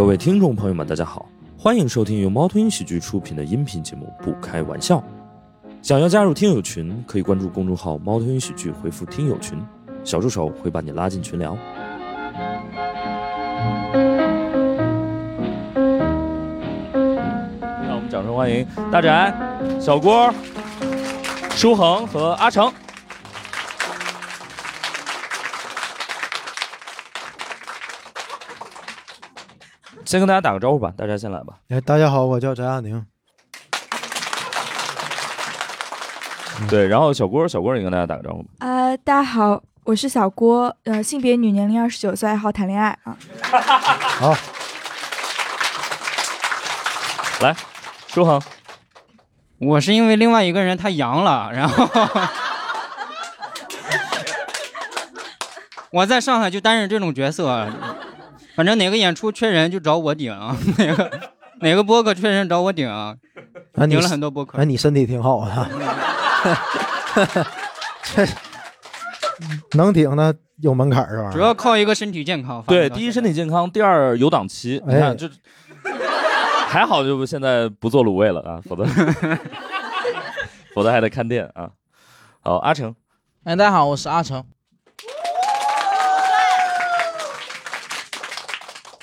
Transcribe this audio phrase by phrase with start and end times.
[0.00, 4.96] 各位听众朋友们，大家好，欢迎收听由猫头鹰喜剧出品的音频节目《不开玩笑》。
[5.82, 9.62] 想要加入听友群，可以关注公众号“猫头鹰喜剧”，回复“听友群”，
[10.02, 11.54] 小助手会把你拉进群聊。
[17.86, 19.38] 让我们掌声欢迎大展、
[19.78, 20.32] 小郭、
[21.50, 22.72] 舒恒和阿成。
[30.10, 31.54] 先跟大家打个招呼吧，大家先来吧。
[31.68, 33.06] 哎，大家好，我叫翟亚宁。
[36.68, 38.48] 对，然后小郭，小郭，你跟大家打个招呼吧。
[38.58, 43.16] 呃，大家好，我是小郭，呃，性别女，年龄二十九岁，爱好谈恋爱啊。
[44.18, 44.34] 好，
[47.40, 47.54] 来，
[48.08, 48.42] 舒恒，
[49.58, 51.88] 我是因为另外一个人他阳了，然后
[55.92, 57.68] 我在上海就担任这种角色，
[58.54, 61.10] 反正哪个演出缺人就找我顶啊， 哪个
[61.60, 63.16] 哪个播客缺人找我顶，啊，
[63.74, 64.64] 你顶了很多播客哎，。
[64.64, 65.68] 你身体挺好的，
[68.02, 68.26] 这
[69.76, 71.30] 能顶的有门槛儿是吧？
[71.32, 72.62] 主要靠一个身体健康。
[72.66, 74.82] 对，第一身体健康，第二有档期。
[74.86, 75.30] 你哎看这，
[76.66, 78.84] 还好就现在不做卤味了啊，否则
[80.74, 81.70] 否则还得看店啊。
[82.40, 82.94] 好，阿成，
[83.44, 84.44] 哎，大家好，我是阿成。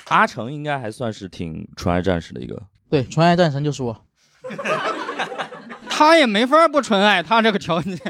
[0.08, 2.60] 阿成应该还算是挺纯爱战士的一个。
[2.90, 4.04] 对，纯爱战神就是我。
[5.90, 7.98] 他也没法不纯爱，他这个条件。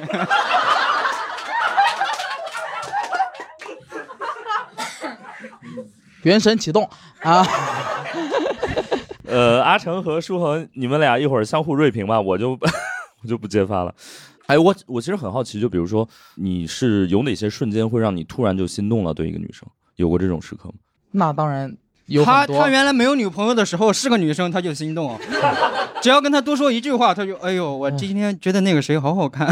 [6.23, 6.89] 元神启动
[7.23, 7.47] 啊！
[9.25, 12.51] 呃，阿成和舒恒，你们俩一会儿相互锐评吧，我就
[13.23, 13.95] 我就不揭发了。
[14.47, 19.15] 哎，我我其实很好奇，就比如说你是有哪些瞬间会让你突然就心动了？
[19.15, 20.75] 对一个女生，有过这种时刻吗？
[21.11, 21.75] 那当然
[22.09, 22.47] 有他。
[22.47, 25.19] 他原来没有女朋友的时候是个女生，他就心动，
[26.03, 29.47] 只要跟他多说一句话，他就哎呦，我今天觉得那个谁好好看，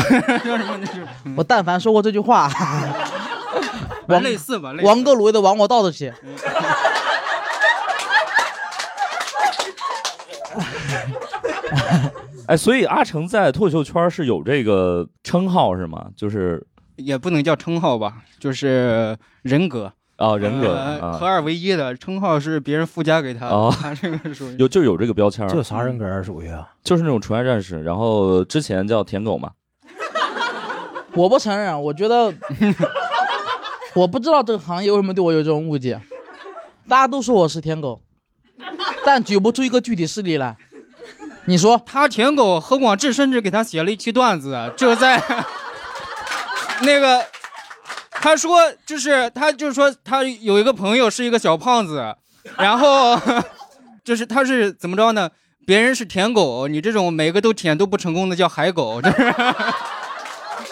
[0.45, 1.07] 叫什么那种。
[1.37, 2.51] 我但凡说过这句话，
[4.09, 4.87] 王类似吧，类似。
[4.87, 6.13] 王哥鲁豫的王我倒着去。
[12.47, 16.07] 哎，所以阿成在脱口秀圈是有这个称号是吗？
[16.17, 26.67] 就是也不能叫称号吧，就是人格啊，人格呃合啊，二为一的称号是别人附加给他的，哦他 这个属于有就有这个标签，这啥人格儿属于啊？
[26.83, 27.83] 就是那种纯爱战士。
[27.83, 29.51] 然后之前叫舔狗嘛，
[31.15, 32.33] 我不承认，我觉得
[33.95, 36.01] 我不知道这个行业为什么对我有这种误解。
[36.89, 38.01] 大家都说我是舔狗，
[39.05, 40.57] 但举不出一个具体事例来。
[41.47, 45.23] 你说他舔狗，何广智甚至给他写了一期段子，就在
[46.83, 47.25] 那个
[48.27, 52.13] 他说就是他就是说他有一个朋友是一个小胖子，
[52.59, 53.17] 然后
[54.03, 55.31] 就是他是怎么着呢？
[55.65, 59.35] 别人是舔狗，你这种每个都舔都不成功的叫海狗， 就是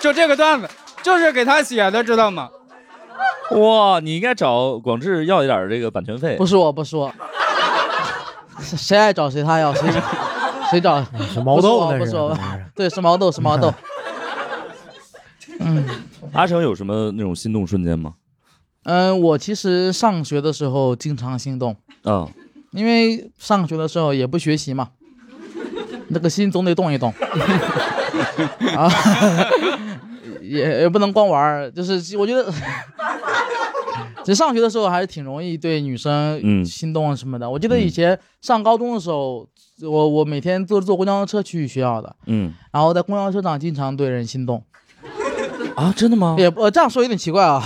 [0.01, 0.69] 就这个段子
[1.01, 2.49] 就是给他写的，知道吗？
[3.53, 6.45] 哇，你应该找广志要一点这个版权费不。
[6.45, 7.15] 是我，不是我，
[8.59, 9.89] 谁谁爱找谁他要，谁
[10.73, 11.01] 谁找
[11.33, 13.73] 是毛豆不是我可能是对，是毛豆，是毛豆。
[15.61, 15.85] 嗯。
[16.33, 18.15] 阿成有什么那种心动瞬间吗？
[18.85, 22.29] 嗯，我其实上学的时候经常心动，嗯，
[22.73, 24.91] 因为上学的时候也不学习嘛，
[26.09, 27.13] 那个心总得动一动。
[28.77, 28.91] 啊，
[30.43, 32.53] 也也不能光玩儿，就是我觉得。
[34.25, 36.65] 其实上学的时候还是挺容易对女生嗯。
[36.65, 37.49] 心动什么的。
[37.49, 39.47] 我记得以前上高中的时候，
[39.83, 42.51] 我我每天坐坐公交车去学校的，嗯。
[42.73, 44.63] 然后在公交车上经常对人心动。
[45.77, 46.37] 啊，真的吗？
[46.39, 47.63] 也呃这样说有点奇怪啊。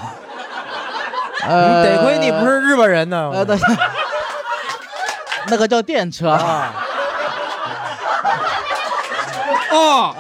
[1.47, 3.31] 呃， 嗯得亏你不是日本人呢。
[3.33, 3.57] 呃，对，
[5.49, 6.31] 那个叫电车。
[6.31, 6.75] 啊，
[9.71, 10.15] 哦，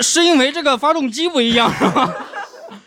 [0.00, 2.12] 是因为这个发动机不一样是吗？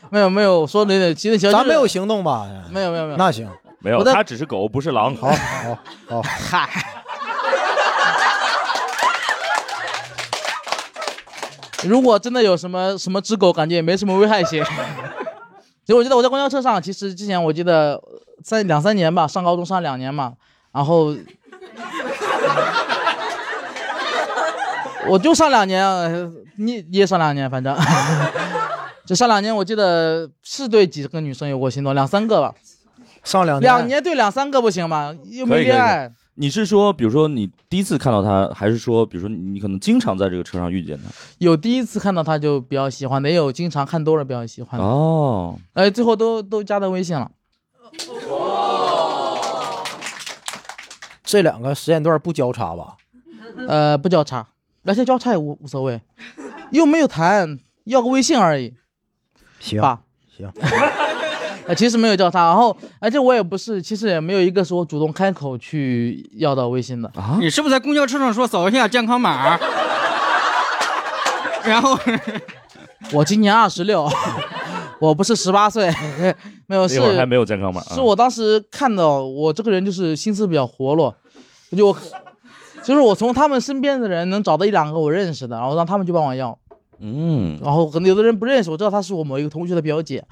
[0.10, 2.48] 没有没有，我说的有点，其实咱没有行动吧？
[2.72, 3.18] 没有没有没有。
[3.18, 3.50] 那行，
[3.80, 5.16] 没有，他只是狗，不是狼。
[5.16, 6.95] 好，好，好，嗨。
[11.84, 14.64] 如果真的有什么什么只狗，感觉也没什么危害性。
[15.86, 18.02] 其实我记得我在公交车上，其实之前我记得
[18.44, 20.34] 三两三年吧，上高中上两年嘛，
[20.72, 21.16] 然后
[25.08, 27.78] 我就上两年，呃你你也上两年，反正
[29.06, 32.56] 就上两年，我记得是对几个女生有过心动，两三个吧。
[33.24, 35.16] 上两年两年对两三个不行吗？
[35.26, 36.12] 又没可以可以恋爱。
[36.38, 41.04] 你是说，比如说你第一次看到他，还是说，比如说你你可能经常在这个车上遇见他？
[41.38, 44.86] 有第一次看到他就比较喜欢的，也有经常看多了比较喜欢的。
[44.86, 47.32] 哦，哎，最后都都加的微信了。
[51.24, 52.98] 这两个时间段不交叉吧？
[53.70, 54.46] 呃，不交叉，
[54.84, 56.02] 而且交叉也无无所谓，
[56.72, 58.74] 又没有谈，要个微信而已，
[59.60, 60.02] 行爸。
[60.36, 60.52] 行，
[61.68, 67.10] 呃，其实没有叫他，然后而且我也不是，其实也没有一个是我主动开口去要到微信的。
[67.16, 69.58] 啊，你是不是在公交车上说扫一下健康码？
[71.66, 71.98] 然后
[73.12, 74.08] 我今年二十六，
[75.02, 75.92] 我不是十八岁，
[76.68, 81.16] 没有是那会儿还没有健康码啊，是我当时看到我这个人就是心思比较活络，
[81.72, 81.98] 我就我
[82.84, 86.56] 就是我从他们身边的人能找到一两个我认识的，然后让他们去帮我要，
[87.00, 90.24] 嗯，然后可能有的人不认识，我知道她是我某一个同学的表姐，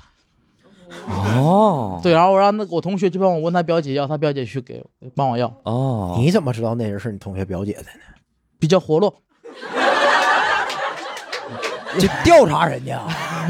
[1.08, 4.84] 哦，对，然后我让那我同学去帮我问他表姐要，他表姐去给
[5.16, 7.88] 帮我要，哦，你怎么知道那人是你同学表姐的呢？
[8.60, 9.14] 比较活络。
[12.00, 13.00] 就调查人家，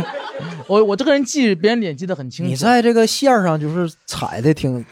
[0.67, 4.85] 我我这个人记别人脸记得很清楚，你在这个线儿上就是踩的挺，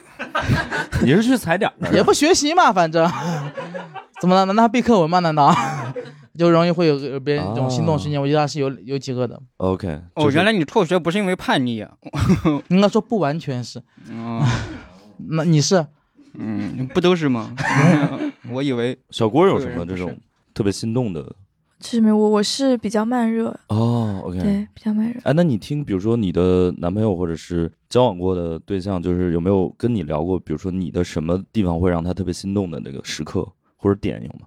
[1.04, 3.06] 你是去踩点儿的，也不学习嘛，反正
[4.22, 4.46] 怎么了？
[4.46, 5.20] 难道背课文吗？
[5.20, 5.54] 难道
[6.38, 8.22] 就容易会有有别人这种心动瞬间？
[8.22, 11.92] 我觉得是有有几个的，OK，哦，原来你辍学不是因为叛逆啊？
[12.70, 13.82] 应该说不完全是。
[14.10, 14.42] 嗯
[15.30, 15.86] 那你是？
[16.34, 17.54] 嗯，不都是吗？
[18.52, 20.18] 我以为 小郭有什么这种
[20.54, 21.36] 特别心动的？
[21.80, 25.20] 其实没有，我我是比较慢热，哦，OK，对，比较慢热。
[25.24, 33.48] 哎，那你听，比如说你的男朋友或者是交往过的对象，就是有没有跟你聊过，比如说你的什么地方会让他特别心动的那个时刻
[33.78, 34.46] 或者点有吗？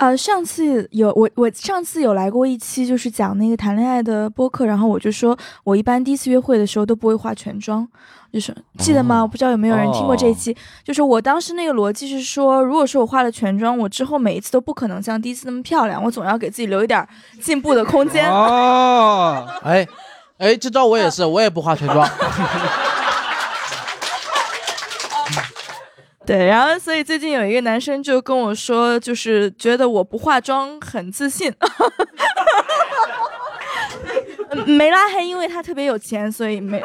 [0.00, 7.86] 呃，上次有我我上次有来过一期，就是讲那个谈恋爱的播客，然后我就说我一般第一次约会的时候都不会化全妆，
[8.32, 9.18] 就是记得吗？
[9.18, 17.06] 哦我不知道有没有人听过这一期，就是我当时那个逻辑是说，如果说我化了全妆，我之后每一次都不可能像第一次那么漂亮，我总要给自己留一点
[17.42, 18.26] 进步的空间。
[18.32, 19.86] 哦，哎，
[20.38, 22.08] 哎，这招我也是，我也不化全妆。
[26.30, 31.52] 对，然后所以最近有一个男生就跟我说，就是觉得我不化妆很自信。
[34.50, 36.80] 嗯 没拉黑，因为他特别有钱，所以没。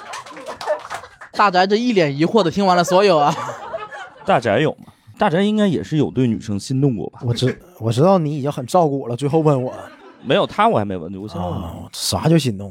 [1.32, 3.34] 大宅这一脸疑惑的听完了所有啊，
[4.26, 4.92] 大宅有吗？
[5.16, 7.20] 大宅应该也是有对女生心动过吧？
[7.24, 9.72] 我知我知道你已经很照顾我了，最后问我
[10.22, 11.64] 没有他我还没问，我先问你。
[11.64, 12.70] 啊，啥叫心动？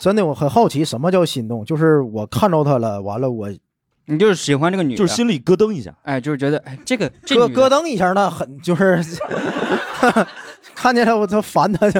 [0.00, 3.48] 真的，我很好奇什么叫心动，就是我看着他了，完了我
[4.06, 9.02] 你就是喜欢这个女的，就是心里咯噔一下，哎，就是觉得哎，这个这咯咯噔一下，那很就是
[10.74, 11.90] 看见了我就烦他，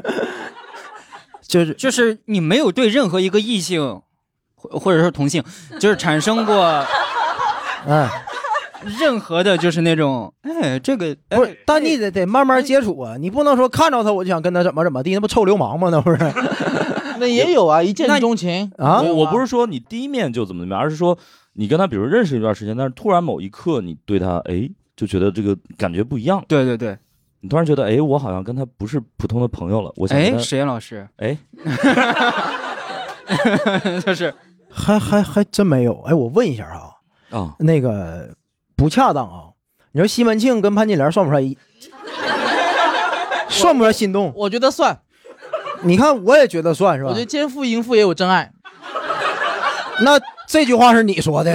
[1.43, 4.01] 就是就是你没有对任何一个异性，
[4.55, 5.43] 或或者说同性，
[5.81, 6.85] 就是产生过
[7.89, 8.09] 哎，
[8.99, 15.89] 任何的，就是那种哎，这个哎不是，但你得得慢慢接触啊，你不能说看着他我就想跟他怎么怎么地，那不臭流氓吗？
[15.91, 16.19] 那不是
[17.19, 21.17] 那也有啊，一见钟情啊我我不是说你第一面就怎么怎么样，而是说
[21.55, 26.97] 你跟他比如认识一段时间，但是突然某一刻你对他哎就觉得这个感觉不一样，对对对，
[27.41, 31.37] 你突然觉得哎我好像跟他不是普通的朋友了，我想跟哎，他实验老师，哎
[34.05, 34.35] 就是
[34.71, 36.01] 还还还真没有。
[36.03, 38.35] 哎，我问一下啊，啊那个
[38.77, 39.49] 不恰当啊，
[39.93, 41.57] 你说西门庆跟潘金莲算不算一？
[43.49, 44.33] 算不算心动？
[44.35, 44.99] 我觉得算，
[45.83, 47.11] 你看，我也觉得算是吧？
[47.11, 48.53] 我觉得奸夫淫妇也有真爱。
[50.03, 51.53] 那这句话是你说的，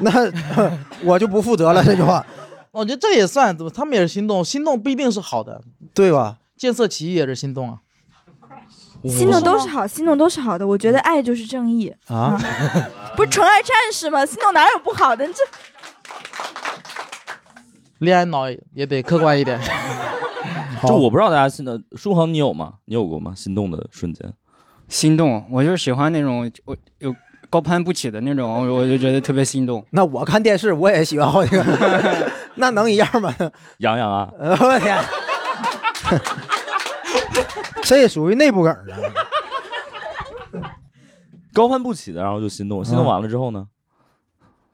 [0.00, 1.82] 那是， 那我就不负责了。
[1.82, 2.24] 这句话，
[2.70, 5.62] 我觉得这也算，怎么他们也是心动，心动不一定是好的，
[5.94, 6.38] 对吧？
[6.56, 7.78] 见色起意也是心动啊。
[9.08, 10.64] 心动都是好，心动都是好的。
[10.64, 12.38] 我觉得爱就是正义，啊，
[13.16, 14.24] 不是纯爱战士吗？
[14.24, 15.26] 心动哪有不好的？
[15.26, 15.34] 这
[17.98, 18.44] 恋爱脑
[18.74, 19.60] 也得客观一点。
[20.80, 22.74] 好就我不知道大家现在舒恒你有吗？
[22.84, 23.34] 你有过吗？
[23.34, 24.32] 心动的瞬间？
[24.92, 27.14] 心动，我就是喜欢那种我有
[27.48, 29.82] 高攀不起的那种，我就觉得特别心动。
[29.90, 31.64] 那我看电视，我也喜欢好几个，
[32.56, 33.34] 那能一样吗？
[33.78, 34.98] 洋洋啊，呃我天，
[37.82, 38.96] 这也属于内部梗了。
[41.54, 43.66] 高攀不起的，然后就心动，心动完了之后呢？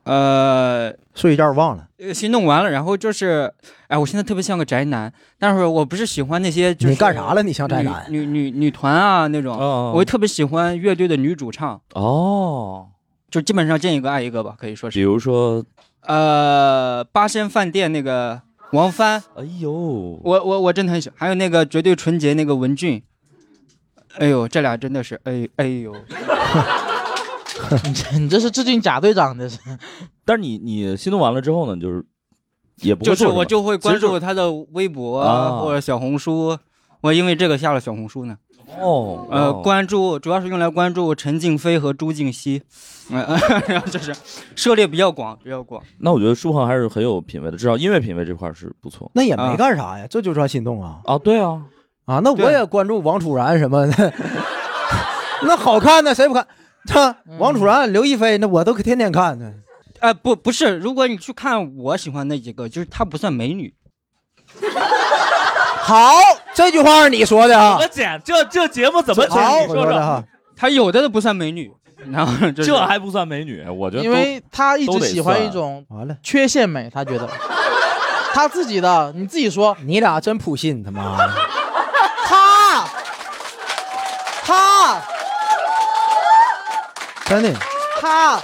[0.09, 3.53] 呃，睡一觉忘了，呃心动完了，然后就是，
[3.89, 7.43] 哎，我现在特别像个宅男，但是我不是喜欢那些就是你干啥了？
[7.43, 8.07] 你像宅男？
[8.09, 12.87] 女女女女团啊那种，哦我特别喜欢乐队的女主唱，哦，
[13.31, 14.99] 就基本上见一个爱一个吧，可以说是。
[14.99, 15.07] 比是。
[15.07, 15.63] 如说，
[16.07, 18.41] 呃，八仙饭店那个
[18.73, 23.03] 王帆，哎呦，我我我真的很喜欢，还有那个绝对纯洁那个文俊，
[24.17, 25.95] 哎呦，这俩真的是，哎哎呦，
[27.85, 29.59] 你 这你这是致敬贾队长，这是。
[30.25, 32.05] 但是你你心动完了之后呢，就是
[32.83, 36.59] 也不会就是我就会关注他的微博啊或者小红书，
[37.01, 38.37] 我因为这个下了小红书呢。
[38.79, 42.63] 哦，呃，哦关注主要是用来关注陈静飞和朱静熙，
[43.11, 43.25] 嗯、
[43.67, 44.15] 然后就是
[44.55, 45.83] 涉猎比较广，比较广。
[46.01, 49.11] 那我觉得舒恒还是很有品位的，至少音乐品味这块是不错。
[49.15, 51.63] 那也没干啥呀，这就算心动啊啊，对啊，
[52.05, 52.21] 啊！
[52.23, 54.13] 那我也关注王楚然什么的，
[55.45, 56.47] 那好看呢，谁不看？
[56.87, 59.53] 这王楚然、刘亦菲，那我都天天看呢。
[60.01, 63.75] 呃，不，不是，如果你去看我喜欢那几个，就是她不算美女，
[65.83, 66.13] 好，
[66.55, 67.79] 这句话是你说的啊？
[67.91, 68.21] 剪？
[68.25, 70.23] 这这节目怎么好，我说说哈。
[70.57, 71.71] 她有的都不算美女，
[72.11, 73.65] 然后就是这还不算美女？
[73.69, 77.29] 我觉得因为他一直喜欢一种完了，缺陷美，他觉得
[78.33, 81.31] 他自己的，你自己说，你俩真普信，他妈的。
[82.25, 82.85] 他
[84.45, 85.03] 他
[87.29, 87.53] 真的，
[88.01, 88.41] 他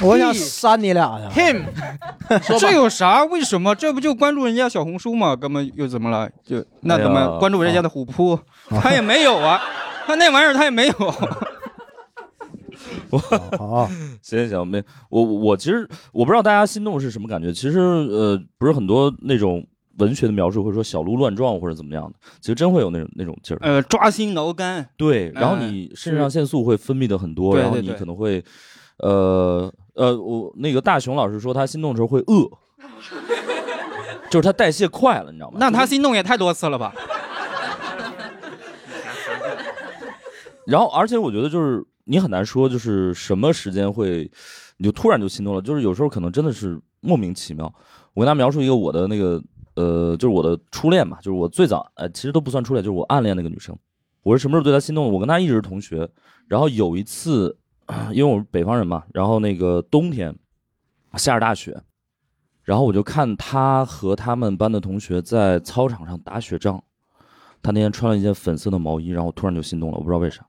[0.00, 1.64] 我想扇你俩呀！him
[2.60, 3.24] 这，有啥？
[3.24, 3.74] 为什么？
[3.74, 5.34] 这不就关注人家小红书吗？
[5.34, 6.30] 哥们又怎么了？
[6.44, 8.38] 就那怎么关注人家的虎扑？
[8.80, 9.60] 他也没有啊，
[10.06, 10.92] 他那玩意儿他也没有。
[13.58, 13.88] 好，
[14.22, 17.52] 行行行，没我我其实我不知道大家心动是什么感觉。
[17.52, 19.66] 其实呃，不是很多那种
[19.98, 23.60] 文学的描述会说小鹿乱撞或者怎么样的，其实真会有那种那种劲儿。
[23.62, 24.88] 呃，抓心挠肝。
[24.96, 28.42] 对，然后哎你肾上腺素会分泌的很多，然后你可能会，
[28.98, 32.50] 呃呃，我那个大熊老师说他心动的时候会饿，
[34.30, 35.56] 就是他代谢快了，你知道吗？
[35.60, 36.94] 那他心动也太多次了吧？
[40.66, 44.30] 然后，而且我觉得就是你很难说，就是什么时间会，
[44.76, 45.62] 你就突然就心动了。
[45.62, 47.72] 就是有时候可能真的是莫名其妙。
[48.12, 49.42] 我跟他描述一个我的那个，
[49.78, 53.76] 呃，就是我的初恋嘛，就是我最早，呃，其实都不算初恋，就是我暗恋那个女生。
[54.24, 55.12] 我是什么时候对她心动的？
[55.12, 56.08] 我跟她一直是同学，
[56.48, 57.56] 然后有一次，
[58.10, 60.36] 因为我是北方人嘛，然后那个冬天
[61.14, 61.80] 下着大雪，
[62.64, 66.82] 然后我就看她和他们班的同学在操场上打雪仗。
[67.62, 70.44] 她那天穿了一件粉色的毛衣，然后我突然就心动了，我不知道为啥。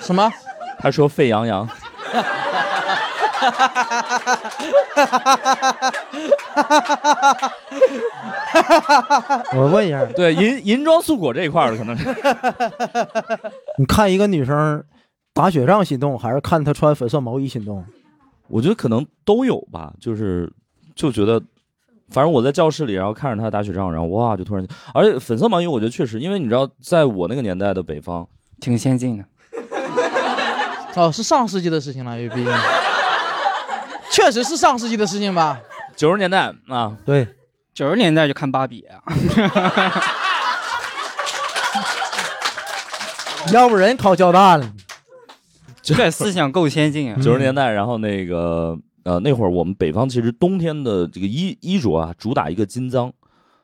[0.00, 0.30] 什么？
[0.80, 1.66] 他说沸羊羊，
[9.56, 12.04] 我问一下，对银银装素裹这一块儿的可能是。
[13.78, 14.82] 你看一个女生
[15.32, 17.84] 打雪仗心动，还是看她穿粉色毛衣心动？
[18.48, 20.52] 我觉得可能都有吧，就是
[20.94, 21.40] 就觉得，
[22.10, 28.28] 反正我在教室里，然后看着她打雪仗，然后哇，就突然，而且粉色毛衣，我觉得确实，因为你知道，在我那个年代的北方，
[28.60, 29.24] 挺先进的。
[30.96, 32.52] 哦，是上世纪的事情了，毕竟，
[34.14, 35.60] 确实是上世纪的事情吧？
[35.96, 37.26] 九十年代啊，对，
[37.74, 39.02] 九十年代就看芭比啊，
[43.52, 44.72] 要不人考交大了。
[45.82, 47.20] 这思想够先进啊。
[47.20, 53.12] 九十年代，然后那个呃那会儿我们北方其实冬天的这个衣衣着啊，主打一个金脏，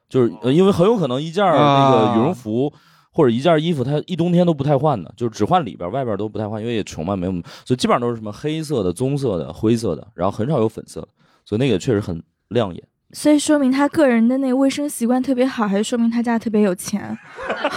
[0.09, 2.73] 就是呃因为很有可能一件儿那个羽绒服。
[3.21, 7.33] 或者一件衣服，它一冬天都不太换的，就是只换里边，外边都不太换，因为也穷嘛，没有，
[7.67, 11.09] 所以基本上都是什么黑色的、棕色的、灰色的，然后很少有粉色的，
[11.45, 12.83] 所以那个确实很亮眼。
[13.13, 17.19] 所以说明他个人的那个卫生习惯特别好，还是说明他家特别有钱？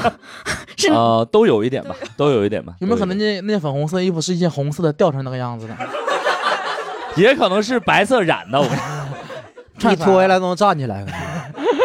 [0.77, 2.75] 是啊、都有一点吧，都有一点吧。
[2.79, 5.75] 有没有可能那那件粉红色衣服是一件红色的吊成那个样子的？
[7.17, 8.59] 也可能是白色染的？
[8.59, 11.03] 我一脱下来都能站起来。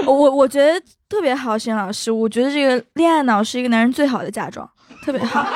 [0.08, 4.66] 我我我觉得特别好，沈老师，我觉得这个恋爱脑是一个男人最好的嫁妆，
[5.04, 5.46] 特别好。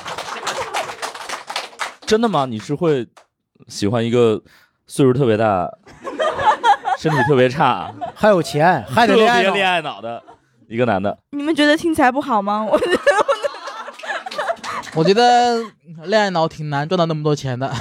[2.04, 2.44] 真的吗？
[2.44, 3.08] 你是会
[3.66, 4.42] 喜欢一个
[4.86, 5.66] 岁数特别大、
[7.00, 10.22] 身体特别差、 还有钱，还得特恋爱脑别恋爱脑的
[10.68, 11.16] 一个男的？
[11.30, 12.62] 你们觉得听起来不好吗？
[12.70, 12.98] 我觉得
[14.96, 15.64] 我觉得
[16.04, 17.72] 恋爱脑挺难赚到那么多钱的。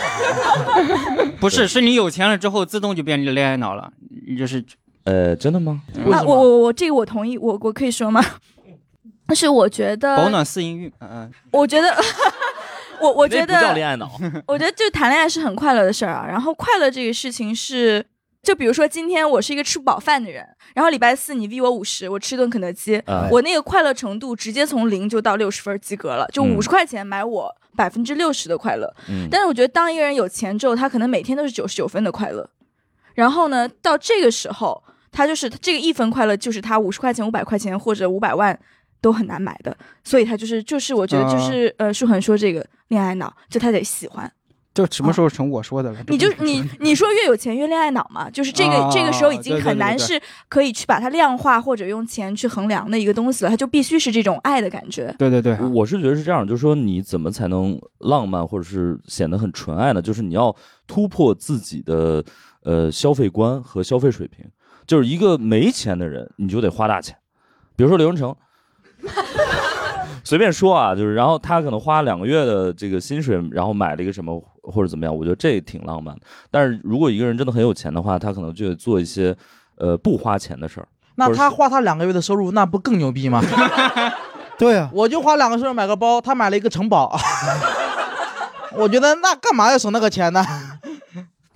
[1.41, 3.91] 不是，是你有钱了之后自动就变成恋爱脑了，
[4.25, 4.63] 你就是
[5.09, 5.81] 呃，真的吗？
[6.05, 8.23] 我我我这个我同意，我我可以说吗？
[9.25, 10.91] 但 是我觉得，保暖四音韵。
[10.99, 11.91] 嗯嗯， 我觉得，
[13.01, 14.11] 我我觉得不叫得，恋爱脑。
[14.45, 16.27] 我觉得就谈恋爱是很快乐的事儿啊。
[16.27, 18.05] 然后快乐这个事情是，
[18.43, 28.93] 就比如说今天我是一个吃不饱饭的人，然后礼拜四你 V 我五十，我吃顿肯德基，啊我那个快乐程度直接从零就到六十分及格了，就嗯五十块钱买我百分之六十的快乐。
[29.09, 32.47] 嗯，但是我觉得，当一个人有钱之后，他可能每天都是九十九分的快乐。
[33.15, 38.57] 然后呢，到这个时候，他就是这个一分快乐，就是他五十块钱、五百块钱或者五百万
[39.01, 39.75] 都很难买的。
[40.03, 44.31] 所以他就是就是，我觉得就是、呃，舒恒说这个恋爱脑，就他得喜欢。
[44.71, 45.99] 就什么时候成我说的了？
[46.07, 55.13] 你就你你说越有钱越恋爱脑嘛，就是这个、啊这个时候已经很难是可以去把它量化或者用钱去衡量的一个东西了，它就必须是这种爱的感觉。
[55.17, 60.01] 对对对，我是觉得是这样，就是说你怎么才能浪漫或者是显得很纯爱呢？
[60.01, 60.55] 就是你要
[60.87, 62.23] 突破自己的
[62.63, 64.45] 呃消费观和消费水平。
[64.89, 67.13] 就是一个没钱的人，你就得花大钱；
[67.75, 68.35] 比如说刘文成，
[70.25, 76.21] 随便说啊，就是然后他可能花两个月的这个薪水，然后买了一个什么或者怎么样，我觉得这挺浪漫的。
[76.49, 79.37] 但是如果一个人真的很有钱的话，他可能就得做一些
[79.77, 80.87] 呃不花钱的事儿。
[81.13, 83.43] 那他花他两个月的收入，那不更牛逼吗？
[84.57, 87.15] 对啊、我就花两个收入买个包，他买了一个城堡。
[88.75, 90.43] 我觉得那干嘛要省那个钱呢？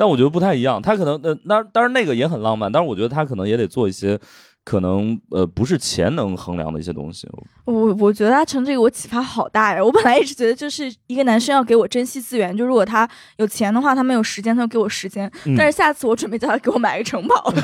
[0.03, 4.19] 但我觉得不太一样，他可能呃，那当然那个也很浪漫，但是我觉得他可能也得做一些
[4.65, 7.25] 可能呃不是钱能衡量的一些东西。
[7.63, 9.81] 我我觉得他成这个我启发好大呀！
[9.81, 15.31] 我本来一直觉得就是一个男生要给我珍惜资源，就如果他有钱的话，他没有时间，他就给我时间。
[15.45, 17.49] 嗯但是下次我准备叫他给我买个城堡。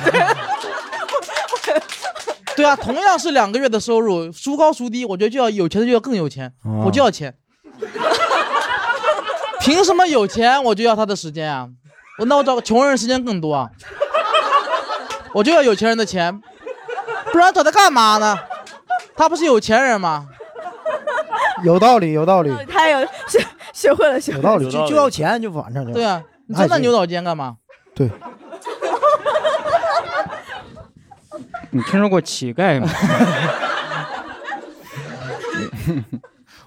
[2.55, 5.03] 对啊，同样是两个月的收入，孰高孰低？
[5.03, 7.35] 我觉得就要有钱的就要更有钱，哦我就要钱。
[9.59, 11.67] 凭什么有钱我就要他的时间啊？
[12.19, 13.69] 我那我找个穷人时间更多啊？
[15.33, 16.41] 我就要有钱人的钱，
[17.31, 18.37] 不然找他干嘛呢？
[19.15, 20.27] 他不是有钱人吗？
[21.63, 24.43] 有道理，有道理，他有学学会了学会了。
[24.43, 27.57] 有道理，就就要钱，就反正就对啊，你那行钻那牛角尖干嘛？
[27.93, 28.09] 对，
[31.71, 32.87] 你听说过乞丐吗？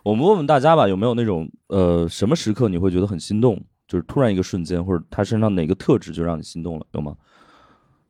[0.02, 3.59] 我们问问大家吧，有没有那种呃什么时刻你会觉得很心动？
[3.93, 7.15] 就是突然一个瞬间，或者他身上哪个特质就让你心动了，有吗？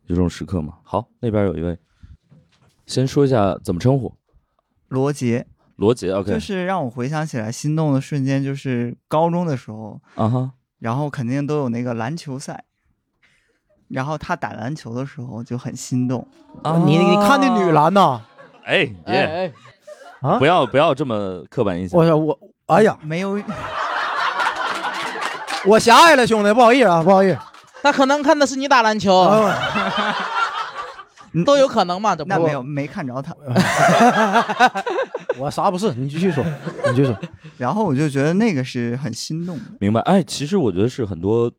[0.06, 0.74] 有这种时刻吗？
[0.84, 1.76] 好，那边有一位，
[2.86, 4.14] 先说一下怎么称呼，
[4.86, 12.62] 罗杰，罗杰，OK，就是让我回想起来心动的瞬间，就是高中的时候，啊哈，然后肯定都有那个篮球赛，
[13.88, 16.28] 然后他打篮球的时候就很心动。
[16.62, 18.22] 啊你你看那女，篮呐
[18.62, 19.52] 哎哎耶，哎，
[20.20, 23.36] 啊不，要不要这么刻板印象我，说我，哎呀，没有，
[25.66, 27.38] 我狭隘了，兄弟，不好意思啊，不好意思。
[27.82, 29.58] 那可能看的是你打篮球，啊
[31.46, 32.14] 都有可能嘛？
[32.14, 33.34] 这不那没有没看着他。
[35.38, 36.44] 我啥不是，你继续说，
[36.88, 37.16] 你继续说。
[37.56, 39.64] 然后我就觉得那个是很心动的。
[39.80, 40.00] 明白？
[40.02, 41.50] 哎，其实我觉得是很多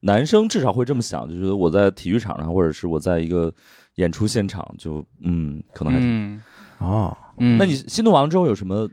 [0.00, 3.52] 男生至少会这么想，就觉得我在体育场上，或者是我在一个
[3.94, 6.08] 演出现场，就嗯，可能还挺。
[6.08, 6.42] 嗯
[6.78, 8.88] 啊，嗯，那你心动完了之后有什么？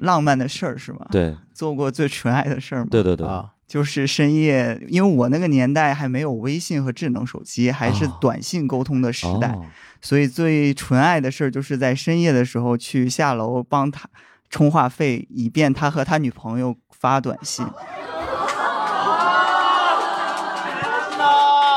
[0.00, 1.06] 浪漫的事儿是吗？
[1.10, 2.88] 对做过最纯爱的事儿吗？
[2.90, 9.62] 对对对，啊，就是深夜，因为我那个年代还没有微信和智能手机，还是哦短信沟通的时代，哦
[10.00, 14.08] 所以最纯爱的事儿就是在深夜的时候去下楼帮他
[14.48, 17.66] 充话费，以便他和他女朋友发短信。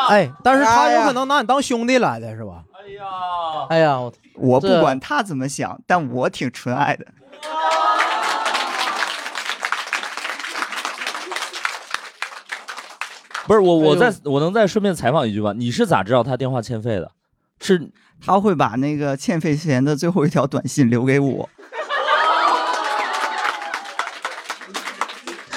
[0.09, 2.63] 哎，但是他有可能拿你当兄弟来的是吧？
[2.73, 3.05] 哎呀，
[3.69, 3.97] 哎呀
[4.35, 7.05] 我不管他怎么想，但我挺纯爱的。
[13.51, 15.51] 不是我，我再我能再顺便采访一句吗？
[15.53, 17.11] 你是咋知道他电话欠费的？
[17.59, 17.91] 是
[18.25, 21.49] 他会把那个欠费前的最后一条短信留给我，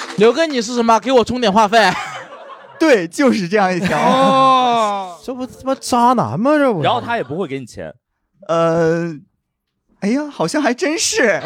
[0.17, 0.99] 留给你是什么？
[0.99, 1.89] 给我充点话费。
[2.77, 3.97] 对，就是这样一条。
[3.97, 6.57] 哦， 这不他妈渣男吗？
[6.57, 6.81] 这不？
[6.83, 7.95] 然后他也不会给你钱，
[8.49, 9.13] 呃，
[10.01, 11.41] 哎呀，好像还真是。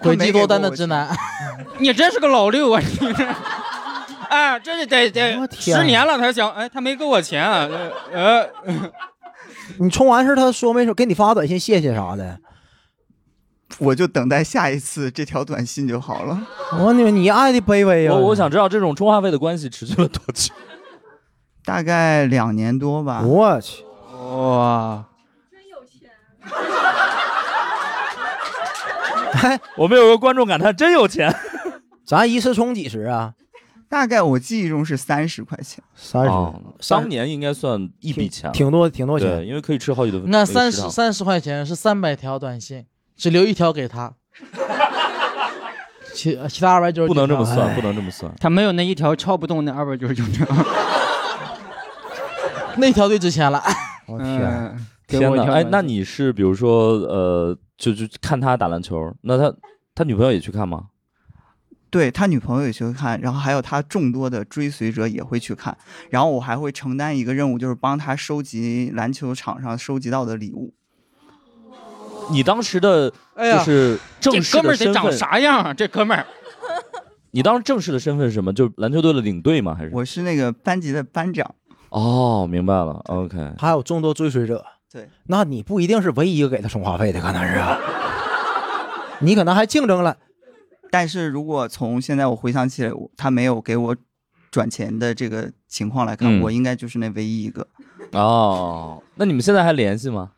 [0.00, 1.08] 诡计多端的直男，
[1.78, 2.80] 你真是个老六啊！
[2.80, 3.26] 你这，
[4.28, 7.68] 哎，这是得得我天十年了，他想，哎，他没给我钱啊，
[8.12, 8.48] 呃，
[9.78, 12.38] 你充完事他说没说给你发短信谢谢啥的？
[13.78, 16.40] 我就等待下一次这条短信就好了。
[16.78, 18.12] 我你你爱的卑微呀！
[18.12, 20.54] 我我想知道这种充话费的关系持续了多久？
[21.64, 23.22] 大概两年多吧。
[23.22, 25.04] 我去，哇，
[25.50, 26.08] 真有钱
[29.42, 31.34] 哎，我们有个观众感叹真有钱，
[32.06, 33.34] 咱一次充几十啊？
[33.88, 35.82] 大概我记忆中是三十块钱。
[35.94, 39.46] 三十，哦，当年应该算一笔钱，挺多挺多，钱。
[39.46, 40.22] 因为可以吃好几顿。
[40.22, 42.84] 饭那三十三十块钱是三百条短信，
[43.16, 44.12] 只留一条给他，
[46.12, 48.32] 其其他二百九十不能这么哎算，不能这么算。
[48.40, 50.46] 他没有那一条敲不动那二百九十九条。
[52.78, 53.62] 那条最值钱了。
[54.06, 59.54] 我天，天哪，哎，那你是比如说呃，就就看他打篮球，那他
[59.94, 60.86] 他女朋友也去看吗？
[61.88, 65.76] 对他女朋友也去看，然后还有他众多的追随者也会去看，
[66.10, 70.74] 然后我还会承担一个任务，就是帮他收集篮球场上收集到的礼物。
[72.30, 75.72] 你当时的哎，就是正这式哥们儿得长的身份，啥样啊？
[75.72, 76.26] 这哥们儿，
[77.30, 78.52] 你当时正式的身份是什么？
[78.52, 79.76] 就是篮球队的领队吗？
[79.78, 79.90] 还是？
[79.94, 81.54] 我是那个班级的班长，
[81.90, 83.54] 哦，明白了，OK。
[83.58, 87.78] 还有众多追随者，对，那你不一定是唯一一个给他充话费的，可能是啊，
[89.20, 90.16] 你可能还竞争了。
[90.96, 93.94] 但是如果从现在我回想起来，他没有给我
[94.50, 97.68] 转钱的这个情况来看，嗯我应该就是那唯一一个。
[98.12, 100.30] 哦，那你们现在还联系吗？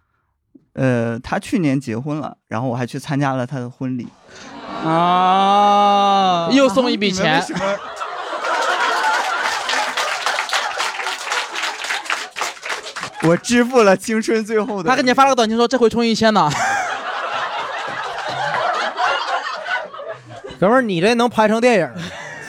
[0.73, 4.09] 呃，他去年结婚了，然后我还去参加了他的婚礼。
[4.85, 7.41] 啊，又送一笔钱，
[13.23, 14.91] 我支付了青春最后的。
[14.91, 16.51] 他给你发了个短信说这回充一千呢。
[20.59, 21.79] 哥们儿，你这能拍成电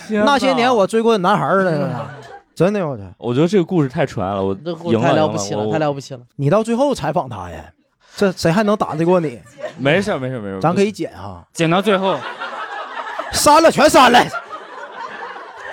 [0.10, 0.24] 影？
[0.26, 2.12] 那些年我追过的男孩儿了，
[2.56, 3.04] 真的我操！
[3.18, 4.54] 我觉得这个故事太纯爱了，我
[4.92, 6.22] 赢了太了了，不起了，太了不起了。
[6.38, 7.72] 你到最后采访他呀，
[8.16, 9.40] 这谁还能打得过你？
[9.78, 12.18] 没事儿没事儿没事儿，咱可以剪哈，剪到最后，
[13.32, 14.20] 删了全删了。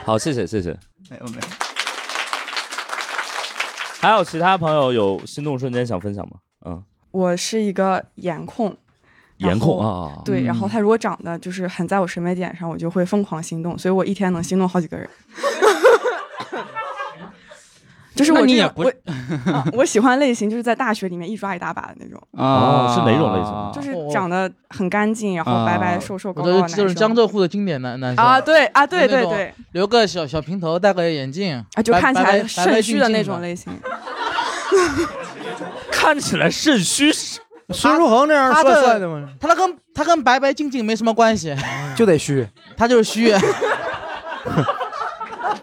[0.04, 0.76] 好，谢谢谢谢。
[1.10, 1.42] 没有没有，
[4.00, 6.32] 还有其他朋友有心动瞬间想分享吗？
[6.66, 8.76] 嗯，我是一个颜控，
[9.38, 15.08] 颜控然啊，对，嗯然后他如果长得就是很在我审美点上，我就会疯狂心动，所以我一天能心动好几个人。
[18.14, 18.90] 就是我你也不我、
[19.52, 26.78] 啊，我喜欢类型就是在大学里面一抓一大把的那种，哦是哪种类型就是哦长得很干净，然后白白瘦瘦高高的男生。
[26.78, 33.70] 就是江浙沪的经典男男生啊，对啊，对对对，留个小小平头，戴个眼镜啊，就 看起来肾虚的那种类型。
[35.92, 37.12] 看起来肾虚，
[37.70, 39.28] 孙书恒这样他帅帅的吗？
[39.40, 41.54] 他跟他跟白白净净没什么关系，
[41.96, 43.32] 就得虚，他就是虚。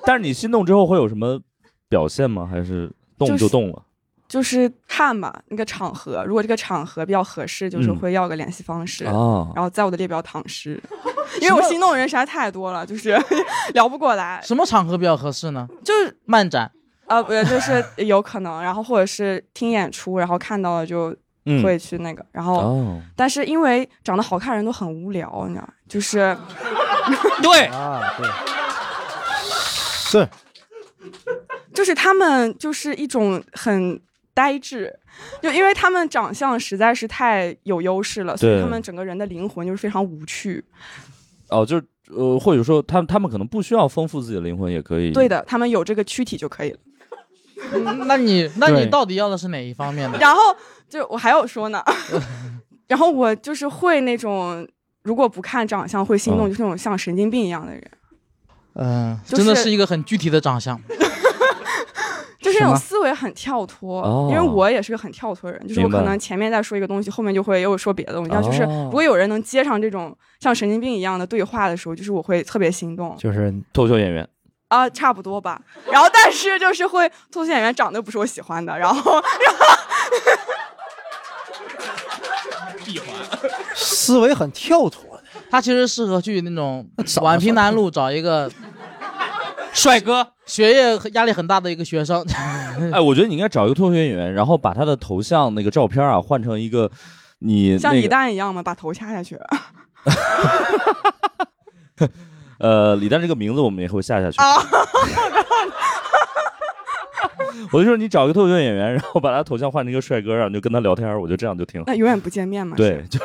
[0.06, 1.40] 但是你心动之后会有什么
[1.88, 2.48] 表现吗？
[2.50, 3.82] 还是动就动了？
[4.28, 10.82] 就是看吧，那个场合，如果这个场合比较合适，就是嗯会要个联系方式，哦然后在我的列表躺尸，
[11.40, 13.18] 因为我心动的人实在太多了，就是
[13.74, 15.68] 聊不过来，什么场合比较合适呢？
[15.84, 16.70] 就是漫展，
[17.06, 21.64] 啊，不是，就是有可能，然后或者是听演出，然后看到了就嗯。
[21.64, 23.02] 会去那个，然后，哦。
[23.16, 26.36] 但是因为长得好看人都很无聊，你知道，就是
[27.42, 27.66] 对。
[27.66, 28.30] 啊，对，
[30.24, 30.30] 是。
[31.74, 34.00] 就是他们就是一种很
[34.32, 34.94] 呆滞，
[35.42, 40.64] 就因为他们长相实在是太有优势了，所以他们整个人的灵魂就是非常无趣。
[41.50, 45.12] 哦，就是呃，或者说他们他们可能不需要丰富自己的灵魂，也可以。
[45.12, 46.78] 对的，他们有这个躯体就可以了。
[47.72, 50.18] 嗯那你那你对到底要的是哪一方面的？
[50.20, 50.40] 然后
[50.90, 51.84] 就我还有说呢，
[52.88, 54.68] 然后我就是会那种
[55.04, 57.84] 如果不看长相会心动，嗯就是那种像神经病一样的人。
[58.76, 60.80] 嗯，就是真的是一个很具体的长相。
[62.42, 68.32] 就是那种么思维很跳脱，哦因为我也是个很跳脱的人，就是我明白可能前面在说一个东西，后面就会又说别的东西。
[68.32, 74.28] 然后就是哦如果有人能接上这种像神经病一样的对话的时候，就是我会特别心动就是脱口秀演员。
[74.74, 75.62] 啊，差不多吧。
[75.92, 79.66] 然后但是就是会脱口秀演员长得不是我喜欢的，然后然后。
[82.84, 83.08] 闭环
[83.76, 85.24] 思维很跳脱的。
[85.50, 86.86] 他其实适合去那种
[87.22, 88.52] 宛平南路找一个
[89.72, 92.26] 帅哥，学业压力很大的一个学生。
[92.92, 96.92] 哎，我觉得你应该找一个脱口秀演员，然后把他的头像那个照片啊换成一个
[97.40, 99.40] 你像李那个诞一样嘛，把头掐下去。
[102.64, 104.42] 呃李诞这个名字我们也会下下去。
[104.42, 104.56] 啊，
[107.74, 111.86] 我就说你找一个脱口秀演员，然后把他头像换成一个帅哥，然后你就跟他聊天，我觉得这样就挺好。
[111.88, 112.78] 那永远不见面嘛。
[112.78, 113.20] 对，就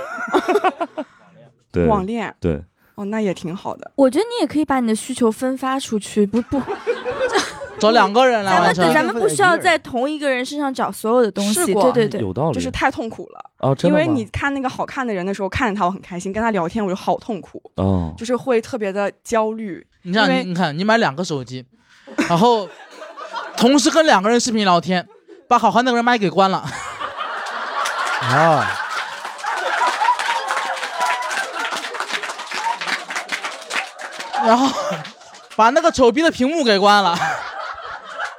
[1.70, 2.60] 对网恋对，
[2.96, 3.88] 哦，那也挺好的。
[3.94, 6.60] 我觉得你也可以把你的需求分发出去，不不，
[7.78, 8.84] 找两个人来咱完成。
[8.84, 12.54] 们咱们不需要在同一个人身上找所有的东西，试过对对对，有道理。
[12.54, 19.86] 就是太痛苦了，哦，真的吗因为你看那个好看的人的时候，看着他我很开心，跟他聊天我就好痛苦，哦，就是会特别的焦虑。
[20.02, 21.64] 你这样，你你看，你买两个手机，
[22.28, 22.68] 然后
[23.56, 25.06] 同时跟两个人视频聊天，
[25.46, 26.64] 把好看那个人麦给关了。
[28.20, 28.66] 啊，
[34.44, 34.68] 然后
[35.54, 37.16] 把那个丑逼的屏幕给关了，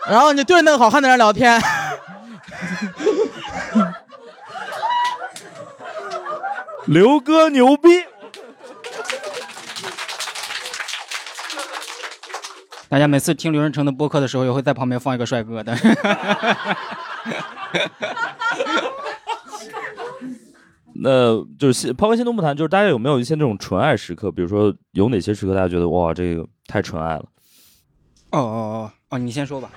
[0.09, 1.61] 然后你对着那个好看的人聊天。
[6.87, 7.89] 刘哥牛逼！
[12.87, 15.77] 大家每次听刘仁成的播客的时候，也会在旁边放一个帅哥的。
[21.01, 24.31] 那就是抛开心动不谈，就是大家有没有一些那种纯爱时刻？
[24.31, 27.25] 比如说有哪些时刻大家觉得哇，这个太纯爱了？
[28.31, 29.69] 哦哦哦哦，你先说吧。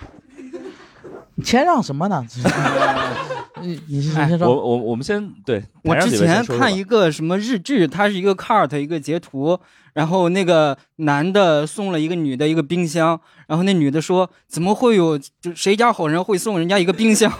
[1.43, 2.25] 你谦让什么呢？
[3.61, 4.55] 你你你先我说。
[4.55, 9.59] 我我们先对，我之前看一个什么日剧，它是一个 cart 一个截图，
[9.95, 17.33] 然后那个男的送了一个女的一个冰箱，然后那女的说怎么会有就谁家好人会送人家一个冰箱？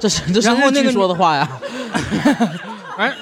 [0.00, 1.46] 这是这是日剧然后那个说的话呀。
[2.98, 3.14] 哎，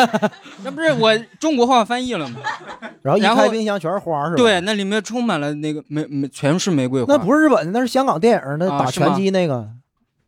[0.64, 2.40] 那不是我中国话翻译了吗？
[3.02, 4.36] 然后一然后开冰箱全是花是吧？
[4.36, 7.12] 对，，那里面充满了那个玫玫全是玫瑰花。
[7.12, 9.68] 那不是日本的，那是香港电影那打拳击那个，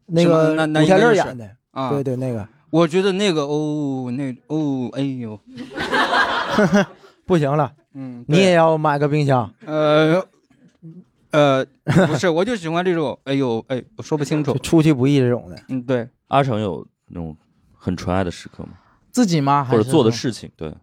[0.06, 1.48] 那个那那古天乐演的。
[1.70, 5.40] 啊，对对，那个我觉得那个哦，那哦，哎呦，
[7.24, 9.50] 不行了，嗯，你也要买个冰箱。
[9.64, 10.22] 呃
[11.30, 15.56] 呃，不是，我就喜欢这种，哎呦，哎，我说不清楚，出其不意这种的。
[15.68, 17.36] 嗯，对，阿成有那种
[17.72, 18.70] 很纯爱的时刻吗？
[19.12, 19.64] 自己吗？
[19.64, 20.74] 或者做的事情，对，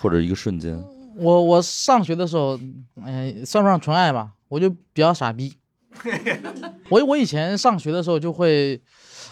[0.00, 0.82] 或者一个瞬间。
[1.16, 2.58] 我我上学的时候，
[3.04, 5.54] 哎、算不上纯爱吧，我就比较傻逼。
[6.90, 8.78] 我我以前上学的时候就会，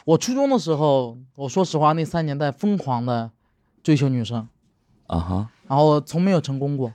[0.07, 3.30] 我初中的时候，我说实话，那三年在疯狂的
[3.83, 4.48] 追求女生，
[5.07, 6.90] 啊哈，然后从没有成功过，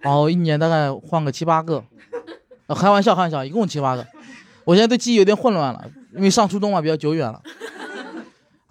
[0.00, 1.84] 然后一年大概换个七八个，
[2.66, 4.06] 呃开玩笑开玩笑，一共七八个。
[4.64, 7.42] 我现在对记忆有点混乱了，因为上初中嘛比较久远了。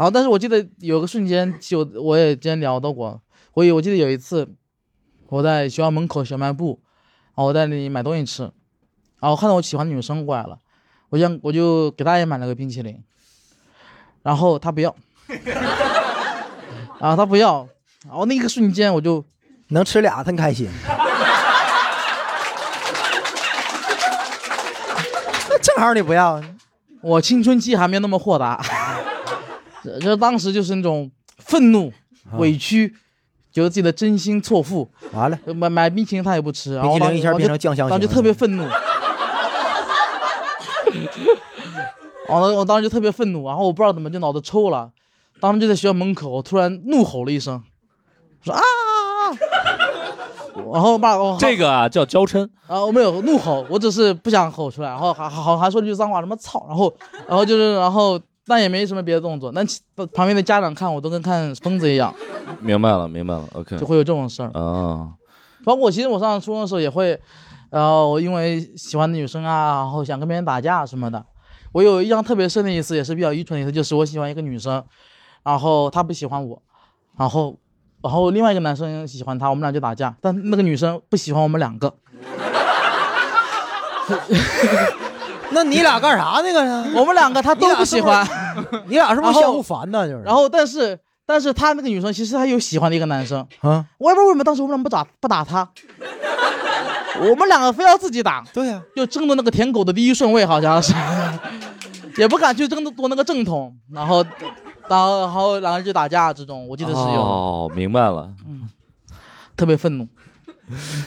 [0.03, 3.21] 然后，但是我记得有个瞬间，就我也之前聊到过，
[3.53, 4.45] 我有我记得有一次，
[5.29, 6.81] 我在学校门口小卖部，
[7.27, 8.43] 然后我在那里买东西吃，
[9.21, 10.57] 然后看到我喜欢的女生过来了，
[11.07, 13.01] 我想我就给她也买了个冰淇淋，
[14.23, 14.93] 然后她不要，
[16.99, 17.65] 然后她不要，
[18.05, 19.23] 然后那个瞬间我就
[19.69, 20.67] 能吃俩，真开心。
[25.61, 26.43] 正好你不要，
[27.01, 28.61] 我青春期还没那么豁达，
[29.83, 31.91] 这这当时就是那种愤怒、
[32.31, 32.95] 啊委屈，
[33.51, 34.89] 觉得自己的真心错付。
[35.11, 38.63] 完了，买买冰淇淋他也不吃，然后冰淇淋一下变成酱香然后就特别愤怒。
[42.29, 44.89] 我我当时就特别愤怒，然后我不知道怎么就脑子抽了，
[45.39, 47.61] 当时就在学校门口，我突然怒吼了一声，
[48.39, 49.37] 我说啊啊啊！
[50.73, 56.91] 然后把我这个啊叫娇嗔，啊，我没有怒吼，我只是不想吼出来，然后还还还说了句脏话，什么操，然后
[57.27, 59.81] 然后就是然后但也没什么别的动作，那其
[60.13, 62.13] 旁边的家长看我都跟看疯子一样，
[62.59, 64.51] 明白了，明白了，OK，就会有这种事儿。
[64.51, 65.13] 啊，
[65.63, 67.19] 包括其实我上初中的时候也会，
[67.69, 71.25] 然后我因为喜欢的女生啊，然后想跟别人打架什么的。
[71.71, 74.83] 我有印象特别深的一次，也是比较愚蠢的一次，就是我喜欢一个女生，
[75.43, 76.61] 然后她不喜欢我，
[77.17, 77.57] 然后
[78.03, 81.95] 然后另外一个男生喜欢她，我们俩就打架，但那个女生不喜欢我们两个。
[85.53, 86.83] 那你俩干啥那个呀？
[86.95, 88.27] 我们两个他都不喜欢，
[88.87, 90.07] 你俩是不是相互烦呢？
[90.07, 95.67] 就是，然后但是但是他那个女生其实她有喜欢的一个男生，啊，我也不知道为什么当时我们俩不打不打他，
[97.19, 100.93] 我们两个非要自己打，对呀、就争的那个舔狗的第一顺位，好像是，
[102.17, 104.25] 也不敢去争夺那个正统，然后，
[104.89, 108.29] 然后然后两个人就打架，这种我记得是有，哦，明白了。
[108.47, 108.69] 嗯
[109.55, 110.07] 特别愤怒。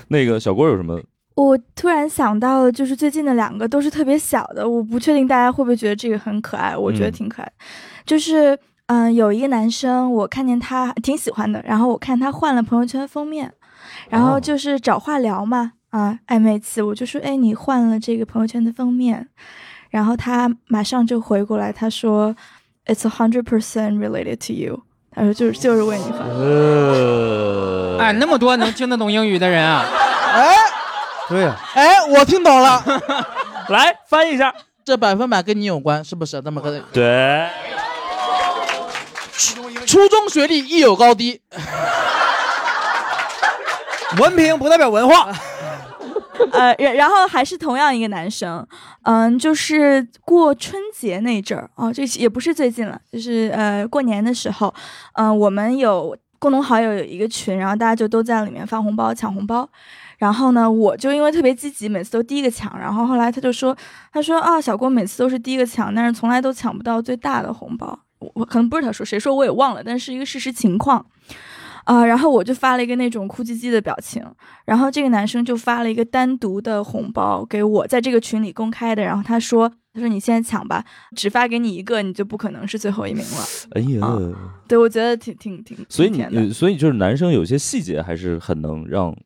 [0.06, 1.00] 那个小郭有什么？
[1.36, 7.12] 我突然想到了，就是最近的两个都是特别小的，我不确定大家会不会觉得这个很可爱，我觉得嗯。
[7.12, 7.44] 挺可爱。
[7.46, 7.52] 的。
[8.04, 13.52] 就是嗯、有一个男生，我看见他挺喜欢的，然后我看他换了朋友圈封面，
[14.08, 14.40] 然后哦。
[14.40, 19.28] 就是找话聊嘛，啊，暧昧期，我就说，哎，你换了这个朋友圈的封面，
[19.90, 22.34] 然后他马上就回过来，他说
[22.86, 26.20] ，It's a hundred percent related to you，他说就是就是为你换。
[26.28, 29.84] 呃，哎，那么多能听得懂英语的人啊，
[30.32, 30.54] 哎
[31.28, 32.80] 对呀、哎，我听懂了，
[33.68, 34.54] 来翻译一下。
[34.84, 36.40] 这百分百跟你有关，是不是？
[36.40, 37.48] 这么个对，
[39.84, 41.40] 初中学历亦有高低，
[44.20, 45.32] 文凭不代表文化。
[46.52, 48.64] 呃，然然后还是同样一个男生，
[49.02, 54.72] 嗯，就是过春节那阵儿哦，这也不是最近了，就是呃过年的时候，
[55.14, 59.68] 嗯、我们有共同好友有一个群，然后大家就都在里面发红包抢红包。
[60.18, 62.78] 然后呢，我就因为特别积极，每次都第一个抢。
[62.78, 63.76] 然后后来他就说，
[64.12, 67.98] 他说啊，小郭每次都是第一个抢，但是从来都抢不到最大的红包。
[68.18, 71.04] 我我可能不是他说，谁说我也忘了，但是一个事实情况。
[71.84, 74.20] 啊、然后我就发了一个那种哭唧唧的表情，
[74.64, 79.04] 然后这个男生就发了一个单独的红包给我，在这个群里公开的。
[79.04, 83.44] 然后他说：“他说你现在抢吧，只发给你一个，你就不可能是最后一名了。
[83.70, 84.18] 哎呀，啊
[84.66, 89.16] 对，我觉得挺挺挺，所以你，所以就是男生有些细节还是很能让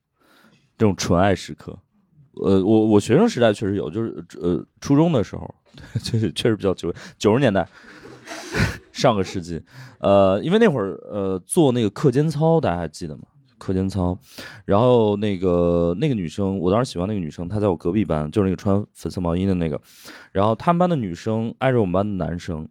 [0.81, 1.79] 这种纯爱时刻。
[2.43, 5.55] 呃，我我学生时代确实有，就是呃初中的时候，
[6.03, 7.69] 确实确实比较久，九十年代，
[8.91, 9.63] 上个世纪，
[9.99, 13.25] 呃，因为那会儿呃做那个课间操，大家还记得吗？
[13.59, 14.19] 课间操，
[14.65, 19.79] 然后那个那个女生，我当时喜欢那个女生，她在我隔壁班，就是那个穿粉色毛衣的那个，
[20.33, 22.67] 然后他们班的女生挨着我们班的男生，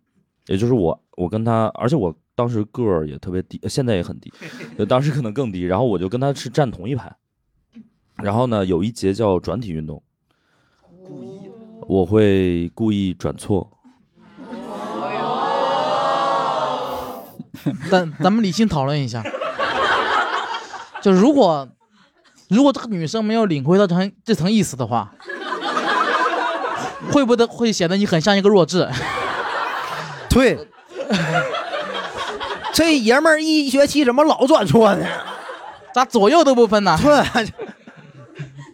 [0.48, 4.34] 也就是我，我跟她，而且我当时个儿也特别低，现在也很低，
[4.90, 7.16] 当时可能更低，然后我就跟她是站同一排，
[8.22, 10.02] 然后呢，有一节叫转体运动，
[11.08, 11.50] 故意
[11.88, 13.70] 我会故意转错，
[17.90, 19.24] 咱咱们理性讨论一下，
[21.02, 21.68] 就如果
[22.50, 25.14] 如果这个女生没有领会到这层这层意思的话，
[27.12, 28.88] 会不会会显得你很像一个弱智？
[30.30, 30.68] 对，
[32.74, 35.06] 这爷们儿一学期怎么老转错呢？
[35.92, 36.96] 咋左右都不分呢？
[37.02, 37.46] 对，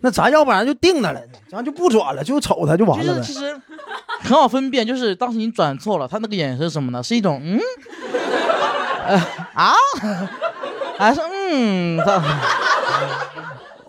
[0.02, 3.20] 那咱要不然就定他了，咱就不转了，就瞅他就完了呗。
[3.20, 3.56] 就是其实
[4.22, 7.02] 很好分辨，就是当时你转错了，他那个眼神什么呢？
[7.02, 7.60] 是一种嗯，
[9.08, 9.18] 呃
[9.54, 9.74] 啊，
[10.98, 11.98] 还是嗯，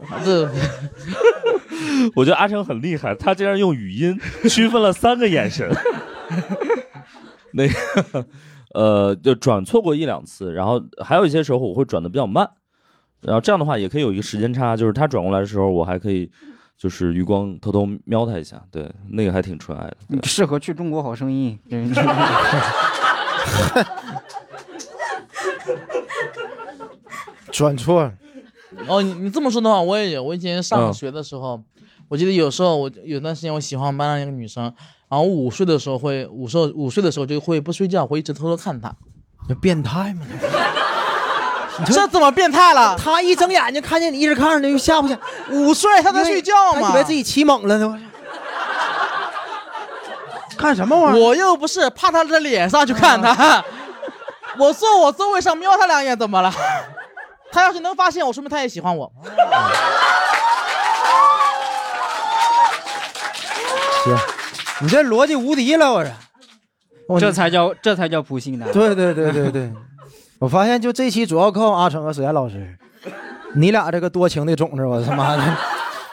[0.08, 0.48] 他这
[2.14, 5.68] 我觉得阿成很厉害，他竟然用语音区分了三个眼神。
[7.52, 8.26] 那个，
[8.74, 12.48] 呃，就转错过一两次，然后还有一些时候我会转的比较慢，
[13.26, 16.30] 然后这样的话也可以有一个时间差，就是他转过来的时候，我还可以
[16.78, 19.96] 就是余光偷偷瞄他一下，对，那个还挺纯爱的。
[20.08, 21.58] 对适合去中国好声音。
[27.50, 28.12] 转错了，
[28.86, 30.22] 哦，你你这么说的话，我也有。
[30.22, 31.60] 我以前上嗯学的时候，
[32.08, 34.64] 我记得有时候我有段时间我喜欢班上一个女生，
[35.08, 38.94] 然后我午睡的时候会午睡午睡的时候就会不睡觉，会一直偷偷看她。
[39.48, 40.26] 这变态吗？
[41.92, 42.96] 这怎么变态了？
[42.96, 45.18] 他一睁眼睛看见你一直看着他，就吓不吓？
[45.50, 46.80] 午睡他在睡觉吗？
[46.82, 47.98] 他以为自己起猛了呢。
[50.56, 51.22] 看什么玩意儿？
[51.22, 53.62] 我又不是怕他的脸上去看他，
[54.58, 56.50] 我坐我座位上瞄他两眼怎么了？
[57.52, 59.12] 他要是能发现我，说明他也喜欢我。
[64.04, 64.16] 行，
[64.80, 66.10] 你这逻辑无敌了，我这。
[67.08, 68.70] 我这才叫这才叫普信男。
[68.72, 69.72] 对对对对对，
[70.38, 72.76] 我发现就这期主要靠阿成和史岩老师，
[73.54, 75.56] 你俩这个多情的种子，我他妈的，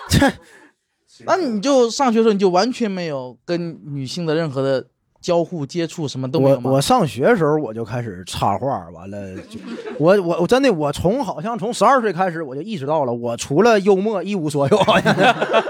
[0.10, 0.32] 这
[1.26, 4.86] 那你就上学的时候你就完全没有跟女性的任何的
[5.22, 6.70] 交互接触，什么都没有吗？
[6.70, 9.60] 我我上学的时候我就开始插画，完了就
[10.00, 15.16] 我我我真的我从好像从十二岁开始我就意识到了，我除了幽默一无所有，好像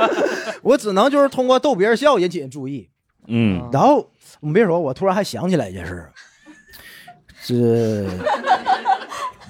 [0.63, 2.89] 我只能就是通过逗别人笑引起人注意。
[3.27, 4.09] 嗯，然后
[4.41, 6.11] 你别说，我突然还想起来一件事儿，
[7.41, 8.07] 是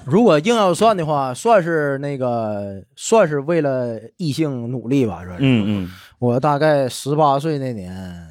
[0.06, 5.36] 如果硬要算的话，算是那个算是为了异性努力吧，算是。
[5.40, 8.28] 嗯嗯，我大概十八岁那年，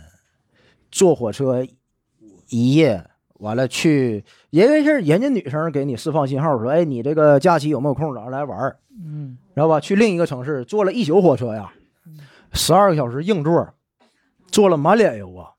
[0.92, 1.66] 坐火车
[2.50, 3.04] 一夜，
[3.40, 8.78] 完了去，因为是人家女生给你释放信号说，哎，你这个假期有没有空，早上来玩儿。
[9.04, 11.72] 嗯，然后吧，去另一个城市坐了一宿火车呀，
[12.54, 13.74] 十二个小时硬座，
[14.52, 15.50] 坐了满脸油啊。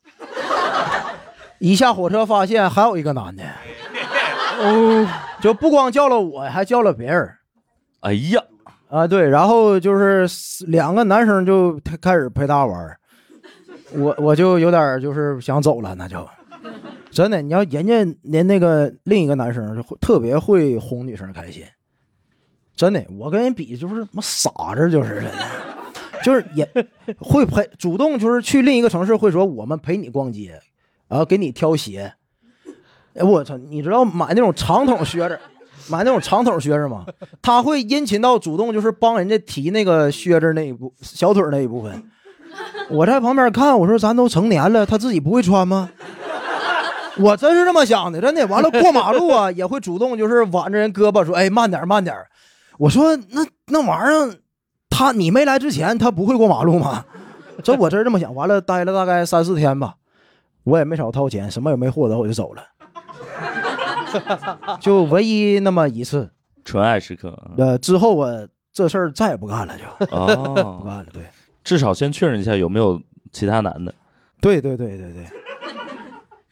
[1.58, 3.42] 一下火车发现还有一个男的，
[4.60, 5.08] 哦，
[5.44, 7.30] 就不光叫了我，还叫了别人。
[8.00, 8.42] 哎呀，
[8.88, 10.26] 啊，对，然后就是
[10.66, 12.98] 两个男生就开始陪他玩儿，
[13.92, 16.26] 我我就有点儿就是想走了，那就。
[17.10, 21.62] 真的，你要人家连那个另一个男生就会特别会哄女生开心，
[22.74, 25.32] 真的，我跟人比就是他妈傻子，就是真的，
[26.24, 26.66] 就是也
[27.18, 30.58] 会陪主动就是去另一个城市会说我们陪你逛街，
[31.06, 32.14] 然后给你挑鞋，
[33.14, 35.38] 哎我操，你知道买那种长筒靴子。
[35.86, 37.04] 买那种长筒靴子吗？
[37.42, 42.10] 他会殷勤到主动，就是帮人家提那个靴子那一部小腿那一部分。
[42.88, 45.90] 我在旁边看，我说咱都成年了，他自己不会穿吗？
[47.18, 48.46] 我真是这么想的，真的。
[48.46, 52.16] 完了过马路啊，也会主动就是挽着人胳膊说：“哎，慢点，慢点。”
[52.78, 54.34] 我说：“那那玩意儿，
[54.88, 57.04] 他你没来之前，他不会过马路吗？”
[57.62, 58.34] 这我真是这么想。
[58.34, 59.96] 完了，待了大概三四天吧，
[60.64, 62.62] 我也没少掏钱，什么也没获得，我就走了。
[64.80, 66.30] 就唯一那么一次，
[66.64, 69.84] 纯爱时刻啊呃，之后我这事儿再也不干了，就
[70.16, 71.06] 哦不哦， 干了。
[71.12, 71.22] 对，
[71.62, 73.00] 至少先确认一下有没有
[73.32, 73.94] 其他男的。
[74.40, 75.26] 对对对对对，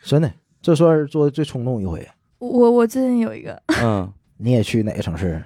[0.03, 2.09] 真的，这算是做的最冲动一回。
[2.38, 5.42] 我我最近有一个嗯， 你也去哪个城市？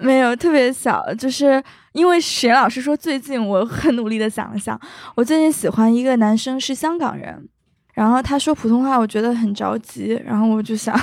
[0.00, 1.62] 没有特别小，就是
[1.92, 4.80] 因为沈老师说最近我很努力的想了想，
[5.14, 7.48] 我最近喜欢一个男生是香港人，
[7.96, 10.94] 然后他说普通话，我觉得很着急，然后我就想，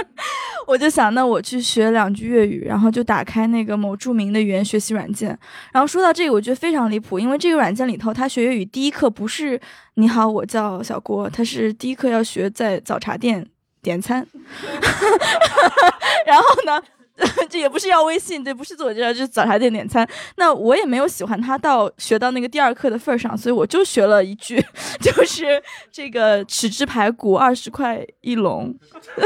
[0.66, 5.38] 我就想那我去学两句粤语，然后就打开那个某著名的语言学习软件，
[5.70, 9.60] 然后说到这个，我觉得非常离谱，因为这个软件里头他学粤语第一课不是
[9.96, 13.46] 你好，我叫小郭，他是第一课要学在早茶店
[13.82, 14.26] 点餐，
[16.26, 16.82] 然后呢。
[17.50, 20.08] 这也不是要微信，对，不是自我介绍，就是早茶店点餐。
[20.36, 24.62] 那我也没有喜欢他到学到那个第二课的份儿上，所以我就学了一句，
[25.00, 25.62] 就是
[25.92, 28.74] 这个豉汁排骨二十块一笼，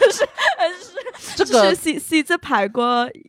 [0.00, 0.24] 是是
[1.36, 2.80] 这个就是豉豉汁排骨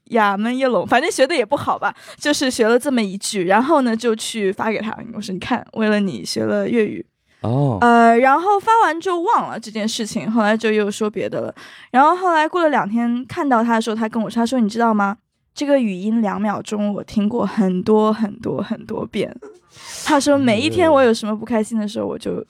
[0.06, 7.06] 廿蚊一笼，反正学的也不好吧，就是学了这么一句，然后呢就去发给他，我说你看，为了你学了粤语，
[7.42, 11.56] 哦，呃，然后发完就忘了这件事情，后来就又说别的了。
[11.92, 15.16] 然后后来过了两天，看到他的时候，他跟我说：“他说你知道吗？
[15.56, 19.34] 这个语音两秒钟，我听过很多很多很多遍。
[20.06, 22.46] ”他说每一天我有什么不开心的时候，我就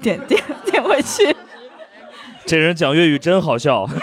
[0.00, 1.36] 点点点回去。
[2.46, 3.86] 这人讲粤语真好笑。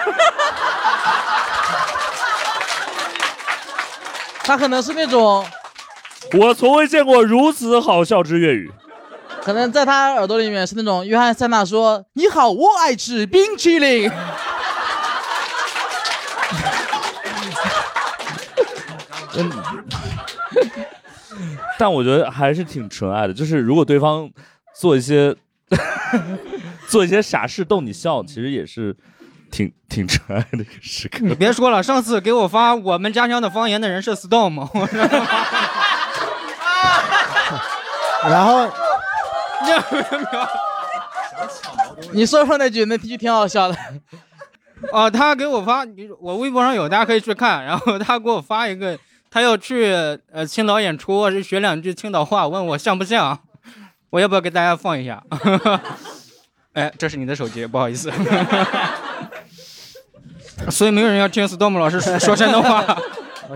[4.43, 5.45] 他可能是那种，
[6.39, 8.71] 我从未见过如此好笑之粤语。
[9.49, 14.07] 可能在他耳朵里面是那种约翰·塞纳说：“你好，我爱吃冰淇淋。”
[19.35, 19.51] 嗯，
[21.79, 23.33] 但我觉得还是挺纯爱的。
[23.33, 24.29] 就是如果对方
[24.75, 25.35] 做一些
[26.87, 28.95] 做一些傻事逗你笑，其实也是
[29.49, 31.21] 挺挺纯爱的一个时刻。
[31.21, 34.59] 你别说了，上次给我发我们家乡的方言的人是 Storm，
[38.29, 38.69] 然后
[42.11, 43.75] 你说说那句，那句挺好笑的。
[44.91, 45.85] 哦，他给我发，
[46.19, 47.63] 我微博上有，大家可以去看。
[47.65, 48.97] 然后他给我发一个，
[49.29, 49.93] 他要去
[50.31, 53.37] 呃青岛演出，是学两句青岛话，问我像不像，
[54.09, 55.21] 我要不要给大家放一下？
[56.73, 58.11] 哎，这是你的手机，不好意思。
[60.69, 62.81] 所以没有人要听 Storm 老师说山东话。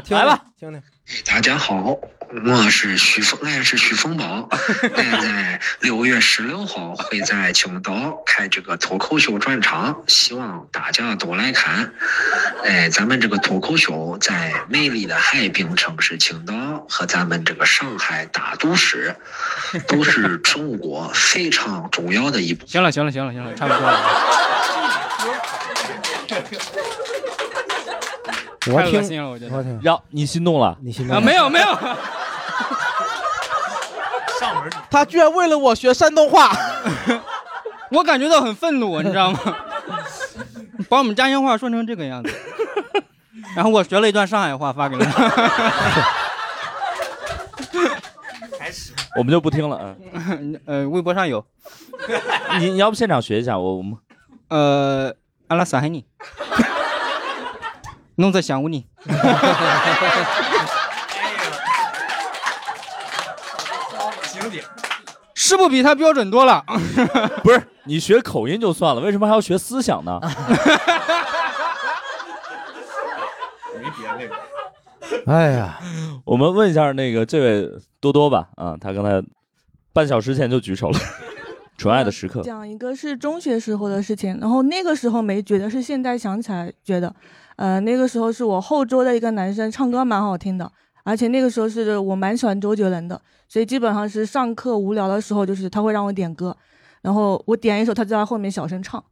[0.10, 0.82] 来吧，听听。
[1.26, 1.98] 大家好，
[2.42, 4.50] 我是徐峰，俺是徐峰宝。
[4.98, 11.94] 俺在六月十六号会在青岛开这个脱口秀专场，希望大家都来看。
[12.64, 16.54] 哎，咱们这个脱口秀在美丽的海滨城市青岛
[16.90, 19.16] 和咱们这个上海大都市，
[19.88, 22.66] 都是中国非常重要的一部。
[22.66, 24.00] 行了，行了，行了，行了，差不多了。
[28.66, 30.76] 我听我听，让你心动了？
[30.82, 31.68] 你心动啊，没有没有，
[34.90, 36.52] 他居然为了我学山东话，
[37.92, 39.40] 我感觉到很愤怒，你知道吗？
[40.90, 42.34] 把我们家乡话说成这个样子，
[43.56, 45.32] 然后我学了一段上海话发给了他。
[49.16, 49.96] 我们就不听了啊。
[50.66, 51.46] 呃，微博上有。
[52.60, 53.96] 你你要不现场学一下我我们
[54.50, 55.14] 呃，
[55.48, 56.04] 阿拉萨海尼，
[58.16, 58.88] 弄在想屋你。
[65.46, 66.64] 是不比他标准多了？
[67.44, 70.18] 不是你学口音就算了，为什么还要学思想呢？
[73.76, 74.34] 没别的
[75.28, 75.78] 哎呀，
[76.24, 77.70] 我们问一下那个这位
[78.00, 79.22] 多多吧，啊，他刚才
[79.92, 80.98] 半小时前就举手了，
[81.78, 82.42] 纯爱的时刻。
[82.42, 87.14] 讲一个是中学时候的事情，然后那个时候没觉得，是现在想起来觉得，
[87.58, 90.72] 呃，那个时候是我后桌的一个男生唱歌蛮好听的，
[91.04, 93.20] 而且那个时候是我蛮喜欢周杰伦的，
[93.54, 96.58] 所以基本上是上课无聊的时候，就是他会让我点歌，
[97.04, 99.04] 然后我点一首，他就在后面小声唱。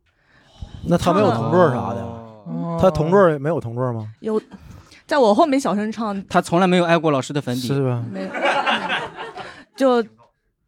[0.88, 2.04] 那他没有同桌啥的，
[2.82, 4.08] 他同桌没有同桌吗？
[4.22, 4.42] 有，
[5.06, 8.04] 在我后面小声唱，他从来没有挨过老师的粉底，是吧？
[8.12, 8.32] 没有，
[9.76, 10.04] 就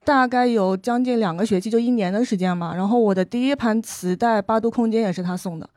[0.05, 2.75] 大概有将近两个学期，就一年的时间嘛。
[2.75, 5.67] 然后我的第一盘磁带《八度空间》也是他送的，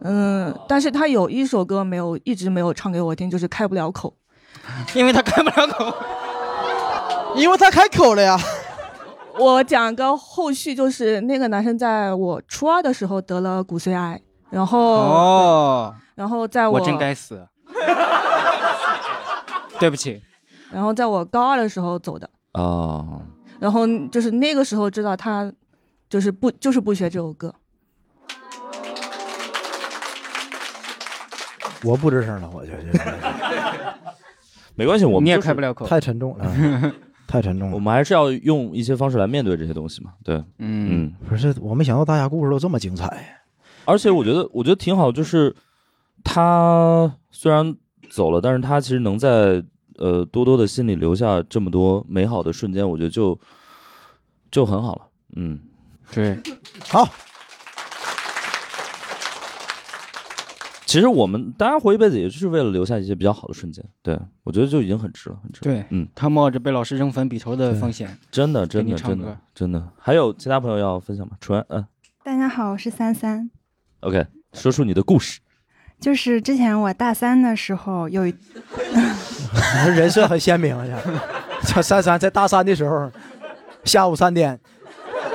[0.00, 4.14] 嗯，但是他有一首歌没有一直没有唱给我听，就是开不了口，
[4.94, 5.94] 因为他开不了口，
[7.36, 8.38] 因为他开口了呀。
[9.38, 14.20] 我讲个后续，就是那个男生在我初二的时候得了骨髓癌，
[14.50, 17.48] 然后哦，然后在我我真该死，
[19.78, 20.20] 对不起，
[20.70, 23.22] 然后在我高二的时候走的，哦，
[23.58, 25.50] 然后就是那个时候知道他
[26.10, 27.54] 就是不就是不学这首歌，
[31.82, 33.94] 我不吱声了，我就觉得。
[34.76, 36.92] 没关系，我们你也就是开不了口，太沉重了，
[37.30, 37.74] 太沉重了。
[37.74, 40.12] 我们还是要用一些方式来面对这些东西嘛。
[40.24, 43.40] 对，嗯，嗯，不是，我没想到大家故事都这么精彩。
[43.84, 45.54] 而且我觉得，我觉得挺好，就是
[46.24, 47.76] 他虽然
[48.10, 49.62] 走了，但是他其实能在
[49.98, 53.38] 呃多多的心里留下这么多美好的瞬间，我觉得就
[54.50, 55.02] 就很好了。
[55.36, 55.60] 嗯，
[56.12, 56.36] 对，
[56.88, 57.08] 好，
[60.90, 63.84] 其实我们大家活一辈子，也就是为了留下一些比较好的瞬间。
[64.02, 65.62] 对我觉得就已经很值了，很值了。
[65.62, 69.88] 对，嗯，他冒着被老师扔粉笔头的风险，真的，真的，真的，真的。
[69.96, 71.36] 还有其他朋友要分享吗？
[71.40, 71.86] 纯，嗯
[72.24, 73.48] 大家好，我是三三。
[74.00, 75.38] ，OK，说出你的故事。
[76.00, 78.34] 就是之前我大三的时候有一，
[79.94, 80.84] 人设很鲜明啊。
[81.62, 83.08] 像三三在大三的时候，
[83.84, 84.58] 下午三点，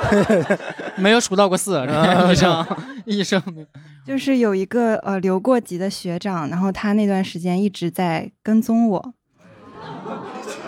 [0.98, 2.66] 没有数到过四，啊医生，
[3.06, 3.42] 医生，
[4.06, 9.14] 就是有一个呃留过级的学长，然后他那段时间一直在跟踪我。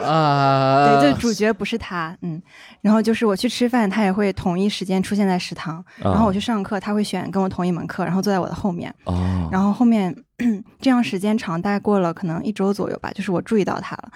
[0.04, 2.42] 啊，对，就主角不是他，嗯，
[2.82, 10.16] 然后就是我去吃饭，他也会同一时间出现在食堂，然后我去上课，他会选跟我同一门课，然后坐在我的后面，哦，然后后面
[10.80, 14.12] 这样时间长，大概过了可能一周左右吧，就是我注意到他了，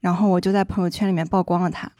[0.00, 1.90] 然后我就在朋友圈里面曝光了他。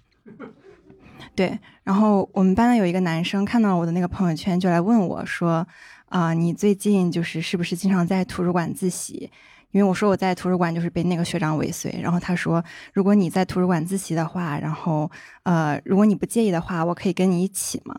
[1.36, 5.64] 对，然后我们班有一个男生看到我的那个朋友圈，就来问我说
[6.08, 9.30] ：“啊、你最近就是是不是经常在图书馆自习？”
[9.72, 12.64] 因为我说我在图书馆就是被那个学长尾随，然后他说
[12.94, 15.10] 如果你在图书馆自习的话，然后
[15.42, 17.94] 呃如果你不介意的话，我可以跟你一起吗。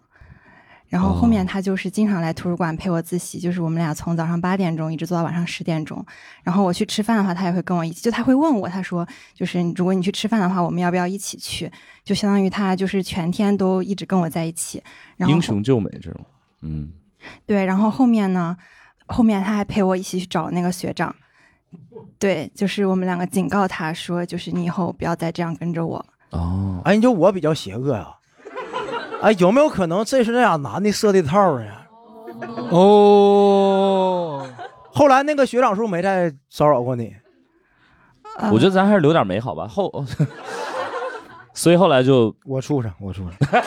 [0.87, 6.05] 然后后面他就是经常来图书馆陪我自习，就是我们俩从早上八点钟一直做到晚上十点钟。
[6.43, 11.71] 然后我去吃饭的话，他也会跟我一起，就他会问我，他说就是如果你去吃饭的话，我们要不要一起去？
[12.03, 14.81] 就相当于他就是全天都一直跟我在一起。
[15.17, 16.25] 然后英雄救美这种，
[16.61, 16.91] 嗯，
[17.45, 18.55] 对，然后后面呢，
[19.07, 21.13] 后面他还陪我一起去找那个学长。
[22.17, 26.03] 对，就是我们两个警告他说，就是你以后不要再这样跟着我。
[26.29, 28.07] 哦，哎，你就我比较邪恶呀、
[29.21, 31.65] 哎，有没有可能这是那俩男的设的套呢？
[32.71, 34.47] 哦，
[34.93, 37.13] 后来那个学长是不是没再骚扰过你？
[38.37, 39.67] 呃我觉得咱还是留点美好吧。
[39.67, 40.05] 后，
[41.53, 43.33] 所以后来就我畜生，我畜生，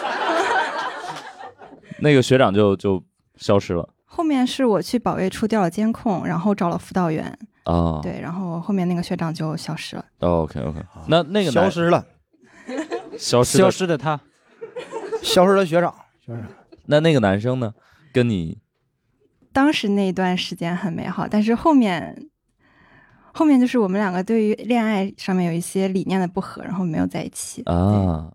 [1.99, 3.03] 那个学长就就
[3.37, 7.37] 消失了后面是我去保卫处调了监控，然后找了辅导员。
[7.65, 7.99] 啊。
[8.03, 10.05] 对，然后后面那个学长就消失了。
[10.21, 10.79] ，OK OK，
[11.09, 12.05] 那那个男消失了，
[13.19, 14.21] 消失消失的他，
[15.23, 15.95] 消失的学长，
[16.25, 16.43] 学长。
[16.87, 17.73] 那那个男生呢？
[18.13, 18.59] 跟你
[19.53, 22.29] 当时那一段时间很美好，但是后面，
[23.33, 27.63] 后面就是我们两个对于恋爱上面有一些理念的不合，然后没有在一起。
[27.63, 28.33] 啊，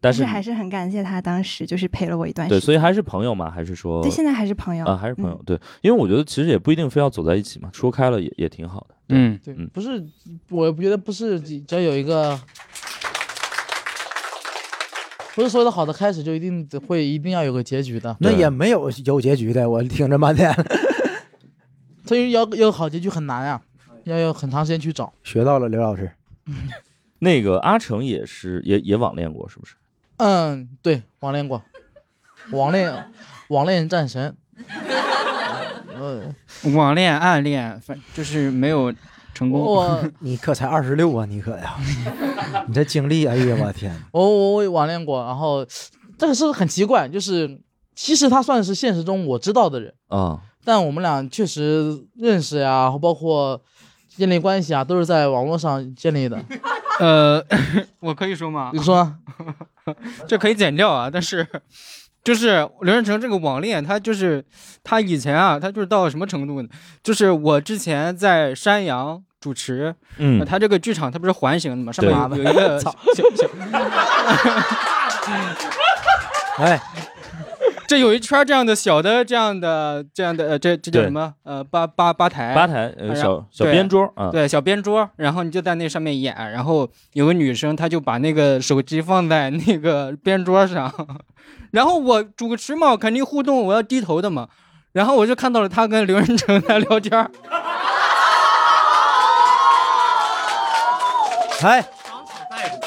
[0.00, 3.50] 但是还是很感谢他当时就是陪了我一段时间对，所以还是朋友嘛？
[3.50, 5.42] 还是说对，现在还是朋友啊，还是朋友。
[5.44, 8.94] 对，因为我觉得其实也不一定非要走在一起嘛，说开了也也挺好的。
[9.08, 10.06] 嗯，对，不是，
[10.50, 12.38] 我觉得不是，只要有一个，
[15.38, 18.16] 不是所有的好的开始就一定会一定要有个结局的。
[18.18, 20.52] 那也没有有结局的，我听着半天。
[22.04, 23.62] 所以要要好结局很难啊，
[24.02, 25.12] 要有很长时间去找。
[25.22, 26.10] 学到了，刘老师。
[27.20, 29.76] 那个阿成也是也也网恋过，是不是？
[30.16, 31.62] 嗯，对，网恋过，
[32.50, 32.92] 网恋，
[33.50, 34.36] 网恋战神。
[35.94, 36.34] 呃，
[36.74, 38.92] 网恋、暗恋，反就是没有
[39.38, 39.60] 成功。
[39.60, 41.76] 我 你可才二十六啊，你可呀，
[42.66, 43.94] 你这经历，哎呀，我天！
[44.10, 45.64] 我我我也网恋过，然后
[46.18, 47.60] 这个是很奇怪，就是
[47.94, 53.60] 其实他算是现实中我知道的人，啊，但我们俩确实认识呀，包括
[54.08, 56.42] 建立关系啊，都是在网络上建立的。
[56.98, 57.40] 呃，
[58.00, 58.72] 我可以说吗？
[58.74, 59.14] 你说，
[60.26, 61.08] 这可以剪掉啊。
[61.08, 61.46] 但是，
[62.24, 64.44] 就是刘仁成这个网恋，他就是
[64.82, 66.68] 他以前啊，他就是到什么程度呢？
[67.04, 70.40] 就是我之前在山羊主持，嗯。
[70.40, 72.14] 呃他这个剧场它不是环形的嘛，上面
[72.44, 72.94] 有一个 操。
[73.14, 73.48] 小小，
[76.64, 76.80] 哎，
[77.86, 81.32] 这有一圈这样的小的这样的这样的呃，这这叫对什么？
[81.44, 84.30] 呃，吧吧吧台，吧台呃然小小边桌啊。
[84.30, 90.92] 对，小边桌，然后你就在那上面演，然后有个女生，她就把那个手机放在那个边桌上，
[91.72, 94.48] 然后我主持嘛，肯定互动，我要低头的嘛，
[94.92, 97.30] 然后我就看到了她跟刘仁成在聊天
[101.62, 101.84] 哎，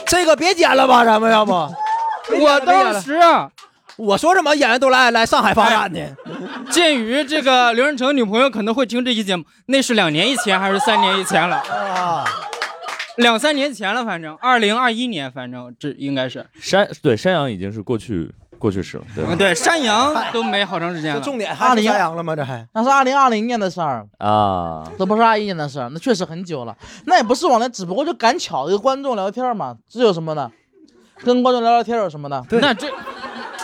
[0.05, 1.51] 这个别剪了吧，咱们要不？
[2.39, 3.49] 我当时啊，
[3.97, 6.15] 我说什么演员都来来上海发展的，
[6.71, 11.57] 鉴于这个刘仁成女朋友可能会听这期节目，那是两年以前还是三年以前了？
[11.57, 12.25] 啊，
[13.17, 16.45] 两三年前了，反正二零二一年，反正这应该是。
[16.59, 18.31] 山对山羊已经是过去
[18.61, 21.19] 过去式了，对对，山羊都没好长时间了。
[21.19, 22.35] 重点还是山羊了吗？
[22.35, 26.77] 这还那是二零二零年的事儿，啊，这不是二一年的事儿，那确实很久了。
[27.05, 30.51] 那也不是网恋，只不过就赶巧一个观众聊天嘛，这有什么的？
[31.23, 32.45] 跟观众聊聊天有什么的？
[32.51, 32.87] 那这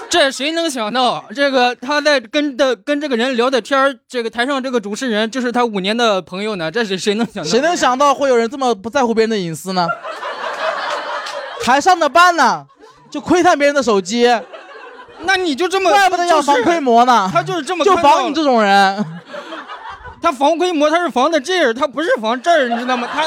[0.09, 6.71] 这谁能想到，这个他在跟的跟这个人聊的天儿这个台上这个主持人就是他五年的朋友呢？
[6.71, 7.49] 这是谁能想到？
[7.49, 9.87] 谁能想到会有人这么不在乎别人的隐私呢？
[11.65, 12.65] 还上着班呢，
[13.09, 14.25] 就窥探别人的手机，
[15.19, 17.29] 那你就这么，怪不得要防窥膜呢。
[17.31, 19.05] 他就是这么就防你这种人。
[20.21, 23.07] 他防窥膜，他是防的这儿，他不是防这儿，你知道吗？
[23.11, 23.23] 他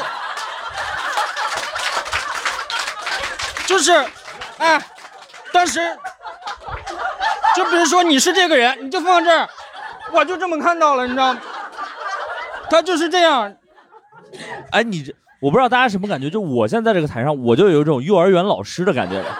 [3.67, 3.93] 就是，
[4.59, 4.81] 哎，
[5.53, 5.81] 当时
[7.55, 9.49] 就比如说你是这个人，你就放这儿，
[10.13, 11.41] 我就这么看到了，你知道吗？
[12.69, 13.55] 他就是这样，
[14.73, 19.39] 哎，你这我不知道大家什么感觉，就我现在在这个台上，我就有一种幼儿园老师的感觉了，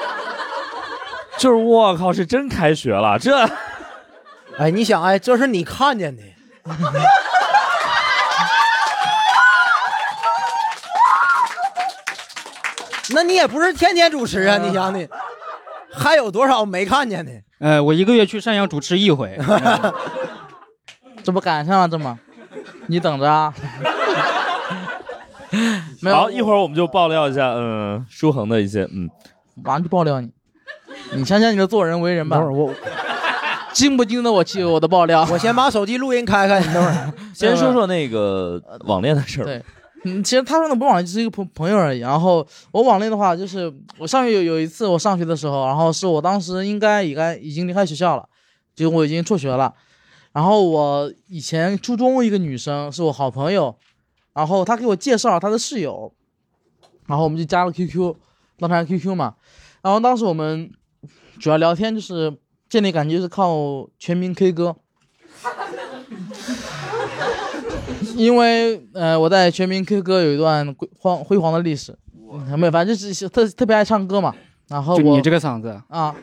[1.41, 3.35] 就是我靠，是真开学了，这
[4.59, 6.23] 哎，你想，哎，这是你看见的，
[13.15, 15.09] 那你也不是天天主持啊，你想你
[15.91, 17.33] 还有多少没看见的？
[17.61, 19.41] 呃，我一个月去山阳主持一回，
[21.25, 22.19] 这不赶上了这么？
[22.87, 23.55] 你等着啊！
[26.03, 29.09] 没有好，一会儿我们就爆料一下，嗯，舒恒的一些，嗯，
[29.65, 30.31] 马上就爆料你。
[31.17, 32.37] 你想想你的做人为人吧。
[32.37, 32.75] 等会儿我
[33.73, 35.27] 经不经得我气我的爆料？
[35.31, 39.45] 我先把手机录音开开，你等会儿 先说说那个网恋的事儿。
[39.45, 39.63] 对，
[40.05, 42.01] 嗯，其实他说的不网恋就是一个朋朋友而已。
[42.01, 48.29] 然后我网恋的话，就是我上学有有一次我上学的时候，然后是我当时应该应该已经离开学校了，
[48.75, 49.73] 就我已经辍学了。
[50.33, 53.77] 然后我以前初中一个女生是我好朋友，
[54.33, 56.13] 然后她给我介绍了她的室友，
[57.07, 58.15] 然后我们就加了 QQ，
[58.59, 59.35] 当时 QQ 嘛。
[59.83, 60.71] 然后当时我们
[61.41, 62.37] 主要聊天就是
[62.69, 64.77] 建立感情，就是靠全民 K 歌。
[68.15, 71.97] 因为呃，我在全民 K 歌有一段辉煌辉煌的历史，
[72.31, 74.35] 嗯没有，反正就是特特别爱唱歌嘛。
[74.69, 76.15] 然后我就你这个嗓子啊，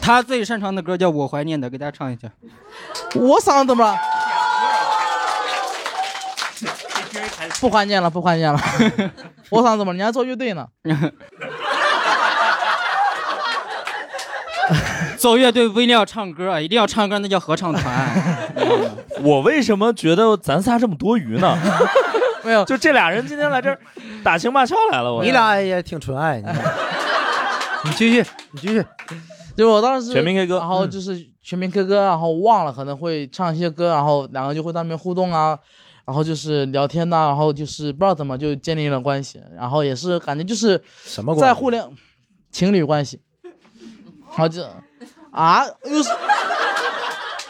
[0.00, 2.30] 他最擅长的歌叫《我怀念的》，给大家唱一下。
[3.14, 3.98] 我嗓子怎么了？
[7.60, 8.58] 不怀念了，不怀念了。
[9.50, 9.96] 我嗓子怎么了？
[9.96, 10.68] 你还做乐队呢？
[15.26, 18.48] 走乐队不一定要唱歌，啊一定要唱歌那叫合唱团。
[19.24, 21.58] 我为什么觉得咱仨这么多余呢？
[22.44, 23.76] 没有，就这俩人今天来这儿
[24.22, 25.12] 打情骂俏来了。
[25.12, 26.46] 我你俩也挺纯爱，你
[27.88, 28.84] 你继续，你继续。
[29.56, 35.58] 就我当时全民 K 歌然后就是全民 K 歌，然后忘了可能会唱一些歌，然后两个就会在那边互动啊，
[36.04, 41.84] 然后就是聊天呐、然后就是不知道怎么就建立了关系，然后也是感觉就是什么在互联
[42.52, 44.62] 情侣关系，然后就
[45.36, 46.08] 啊又是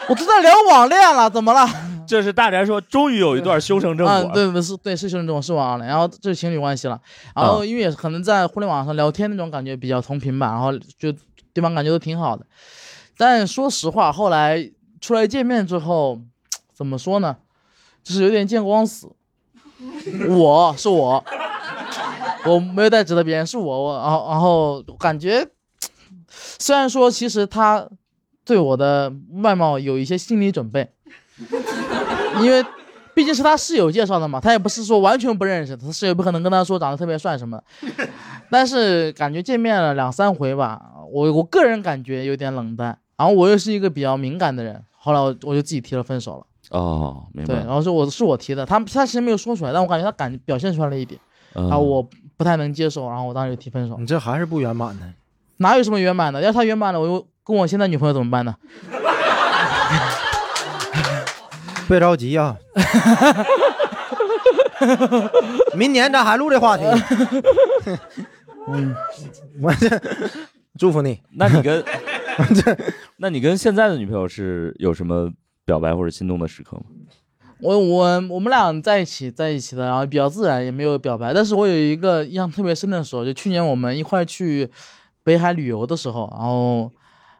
[0.09, 1.67] 我都在聊网恋了，怎么了？
[2.07, 4.13] 这是大宅说，终于有一段修成正果。
[4.13, 6.99] 啊，对，不是对是修成正果是网恋，然后这是情侣关系了，
[7.35, 11.11] 然后因为也可能在互联网上聊天那种感觉比较同频吧，然后就
[11.53, 12.45] 对方感觉都挺好的，
[13.17, 14.69] 但说实话，后来
[15.01, 16.19] 出来见面之后，
[16.73, 17.35] 怎么说呢，
[18.03, 19.11] 就是有点见光死。
[20.29, 21.23] 我是我，
[22.45, 25.45] 我没有在指责别人，是我，我然后然后感觉，
[26.59, 27.87] 虽然说其实他
[28.45, 29.11] 对我的
[29.43, 30.89] 外貌有一些心理准备，
[32.41, 32.63] 因为
[33.13, 38.07] 毕竟是他室友介绍的嘛，他也不是说完全不认识，他室友不可能跟他说长得特别帅什么的，
[38.49, 40.81] 但是感觉见面了两三回吧，
[41.11, 46.45] 我我个人感觉有点冷淡，然后我又是一个比较敏感的人，后来我我就自己提了分手了。
[46.69, 47.63] 哦，明白对，。
[47.63, 51.19] 然后是我是我提的，他他其实没有说出来，但我感觉他感表现出来了一点，
[51.55, 53.97] 嗯然后我不太能接受，然后我当时就提分手。
[53.97, 55.05] 你这还是不圆满的。
[55.57, 56.41] 哪有什么圆满的？
[56.41, 58.55] 要是他圆满了，我又跟我现在女朋友怎么办呢？
[61.87, 62.57] 别着急啊，
[65.73, 66.83] 明年咱还录这话题。
[68.67, 68.93] 嗯，
[69.61, 69.89] 我这
[70.77, 71.21] 祝福你。
[71.31, 71.83] 那你跟
[73.15, 75.31] 那你跟现在的女朋友是有什么
[75.63, 76.83] 表白或者心动的时刻吗？
[77.59, 81.33] 我我我们俩在一起在一起的，然后比较自然，也没有表白。
[81.33, 84.69] 但是我有一个印象特别深的时候，就去年我们一块去
[85.27, 86.89] 北海旅游的时候，然后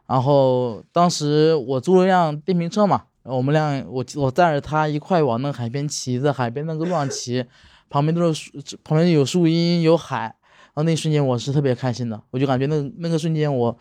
[0.06, 7.42] 然后当时我租了辆电瓶车嘛，我们俩我我载着他一块往那个海边骑，在海边那个路上骑，
[7.88, 13.78] 旁边都是树，旁边有树荫有海，然后那一瞬间我是特别开心的，我就感觉那那个瞬间我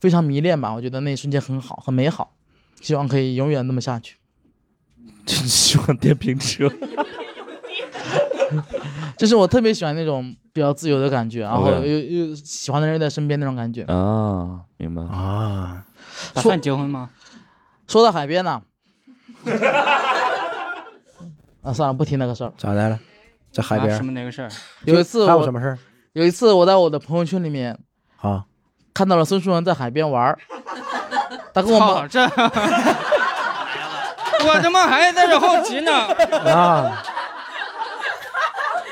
[0.00, 2.34] 非常迷恋吧，我觉得那一瞬间很好很美好，
[2.82, 4.16] 希望可以永远那么下去。
[5.24, 6.70] 真 喜欢电瓶车，
[9.16, 13.82] 就是我特别喜欢那种比较自由的感觉，然后又又喜欢的人在身边那种感觉。
[13.84, 15.84] 啊，明白啊。
[16.34, 17.10] 打算结婚吗？
[17.86, 18.60] 说到海边呢，
[21.62, 22.52] 啊，算了，不提那个事儿。
[22.56, 22.98] 咋的了？
[23.52, 24.50] 在海边啊什么那个事儿？
[24.84, 25.78] 有一次我还有什么事儿？
[26.12, 27.78] 有一次我在我的朋友圈里面
[28.20, 28.44] 啊，
[28.94, 30.38] 看到了孙淑文在海边玩儿，
[31.54, 32.22] 他跟我这，
[34.46, 35.92] 我他妈还在这好奇呢。
[35.92, 37.02] 啊，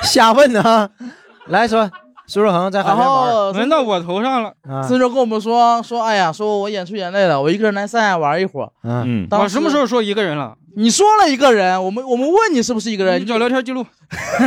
[0.05, 0.91] 瞎问呢？
[1.49, 1.91] 来说，
[2.27, 4.53] 苏若恒在海然边玩后轮到我头上了。
[4.69, 8.71] 啊孙叔跟我们说说，哎呀，说我演出演累了，我一个人来三亚玩一会儿。
[8.83, 10.57] 嗯，当时我什么时候说一个人了？
[10.77, 13.85] 你说了一个人，我们我们问你是不是一个人，你找聊天记录。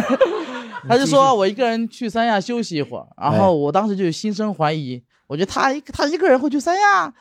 [0.88, 7.12] 他就说我一个人去三亚休息一会儿，然哎后我当时就心生怀疑，我觉得他一他一个人会去三亚，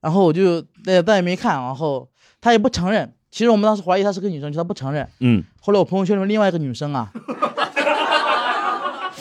[0.00, 2.08] 然后我就但但也没看，然后
[2.40, 3.12] 他也不承认。
[3.30, 5.06] 其实我们当时怀疑他是个女生，他不承认。
[5.20, 7.10] 嗯，后来我朋友圈里面另外一个女生啊，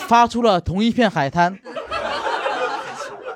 [0.07, 1.57] 发出了同一片海滩，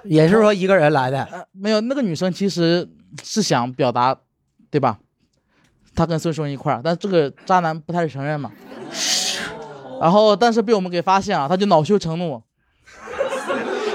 [0.03, 1.23] 也是说一个人来的。
[1.31, 2.89] 呃没有那个女生其实
[3.23, 4.15] 是想表达，
[4.71, 4.97] 对吧？
[5.93, 8.51] 她跟孙松一块儿，但这个渣男不太承认嘛。
[10.01, 12.41] 然后，但是被我们给发现了，他就恼羞成怒。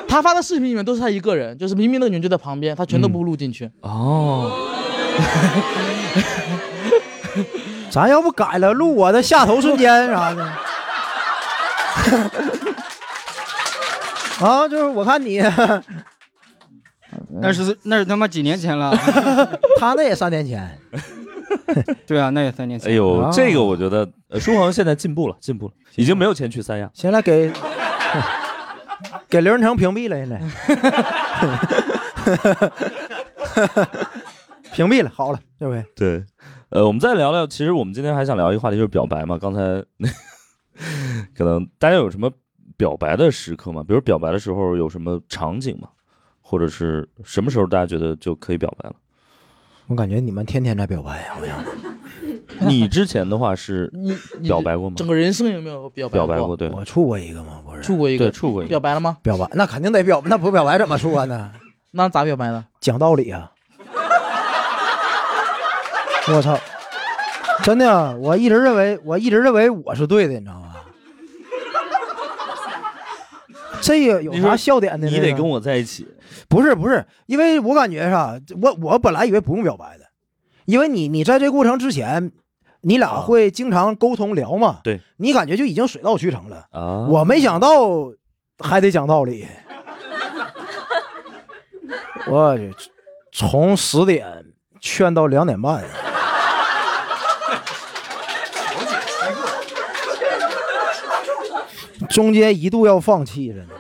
[0.06, 3.68] 他发的视频里面都是他一个人，就是明明那个女人就在旁边，他全都不录进去。
[3.80, 4.52] 哦，
[7.90, 10.52] 咱要不改了，录我的下头瞬间啥的。
[14.40, 15.40] 啊，就是我看你，
[17.40, 18.94] 那是那是他妈几年前了。
[19.80, 20.78] 他那也三年前。
[22.06, 22.90] 对啊，那也三年前。
[22.90, 26.90] 哎呦，啊这个我觉得呃舒恒现在进步了，进步了，已经没有钱去三亚。
[26.92, 27.52] 现在给
[29.28, 30.38] 给刘仁成屏蔽了，现在
[34.72, 36.24] 屏蔽了，好了，这回对，
[36.70, 39.38] 呃，我们再聊聊，其实我们今天还想聊一个话题，就是表白嘛。
[39.38, 39.60] 刚才
[39.96, 40.08] 那
[41.36, 42.30] 可能大家有什么
[42.76, 43.82] 表白的时刻吗？
[43.86, 45.88] 比如表白的时候有什么场景吗？
[46.40, 48.94] 或者是什么时候大家觉得就可以表白了？
[49.88, 51.64] 我感觉你们天天在表白，好像
[52.68, 53.90] 你之前的话是
[54.42, 54.94] 表白过吗？
[54.96, 57.60] 整个人生有没有表白表白过，对，我处过一个吗？
[57.64, 58.68] 不是，处过一个，对，处过一个。
[58.68, 59.16] 表白了吗？
[59.22, 61.24] 表白那肯定得表，那不表白怎么处啊？
[61.24, 61.50] 那
[61.92, 62.64] 那咋表白的？
[62.80, 63.52] 讲道理啊！
[66.28, 66.58] 我操，
[67.62, 70.65] 真的啊，我一直认为，我一直认为我是对的，你知道吗？
[73.80, 75.08] 这个有啥笑点的？
[75.08, 76.06] 你得跟我在一起。
[76.48, 80.04] 不是不是，因为我感觉啥，我我本来以为不用表白的，
[80.64, 82.32] 因为你你在这过程之前，
[82.82, 86.66] 你俩会经常沟通聊嘛，对你感觉就已经水到渠成了。
[86.70, 87.68] 啊，我没想到
[88.58, 89.46] 还得讲道理，
[92.28, 92.74] 我去，
[93.32, 94.44] 从十点
[94.80, 95.84] 劝到两点半，
[102.08, 103.74] 中间一度要放弃，真的。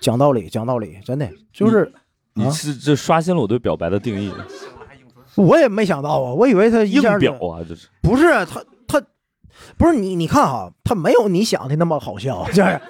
[0.00, 1.90] 讲道理，讲道理，真的就是
[2.34, 4.30] 你是这刷新了我对表白的定义，
[5.36, 7.88] 我也没想到啊，我以为他一硬表啊，这是。
[8.02, 9.02] 不是他他
[9.78, 12.80] 不是你你看哈，他没有你想的那么好笑， 就是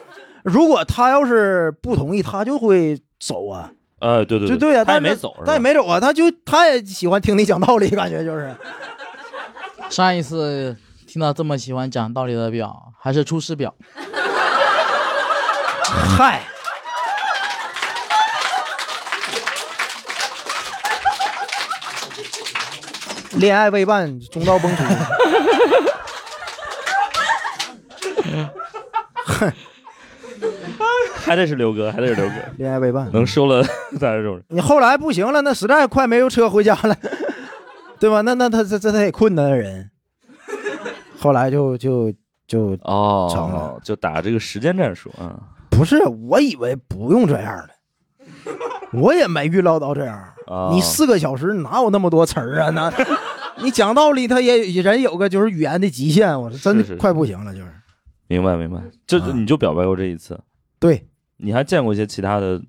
[0.42, 3.70] 如果他要是不同意，他就会走啊，
[4.00, 5.46] 呃，对对就对啊，他也没走，是吧？
[5.46, 8.52] 他也没走啊，他就他也喜欢听你讲道理，感觉就是。
[9.90, 10.74] 上一次
[11.14, 13.72] 听到这么喜欢讲道理的表，还是出师表。
[16.18, 16.40] 嗨。
[23.34, 24.82] 恋爱未半，中道崩殂。
[31.24, 33.62] 还得是刘哥，还得是刘哥，恋爱未半，能收了
[34.00, 34.42] 大家这种人。
[34.48, 36.96] 你后来不行了，那实在快没有车回家了，
[38.00, 38.22] 对吧？
[38.22, 39.92] 那那他这这他也困难的人，
[41.24, 42.12] 后来就就
[42.46, 45.40] 就成哦，就打这个时间战术啊。
[45.70, 45.96] 不是，
[46.28, 48.52] 我以为不用这样的，
[48.92, 50.18] 我也没预料到这样。
[50.46, 52.68] 啊你四个小时哪有那么多词儿啊？
[52.68, 52.92] 那
[53.64, 57.72] 你讲道理，他也人有个就是语言的极限，我是真的快不行了，就是。
[58.26, 60.38] 明白明白，就啊你就表白过这一次，
[60.78, 61.08] 对
[61.38, 62.60] 你还见过一些其他的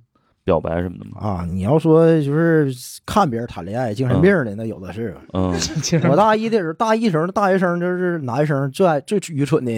[0.45, 1.19] 表白什么的吗？
[1.19, 2.71] 啊，你要说就是
[3.03, 5.17] 看别人谈恋爱精神病的，那有的是。
[5.33, 5.51] 嗯，
[6.07, 9.71] 我大一的时候，大一时候大学生就是男生最爱最愚蠢的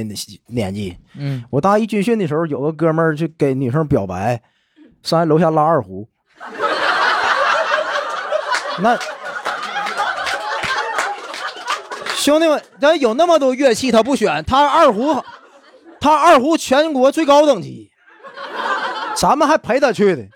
[0.47, 0.97] 年纪。
[1.17, 4.41] 嗯，我大一军训的时候，有个哥们儿就给女生表白，
[5.03, 6.05] 上来楼下拉二胡。
[8.79, 8.95] 那
[12.13, 15.23] 兄弟们，咱有那么多乐器，他不选，他二胡，
[16.01, 17.89] 他二胡全国最高等级，
[19.15, 20.27] 咱们还陪他去的。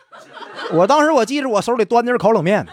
[0.74, 2.66] 我当时我记着，我手里端的是烤冷面。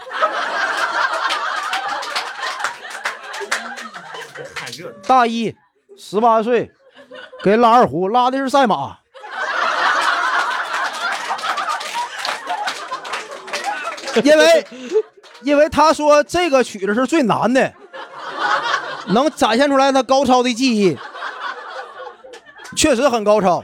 [5.05, 5.55] 大一，
[5.97, 6.71] 十八岁，
[7.43, 8.97] 给拉二胡，拉的是赛马。
[14.23, 14.67] 因为，
[15.41, 17.73] 因为他说这个曲子是最难的，
[19.07, 20.97] 能展现出来他高超的技艺，
[22.75, 23.63] 确实很高超，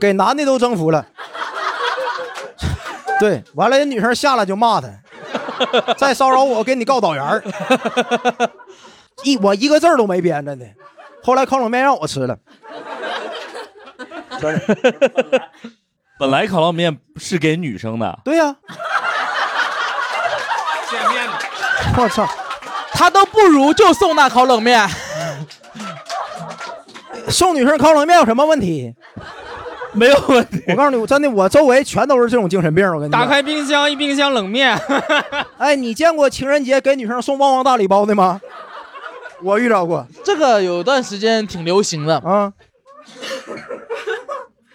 [0.00, 1.06] 给男的都征服了。
[3.20, 4.88] 对，完了，人女生下来就骂他，
[5.96, 7.42] 再骚扰我，我给你告导员儿
[9.24, 10.64] 一我一个字儿都没编，着呢。
[11.22, 12.36] 后来烤冷面让我吃了，
[16.18, 18.54] 本来烤冷面是给女生的，对呀、
[20.90, 21.32] 见面的。
[22.02, 22.28] 我操，
[22.92, 24.88] 他都不如就送那烤冷面。
[27.28, 28.94] 送女生烤冷面有什么问题？
[29.96, 30.62] 没有问题。
[30.68, 32.86] 我告诉你，我真的，我周围全都是这种精神病。
[32.86, 34.78] 我跟你讲打开冰箱，一冰箱冷面。
[35.58, 38.40] 哎，你见过情人节给女生送旺旺大礼包的吗？
[39.42, 42.50] 我遇到过这个有段时间挺流行的啊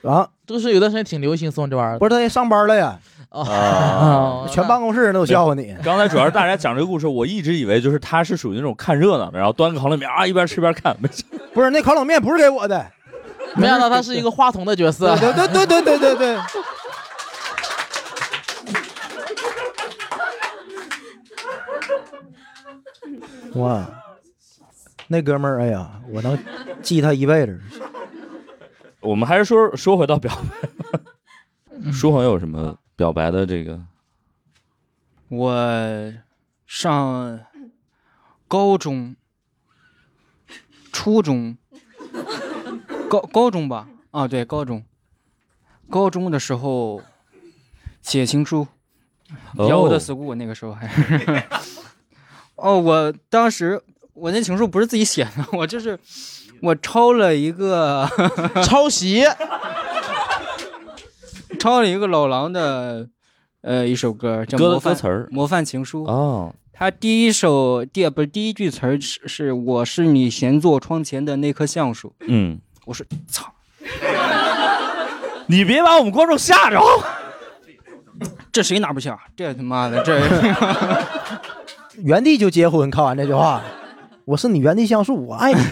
[0.03, 1.97] 啊，就是有段时间挺流行送这玩意儿。
[1.97, 2.99] 不是他也上班了呀？
[3.30, 5.76] 啊，全办公室人都笑话你。
[5.84, 10.95] 刚才主要是大家讲这个故事，我一直以为就是他是属于那种看热闹的，然后端个烤冷面啊，一边吃一边看。
[10.99, 11.09] 没
[11.53, 12.86] 不是那烤冷面不是给我的，
[13.59, 15.15] 没想到他是一个话筒的角色。
[15.17, 16.39] 对对对对对对对。
[23.55, 23.85] 哇，
[25.07, 26.39] 那哥们儿，哎呀，我能
[26.81, 27.59] 记他一辈子。
[29.01, 30.31] 我们还是说说回到表
[31.81, 33.81] 白，舒恒有什么表白的这个
[35.27, 36.13] 我
[36.65, 37.39] 上
[38.47, 39.15] 高中、
[40.93, 41.57] 初中、
[43.12, 44.86] 高高中吧，啊，对，高中，
[45.89, 47.01] 高中的时候
[48.01, 48.66] 写情书，
[49.57, 49.68] 哦。
[49.68, 50.88] 要我的 school 那个时候还。
[50.88, 51.43] 是，
[52.55, 53.82] 哦，我当时
[54.14, 55.99] 我那情书不是自己写的， 我就是
[56.62, 58.07] 我抄了一个
[58.64, 59.26] 抄袭，
[61.59, 63.09] 抄了一个老狼的
[63.59, 65.28] 呃一首歌，叫模范歌词儿。
[65.32, 66.55] 模范情书哦。
[66.72, 73.45] 他第一首第不是第一句词儿是是我是你闲坐窗前的那棵橡树，嗯，我说操，
[75.47, 76.79] 你别把我们观众吓着。
[78.51, 79.17] 这谁拿不下？
[79.36, 80.19] 这他妈的这
[82.03, 83.61] 原地就结婚，看完这句话，
[84.25, 85.63] 我是你原地像素，我爱你。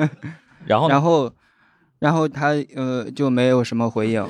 [0.66, 1.30] 然后然后
[2.00, 4.26] 然后他呃就没有什么回应，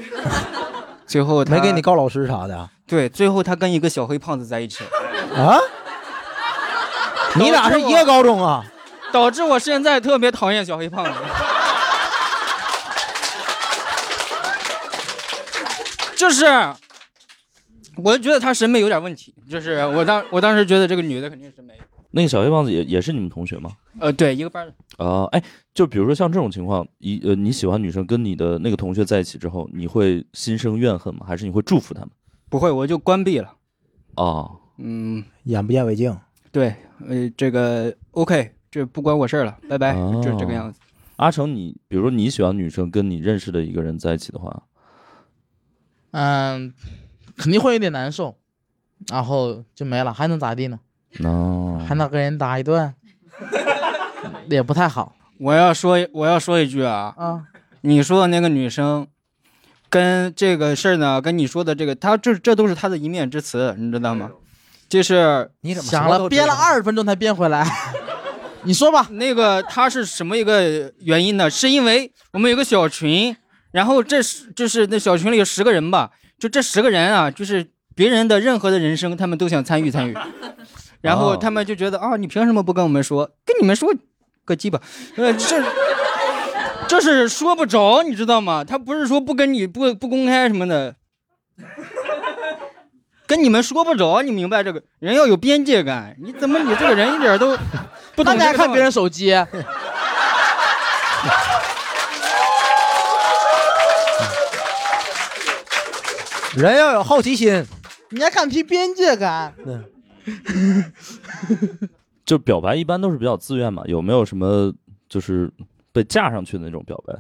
[1.07, 2.69] 最后他没给你告老师啥的啊？
[2.87, 4.85] 对，最后他跟一个小黑胖子在一起
[5.33, 5.59] 了，啊？
[7.37, 8.65] 你俩是一个高中啊？
[9.11, 11.13] 导致我现在特别讨厌小黑胖子。
[16.17, 16.45] 就是，
[17.97, 19.35] 我觉得他审美有点问题。
[19.49, 21.75] 就是我当我当时觉得这个女的肯定是没，
[22.11, 23.71] 那个小黑胖子也也是你们同学吗？
[24.01, 25.05] 呃，对，一个班的。
[25.05, 25.43] 啊、哎，
[25.73, 31.25] 就比如说像这种情况，一呃你喜欢女生跟你的那个同学在一起之后，你会心生怨恨吗？
[31.29, 32.11] 还是你会祝福他们？
[32.49, 33.53] 不会，我就关闭了。
[34.17, 36.17] 哦，嗯，眼不见为净。
[36.51, 36.75] 对，
[37.07, 40.81] 呃，这个 OK，这不关我事儿了，拜拜，哦就是这个样子。
[41.17, 44.63] 阿成，你比如说你喜欢女生跟你认识的一个人在一起的话，
[46.19, 46.73] 嗯，
[47.37, 48.39] 肯定会有点难受，
[49.09, 50.81] 然后就没了，还能咋地呢？
[51.23, 52.95] 哦，还能跟人打一顿，
[54.49, 55.15] 也不太好。
[55.39, 57.45] 我要说，我要说一句啊，啊，
[57.83, 59.07] 你说的那个女生，
[59.91, 64.31] 跟这个事儿呢，跟你说的这个，她这这都是她的一面之词，你知道吗？
[64.89, 67.67] 就是你怎么想了憋了二十分钟才憋回来，
[68.65, 69.07] 你说吧。
[69.11, 71.51] 那个她是什么一个原因呢？
[71.51, 73.37] 是因为我们有个小群，
[73.77, 80.17] 然后这是就是那小群里有十个人吧，就这十个人啊，就是别人的任何的人生，他们都想参与参与，
[81.03, 83.31] 然后哦他们就觉得啊，你凭什么不跟我们说？
[83.45, 83.93] 跟你们说
[84.47, 84.81] 个鸡巴，
[85.17, 85.63] 呃，这。
[86.89, 88.63] 这是说不着，你知道吗？
[88.65, 90.95] 他不是说不跟你不不公开什么的，
[93.27, 94.81] 跟你们说不着，你明白这个？
[95.01, 97.57] 人要有边界感，你怎么你这个人一点都
[98.15, 98.27] 不懂？
[98.33, 99.35] 那你还看别人手机？
[106.57, 107.65] 人要有好奇心，
[108.11, 109.53] 你还看提边界感？
[112.25, 114.73] 就表白一般都是比较自愿嘛，有没有什么
[115.09, 115.51] 就是
[115.93, 117.15] 被架上去的那种表白？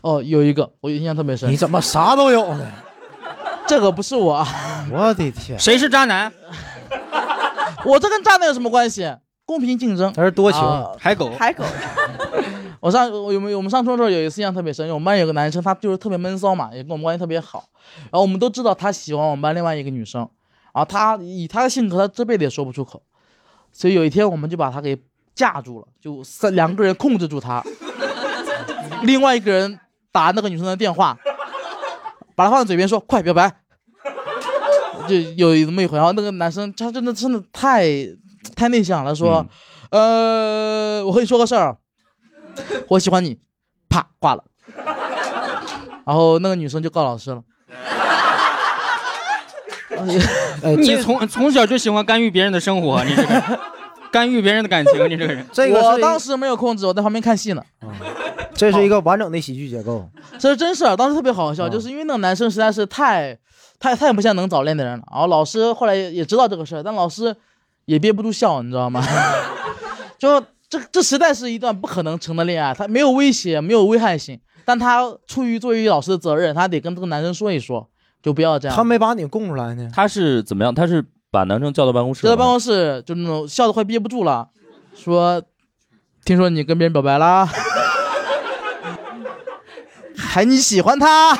[0.00, 1.50] 哦，有一个我印象特别深。
[1.50, 2.66] 你怎么啥都有呢？
[3.66, 4.46] 这个不是我，
[4.90, 6.32] 我的天，谁是渣男？
[7.84, 9.12] 我这跟渣男有什么关系？
[9.44, 11.64] 公平竞争，他是多情啊海狗，海狗。
[12.82, 17.64] 我上我有没有我们上初中的时候有一次印象特别深，因为我们班有个男生，他就是特别闷骚嘛，也跟我们关系特别好。
[18.10, 20.28] 然后我们都知道他喜欢我们班另外一个女生，
[20.74, 23.00] 然后他以他的性格，他这辈子也说不出口。
[23.70, 25.00] 所以有一天我们就把他给
[25.32, 27.62] 架住了，就三两个人控制住他，
[29.04, 29.78] 另外一个人
[30.10, 31.16] 打那个女生的电话，
[32.34, 33.60] 把他放在嘴边说快表白。
[35.08, 37.86] 就有这么一回，然后那个男生他真的真的太
[38.56, 39.46] 太内向了，说，
[39.90, 41.76] 呃，我和你说个事儿，
[42.88, 43.38] 我喜欢你，
[43.88, 44.44] 啪挂了。
[46.04, 47.42] 然后那个女生就告老师了。
[50.64, 53.42] 哎你从从小就喜欢干预别人的生活，你这个人
[54.10, 55.46] 干预别人的感情，你这个人。
[55.72, 57.62] 我当时没有控制，我在旁边看戏呢。
[58.54, 60.08] 这是一个完整的喜剧结构。
[60.38, 63.38] 这是真事儿，当时特别好笑，就是因为那个男生实在是太
[63.78, 65.04] 太太不像能早恋的人了。
[65.10, 67.34] 然后老师后来也也知道这个事儿，但老师
[67.86, 69.02] 也憋不住笑，你知道吗？
[70.18, 70.42] 就
[70.72, 77.86] 这这实在是一段不可能成的恋爱，他没有威胁，没有危害性，但他出于作为老师的责任，他得跟这个男生说一说，
[78.22, 78.74] 就不要这样。
[78.74, 79.90] 他没把你供出来呢。
[79.92, 80.74] 他是怎么样？
[80.74, 84.48] 他是把男生叫到办公室吗，就在办公室就那种笑得快憋不住了，
[84.94, 85.42] 说
[86.24, 87.46] ：“听说你跟别人表白啦？
[90.16, 91.38] 还你喜欢他？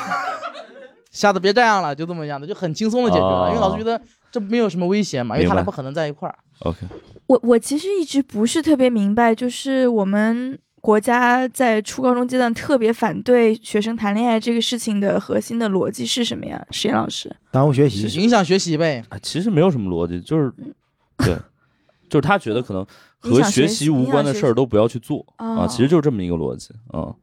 [1.09, 3.99] 下次别这样了，就这么样的，就很轻松的解决了，哦因为老师觉得
[4.33, 6.35] 这没有什么危险嘛，因为他俩不可能在一块儿。
[6.61, 6.79] OK，
[7.27, 16.65] 我我其实一直不是特别明白，就是我们国家在初高中阶段特别反对学生谈恋爱这个事情的核心的逻辑是什么呀？
[16.71, 19.05] 石岩老师，耽误学习，影响学习呗。
[19.09, 20.51] 啊，其实没有什么逻辑，就是
[21.23, 21.37] 对，
[22.09, 22.83] 就是他觉得可能
[23.19, 27.13] 和学学习无关的事儿都不要去做啊，哦其实就是这么一个逻辑啊，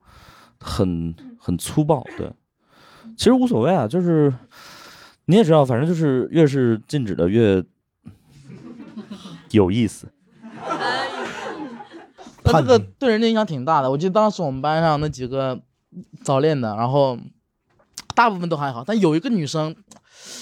[0.61, 2.31] 很很粗暴，对，
[3.17, 4.33] 其实无所谓啊，就是
[5.31, 7.63] 你也知道，反正就是越是禁止的越
[9.53, 10.09] 有意思。
[12.43, 13.89] 那这个对人的影响挺大的。
[13.89, 15.61] 我记得当时我们班上那几个
[16.25, 17.17] 早恋的，然后
[18.13, 19.73] 大部分都还好，但有一个女生，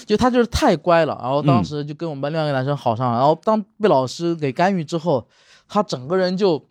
[0.07, 5.27] 就她就是太乖了，然后当时就跟我们班另外一个男生好上了，然后当被老师给干预之后，
[5.67, 6.65] 她整个人就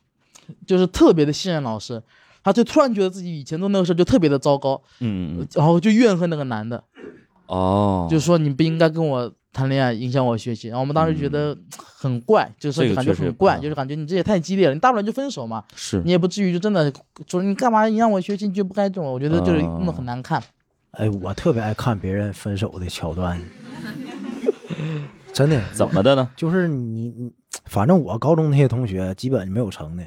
[0.66, 2.02] 就是特别的信任老师，
[2.42, 6.82] 她就突然觉得自己以前做那个事就特别的糟糕，嗯，然后就怨恨那个男的，
[7.48, 10.68] 哦，就说你不应该跟我谈恋爱，影响我学习。
[10.68, 16.00] 然后我们当时觉得很怪，就是感觉很怪，就是感觉你这也太激烈了，你大不了就分手嘛，是。
[16.04, 16.92] 你也不至于就真的
[17.26, 20.42] 说你干嘛影响我学习，你就不该这种，我觉得就是弄得很难看。
[20.92, 23.40] 哎，我特别爱看别人分手的桥段，
[25.32, 25.62] 真的。
[25.72, 26.30] 怎么的呢？
[26.36, 27.32] 就是你你，
[27.64, 30.04] 反正我高中那些同学基本没有成的，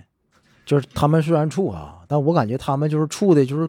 [0.66, 3.68] 就是他们虽然处啊，但我感觉他们就是处的，就是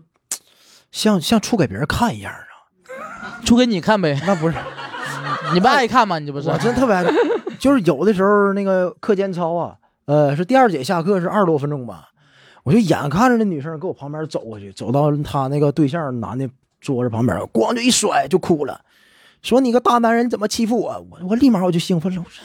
[0.91, 2.52] 像像处给别人看一样啊，
[3.45, 4.19] 处给你看呗。
[4.27, 4.57] 那不是，
[5.55, 6.19] 你不爱看吗？
[6.19, 6.49] 你这不是？
[6.49, 7.15] 我真特别爱看，
[7.59, 9.75] 就是有的时候那个课间操啊，
[10.07, 12.09] 呃，是第二节下课是二十多分钟吧，
[12.65, 16.49] 我就眼看着那女生搁我旁边走过去，走到她那个对象男的
[16.81, 18.81] 桌子旁边，咣就一甩就哭了，
[19.43, 21.07] 说你个大男人怎么欺负我？
[21.11, 22.43] 我我立马我就兴奋了，我说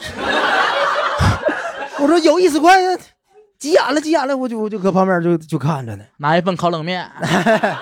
[2.04, 2.96] 我说有意思，快呀，
[3.58, 7.10] 急眼了急眼了，我就我就搁旁边就就看着呢，拿一份烤冷面，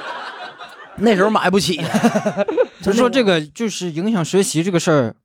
[0.97, 1.79] 那时候买不起，
[2.83, 5.17] 就说这个就是影响学习这个事儿。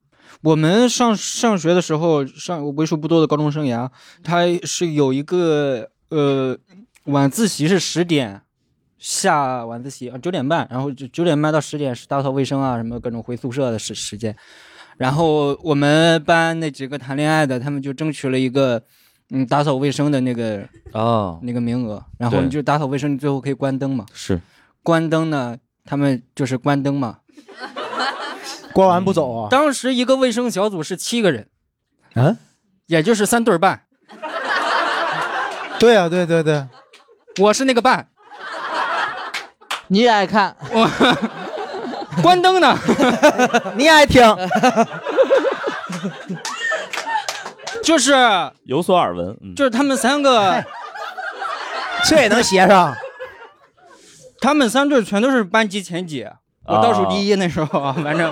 [0.41, 3.87] 我们上上学的时候，上为数不多的高中生涯，
[4.23, 6.57] 他是有一个呃
[7.03, 8.41] 晚自习是十点
[8.97, 14.35] 下晚自习啊九点半，然后就九点半到十点是打扫卫生啊什么各种回宿舍的时时间。
[14.97, 18.81] 然后我们班那几个谈恋爱的，他们就争取了一个
[19.29, 24.05] 嗯打扫卫生的那个哦那个名额，然后你就打扫卫生，你最后可以关灯嘛。
[24.11, 24.41] 是
[24.81, 27.19] 关灯呢，他们就是关灯嘛。
[28.73, 29.49] 关完不走啊？
[29.49, 31.49] 当时一个卫生小组是七个人，
[32.15, 32.37] 嗯，
[32.87, 33.83] 也就是三对半。
[35.79, 36.65] 对啊、对对对，
[37.39, 38.07] 我是那个半，
[39.87, 40.87] 你也爱看，我
[42.21, 42.77] 关灯呢，
[43.75, 44.23] 你也爱听，
[47.83, 48.13] 就是
[48.65, 50.63] 有所耳闻，嗯，就是他们三个，
[52.05, 52.95] 这也能写上。
[54.39, 56.27] 他们三对全都是班级前几，
[56.65, 58.31] 我倒数第一那时候啊，反正。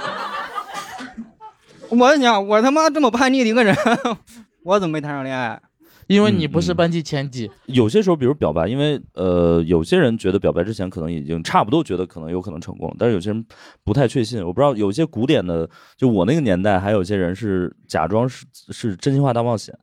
[1.89, 3.75] 我跟你讲，我他妈这么叛逆的一个人，
[4.63, 5.59] 我怎么没谈上恋爱？
[6.05, 7.51] 因为你不是班级前几。
[7.65, 13.45] 有些时候，比如表白，因为呃，有些人觉得表白之前可能已经差不多觉得可能有可能成功，但是有些人
[13.83, 14.39] 不太确信。
[14.45, 15.67] 我不知道有些古典的，
[15.97, 19.75] 就我那个年代，还有些人是假装是是真心话大冒险。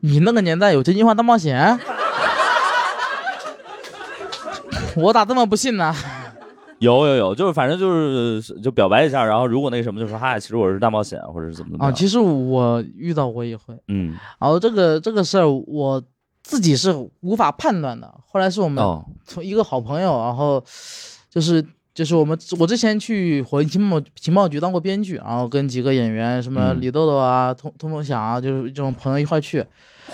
[0.00, 1.78] 你那个年代有真心话大冒险？
[4.96, 5.94] 我咋这么不信呢？
[6.78, 7.90] 有有有，就是反正就
[8.40, 11.94] 是就表白一下，然后如果那个什么就说嗨，其实我是大冒险，或者是怎么怎么啊，样。
[11.94, 16.02] 其实我遇到过一回，嗯，然后这个这个事儿我
[16.42, 18.12] 自己是无法判断的。
[18.26, 20.62] 后来是我们哦从一个好朋友，然后
[21.28, 29.64] 就是就是我们我之前去火星情报情报局当过编剧，然后跟几个演员什么嗯李豆豆啊、通通风响啊，就是这种朋友一块去。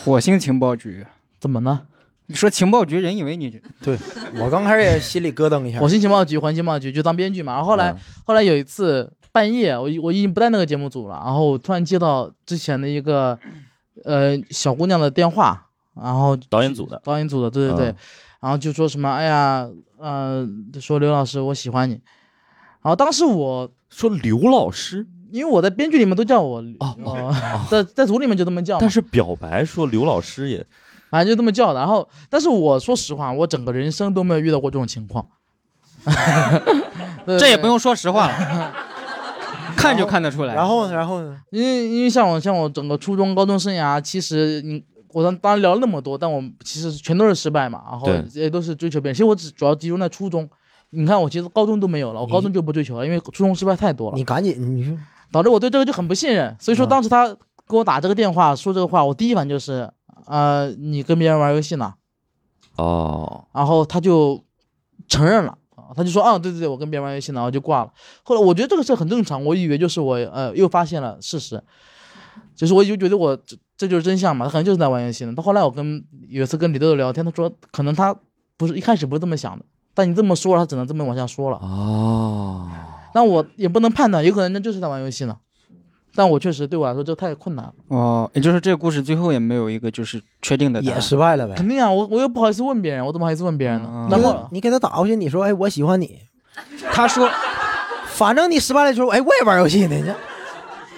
[0.04, 1.04] 火星情报局
[1.38, 1.82] 怎么呢？
[2.26, 3.50] 你说情报局，人以为你
[3.82, 3.98] 对
[4.38, 5.80] 我刚开始也心里咯噔一下。
[5.80, 7.54] 我进情报局、环情报局就当编剧嘛。
[7.54, 7.98] 然后后来、嗯。
[8.24, 13.38] 后来有一次半夜，我我已经不在那个节目组了，然后我突然接到之前的一个
[14.04, 17.96] 呃小姑娘的电话，然后导演组的，导演组的，对对对，嗯。
[18.40, 19.66] 然后就说什么，哎呀，
[19.98, 20.46] 呃，
[20.80, 21.94] 说刘老师我喜欢你，
[22.82, 27.34] 然后当时我说刘老师，因为我在编剧里面都叫我哦，
[27.70, 30.66] 在在组里面就这么叫，但是表白说刘老师也，
[31.14, 31.78] 反正就这么叫的。
[31.78, 35.24] 然后，但是我说实话，我整个人生都没有遇到过这种情况。
[37.38, 38.74] 这也不用说实话了，
[39.78, 40.56] 看就看得出来。
[40.56, 40.92] 然后呢？
[40.92, 41.40] 然后呢？
[41.50, 49.14] 因为因为像我像我整个初中高中生涯，其实你我当当然聊了那么多，但我其实全都是失败嘛，然后对也都是追求别人。
[49.14, 50.50] 其实我只主要集中在初中。
[50.90, 54.16] 你看，我其实高中都没有了，我高中就不追求了，因为初中失败太多了。
[54.16, 54.96] 你赶紧，你说
[55.32, 56.54] 导致我对这个就很不信任。
[56.60, 57.26] 所以说当时他
[57.66, 59.90] 给我打这个电话说这个话，我第一反应就是，
[60.26, 61.94] 呃，你跟别人玩游戏呢？
[62.76, 64.42] 哦，然后他就
[65.06, 67.92] 承认了，啊他就说啊，对对对，我跟别人玩游戏呢，然后就挂了。
[68.24, 71.62] 后来我觉得这个事很正常，我以为就是我呃又发现了事实，
[72.56, 75.34] 就是我就觉得我这这就是真相嘛，他可能就是在玩游戏呢。
[75.34, 78.16] 到后来我跟有一次跟李豆豆聊天，他说可能他
[78.56, 79.64] 不是一开始不是这么想的，
[79.94, 81.58] 但你这么说了，他只能这么往下说了。
[81.58, 82.68] 哦，
[83.14, 85.36] 那我也不能判断，有可能那就是在玩游戏呢。
[86.14, 87.74] 但我确实对我来说这太困难了。
[87.88, 91.54] 哦，也就是这个故事最后也没有一个就是确定的答案也失败了呗。
[91.56, 94.08] 肯定啊，我我又不好意思问别人，我怎么好意思问别人呢？
[94.10, 96.20] 然后你给他打过去，你说哎我喜欢你，
[96.92, 97.28] 他说，
[98.08, 100.04] 反正你失败了之后，哎我也玩游戏呢，你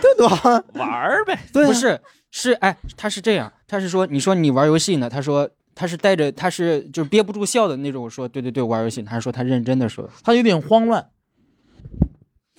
[0.01, 1.39] 这多好玩儿呗。
[1.53, 1.99] 对啊不是，
[2.31, 11.07] 是哎，他是这样，他是说你说你玩游戏呢，他说他是带着他是就是憋不住笑的那种，我说对对对，玩游戏，他说他认真的说，他有点慌乱。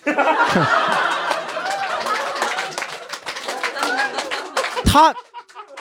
[4.88, 5.13] 他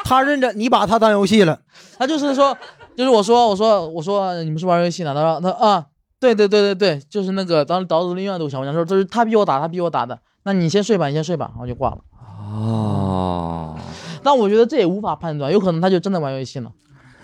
[0.05, 1.61] 他认真，你把他当游戏了。
[1.99, 2.57] 他就是说，
[2.97, 5.15] 就是我说我说我说你们是玩游戏呢？
[5.15, 5.87] 他说他啊，
[6.21, 10.19] 对对对对对，就是那个当时导致另外都想我讲说，这是他逼我打，他逼我打的。
[10.43, 11.99] 那你先睡吧，你先睡吧，然后就挂了。
[12.39, 13.77] 哦，
[14.23, 16.71] 但我觉得这也无法判断，有可能他就真的玩游戏呢。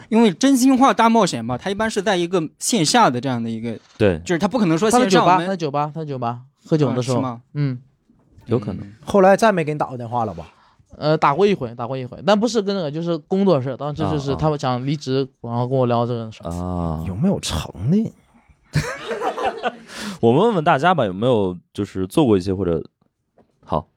[0.09, 7.79] 因为真心话大冒险嘛，他一般是在一个线下的这样的一个，对，就是他不可能说他在酒吧，他在酒吧，他在酒吧喝酒的时候，啊是吗嗯，
[8.45, 8.87] 有可能。
[9.05, 10.47] 后来再没给你打过电话了吧？
[10.99, 16.51] 呃，打过一回，打过一回，但不是跟那个，就是工作事，当时就是他们想离职，然后跟我聊这个事儿。
[16.51, 18.13] 啊，有没有成的？
[20.21, 22.83] 我们问问大家吧，有没有就是做过一些或者
[23.65, 23.89] 好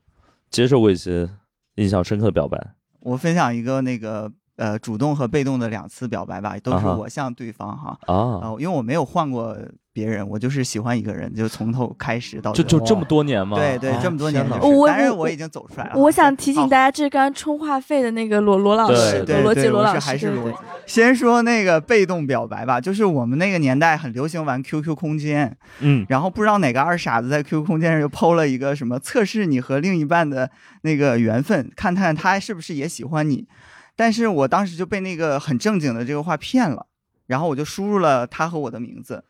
[0.49, 1.29] 接受过一些
[1.75, 2.73] 印象深刻的表白？
[3.01, 7.97] 我分享一个那个呃主动和被动的两次表白吧，都是我向对方哈。
[8.07, 9.55] 啊呃因为我没有换过
[9.95, 13.55] 别人，我就是喜欢一个人，就从头开始到最后就就这么多年吗？
[13.55, 15.93] 对对，啊这么多年天哪就是，我但是我我已经走出来了。
[15.95, 20.57] 我想提醒大家，这是刚刚充话费的那个罗罗老师，对罗辑对，我是罗老师，还是罗辑。
[20.85, 33.47] 先说那个被动表白吧，就是我们那个年代很流行玩 QQ 空间，嗯，然后不知道哪个二傻子在 QQ 空间上就抛了一个什么测试你和另一半的那个缘分，看看他是不是也喜欢你。
[33.95, 36.87] 但是我当时就被那个很正经的这个话骗了，
[37.27, 39.23] 然后我就输入了他和我的名字。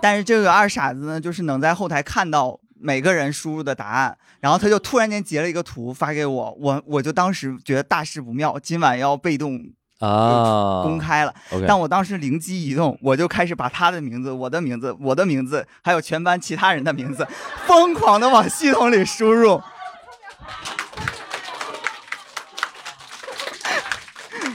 [0.00, 9.58] 但是这个二傻子呢，就是能在后台看到每个人输入的答案，然后他就突然间截了一个图发给我，我我就当时觉得大事不妙，今晚要被动
[10.00, 11.34] 啊公开了。
[11.66, 17.26] 但我当时灵机一动，我就开始把他的名字、我的名字、我的名字，还有全班其他人的名字，
[17.66, 19.62] 疯狂的往系统里输入。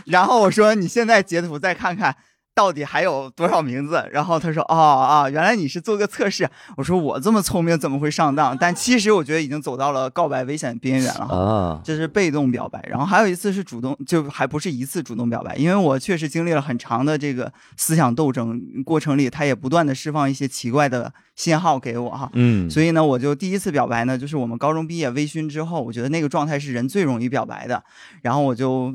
[0.06, 2.16] 然后我说：“你现在截图再看看，
[2.60, 11.26] 到底还有多少名字？”然后他说：“哦啊，原来你是做个测试。”我说：“我这么聪明，怎么会上当？”但其实我觉得已经走到了告白危险边缘了。
[11.28, 27.82] 啊，这是被动表白，然后还有一次是主动，就还不是一次主动表白，因为我确实经历了很长的这个思想斗争过程里，他也不断的释放一些奇怪的信号给我哈，嗯所以呢，我就第一次表白呢，就是我们高中毕业微醺之后，我觉得那个状态是人最容易表白的，
[28.22, 28.94] 然后我就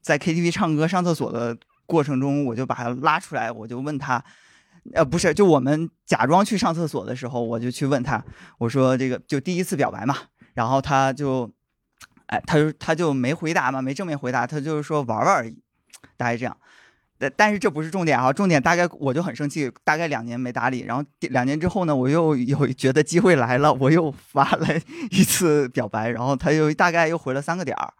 [0.00, 1.54] 在 KTV 唱歌、上厕所的
[1.86, 4.22] 过程中，我就把他拉出来，我就问他。
[4.92, 8.22] 呃，不是，就我们假装去上厕所的时候，我就去问他，
[8.58, 10.14] 我说这个就第一次表白嘛，
[10.52, 11.50] 然后他就，
[12.26, 15.56] 哎，他就他就没回答嘛，没正面回答，他就是说玩玩而已，
[16.18, 16.54] 大概这样。
[17.16, 24.66] 但但是这不是重点啊，重点大概我就很生气，大概两年没搭理，然后两年之后呢，我又有觉得机会来了，我又发了
[25.10, 27.94] 一次表白，然后他又大概又回了三个点儿，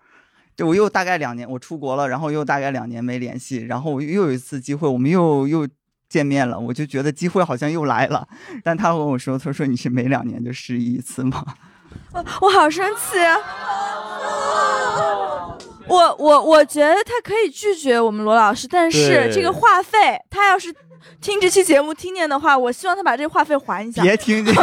[0.57, 5.69] 就我又大概两年我出国了，然后又大概两年没联系，然后我又有一次机会，我们又又
[6.09, 8.27] 见面了，我就觉得机会好像又来了，
[8.63, 11.45] 但他跟我说，他说你是每两年就失忆一次吗？
[12.41, 13.39] 我好生气啊！
[15.87, 20.75] 我我我觉得他可以拒绝我们罗老师，但是这个话费，他要是
[21.21, 24.03] 听这期节目听见的话，我希望他把这个话费还一下。
[24.03, 24.55] 别听见，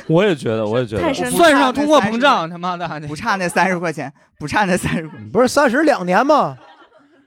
[0.08, 5.18] 我也觉得，我也觉得算上通货膨胀，他妈的，不差那三十块钱，不差那三十块。
[5.32, 6.56] 不是三十两年吗？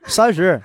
[0.05, 0.59] 三十，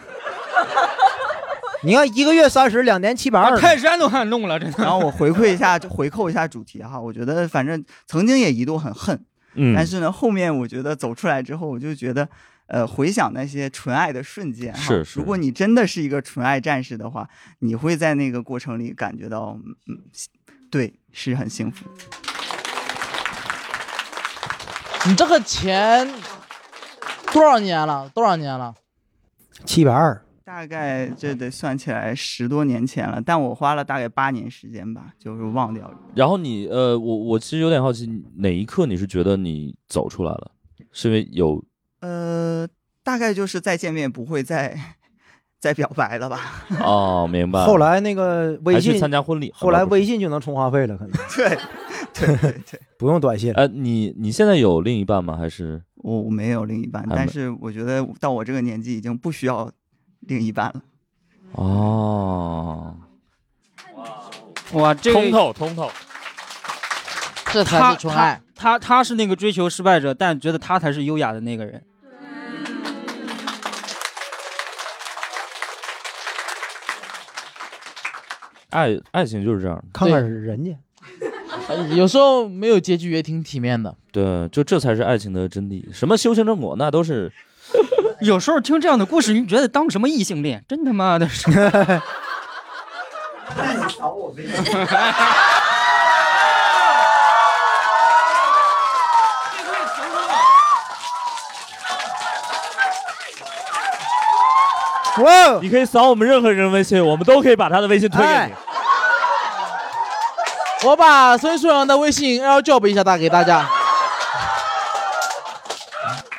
[1.83, 3.59] 你看一个月三十，两年七百二。
[3.59, 4.83] 泰山都喊弄了，真的。
[4.83, 6.99] 然后我回馈一下，就回扣一下主题哈。
[6.99, 9.23] 我觉得反正曾经也一度很恨，
[9.55, 12.27] 嗯但是呢，后面我觉得走出来之后，我就觉得，
[12.69, 17.29] 呃，回想那些纯爱的瞬间是如果你真的是一个纯爱战士的话，
[17.59, 20.01] 你会在那个过程里感觉到，嗯，
[20.71, 21.87] 对，是很幸福。
[25.09, 26.07] 你这个钱
[27.33, 28.07] 多少年了？
[28.11, 28.75] 多少年了？
[29.65, 35.97] 七百二，大概这得算起来十多年前了，但我花了大概八年时间吧，就是忘掉了。
[36.15, 38.07] 然后你呃，我我其实有点好奇，
[38.37, 40.51] 哪一刻你是觉得你走出来了？
[40.93, 41.65] 是因为有
[42.01, 42.69] 呃，
[43.03, 44.79] 大概就是再见面不会再
[45.67, 46.41] 再表白了吧？
[46.79, 47.65] 哦，明白。
[47.65, 51.59] 后来那个微信参加婚礼，后来微信就能充话费了，可能 对
[52.15, 53.53] 对对对，不用短信。
[53.55, 55.37] 呃，你你现在有另一半吗？
[55.37, 59.69] 还是我我没有另一半，但是我觉得到我这个年纪已经不需要
[60.21, 60.81] 另一半了。
[61.53, 62.95] 哦，
[64.75, 65.91] 哇，这通透通透，
[67.47, 68.41] 这才他是纯爱。
[68.55, 71.83] 他他他是那个追求失败者，但觉得他才是优雅的那个人。
[78.71, 79.83] 爱爱情就是这样。
[79.93, 80.77] 看看人家，
[81.69, 83.95] 呃 有时候没有结局也挺体面的。
[84.13, 85.85] 对，就这才是爱情的真谛。
[85.93, 87.31] 什么修行正果，那都是
[88.21, 90.65] 有时候听这样的故事，你觉得当什么异性恋？
[90.69, 91.51] 真他妈的是。
[105.19, 105.59] 哇！
[105.63, 108.53] 你可以扫我们任何人微信，我们都可以把他的微信推给你。
[110.89, 113.67] 我把孙书阳的微信 L job 一下打给大家。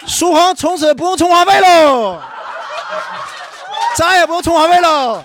[0.05, 2.21] 苏杭从此不用充话费喽，
[3.95, 5.23] 再也不用充话费喽。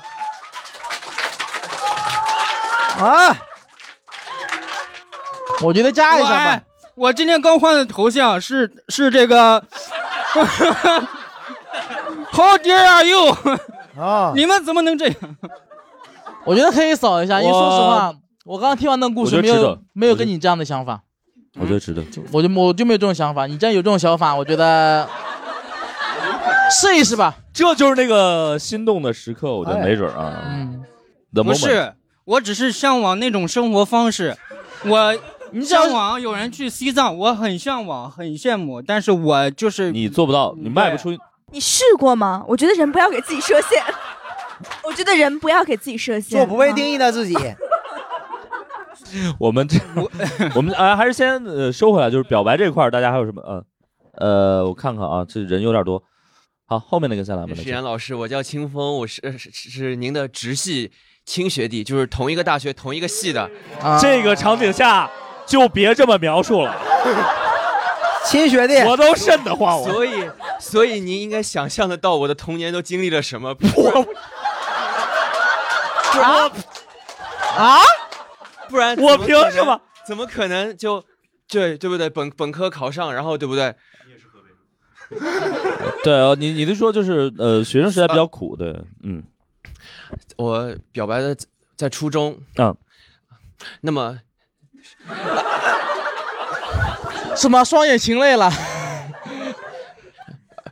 [2.98, 3.36] 啊！
[5.60, 6.36] 我觉得加一下吧。
[6.36, 6.62] 哎
[6.94, 9.64] 我今天刚换的头像是是这个
[12.32, 13.36] ，How dare are you？
[14.00, 14.32] 啊！
[14.36, 15.16] 你们怎么能这样？
[16.44, 18.12] 我觉得可以扫一下，因为说实话，
[18.44, 21.02] 我刚刚听完那个故事，没有没有跟你这样的想法，
[21.60, 22.02] 我觉得值得。
[22.32, 23.46] 我就我就没有这种想法。
[23.46, 25.08] 你既然有这种想法，我觉得
[26.70, 27.36] 试一试吧。
[27.52, 30.42] 这就是那个心动的时刻，我觉得没准啊。
[30.46, 30.82] 嗯，
[31.34, 31.92] 不是，
[32.24, 34.36] 我只是向往那种生活方式。
[34.86, 35.14] 我
[35.52, 41.16] 你向往有人去西藏，我很向往，很羡慕，但是我就是你做不到，你迈不出。
[41.52, 42.42] 你试过吗？
[42.48, 43.82] 我觉得人不要给自己设限。
[44.82, 46.38] 我觉得人不要给自己设限。
[46.38, 47.36] 做不被定义的自己。
[49.38, 49.78] 我们这，
[50.56, 53.42] 我们啊，还是先呃收回来，就是表白这块儿，大家还有什么？
[53.42, 53.62] 呃
[54.14, 56.02] 呃，我看看啊，这人有点多。
[56.66, 57.52] 好，后面那个再来吧。
[57.54, 60.90] 那石岩老师，我叫清风，我是是是是您的直系
[61.26, 63.50] 亲学弟，就是同一个大学同一个系的。
[64.00, 65.10] 这个场景下
[65.44, 66.74] 就别这么描述了。
[68.24, 69.80] 亲学弟，我都瘆得慌。
[69.80, 70.30] 我所以
[70.60, 73.56] 所以您应该想象得到我的童年都经历了什么。
[73.76, 74.06] 我
[76.20, 76.50] 啊
[77.56, 77.78] 啊！
[78.68, 79.80] 不然我凭什么？
[80.06, 81.04] 怎么可能就
[81.48, 82.08] 对对不对？
[82.08, 83.74] 本本科考上，然后对不对？
[86.02, 89.22] 对啊，你你的说就是呃，学生时代比较苦，对，嗯，
[90.36, 91.36] 我表白的
[91.76, 92.74] 在初中，嗯，
[93.82, 94.18] 那么
[97.36, 98.52] 什么双眼噙泪了？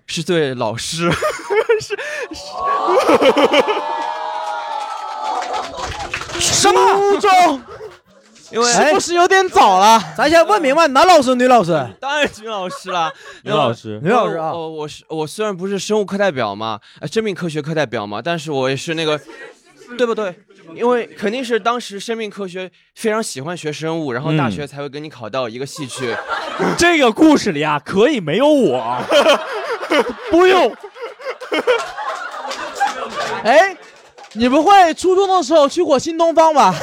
[0.06, 1.10] 是对老师，
[1.80, 1.96] 是
[6.40, 6.80] 什么？
[7.12, 7.62] 初中？
[8.50, 10.02] 因为是不是有点早了？
[10.16, 11.70] 咱先问明白，男老师女老师？
[12.00, 13.12] 当然是女老师了，
[13.44, 19.20] 女老师女老师啊我我我是我虽然不是生物课代表嘛，呃，生命科学课代表嘛，但是我也是那个，
[19.96, 20.34] 对不对？
[20.74, 26.16] 因为肯定是当时生命科学非常喜欢学生物，然后大嗯学才会给你考到一个系去。
[26.78, 28.98] 这个故事里啊，可以没有我，
[30.30, 30.74] 不用。
[33.42, 33.76] 哎，
[34.34, 36.74] 你不会初中的时候去过新东方吧？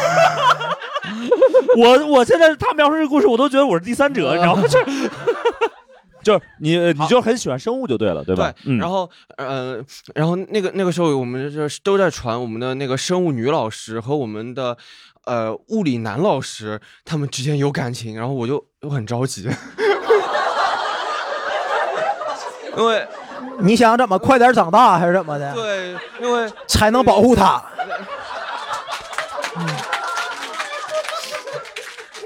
[1.78, 4.64] 我我现在他描述这个故事，我都觉得我是第三者，你知道吗？
[4.68, 4.80] 就
[6.28, 8.54] 就是你呃你就很喜欢生物就对了，对吧？
[8.66, 9.82] 嗯然后呃，
[10.14, 14.78] 然后那个那个时候我们就是都在传我们的那个生物女老师和我们的
[15.26, 19.48] 呃物理男老师他们之间有感情，然后我就我很着急，
[22.78, 23.08] 因为
[23.60, 25.54] 你想怎么快点长大还是怎么的？
[25.56, 27.64] 对，因为 才能保护他。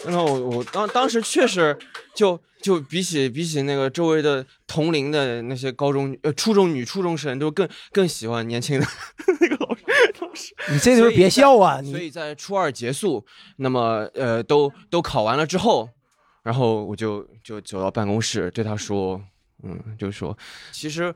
[0.03, 1.77] 然后我我当当时确实
[2.15, 8.85] 就就比起比起那个周围的同龄的那些高中呃初中女初中生，都更更喜欢年轻的
[9.39, 9.83] 那个老师
[10.19, 10.55] 老师。
[10.71, 11.81] 你这时候别笑啊！
[11.81, 13.25] 你所以在初二结束，
[13.57, 15.89] 那么呃都都考完了之后，
[16.43, 19.21] 然后我就就走到办公室对他说，
[19.63, 20.37] 嗯，就说
[20.71, 21.13] 其实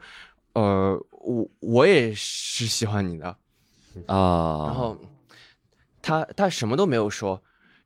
[0.53, 3.27] 呃我我也是喜欢你的
[4.07, 4.99] 啊，然后
[6.01, 7.41] 他他什么都没有说，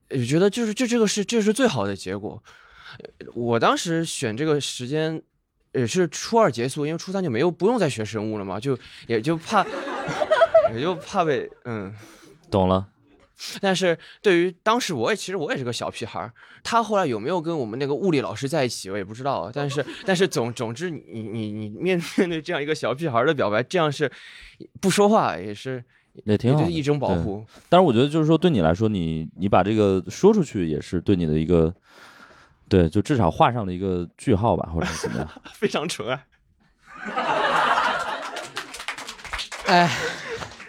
[0.10, 2.41] 也觉得就是就这个是这是最好的结果。
[2.97, 5.21] 呃我当时选这个时间
[5.73, 9.65] 也是初二结束，因为初三就没有不用再学生物了嘛，就也就怕
[10.73, 11.93] 也就怕被嗯。
[12.49, 12.87] 懂了。
[13.61, 19.51] 但是对于当时我也其实我也是个小屁孩儿，他后来有没有跟我们那个物理老师在一起我也不知道啊。
[19.53, 24.11] 但是但是总总之你你你你面面对这样一个小屁孩儿的表白，这样是
[24.81, 25.81] 不说话也是
[26.25, 27.45] 也挺好，就是一种保护。。
[27.69, 31.73] 但是我觉得就是说，对你来说，你你把这个说出去，也是对你的一个，
[32.69, 36.25] 对，就至少画上了一个句号吧，或者是怎么样 非常纯爱。
[39.65, 39.89] 哎，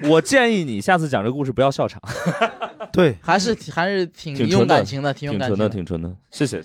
[0.05, 2.01] 我建议你下次讲这个故事不要笑场，
[2.93, 5.69] 对，还是挺还是挺挺纯用感情的，挺纯的，挺用感情的。
[5.69, 6.17] 挺纯的。
[6.31, 6.65] 谢谢。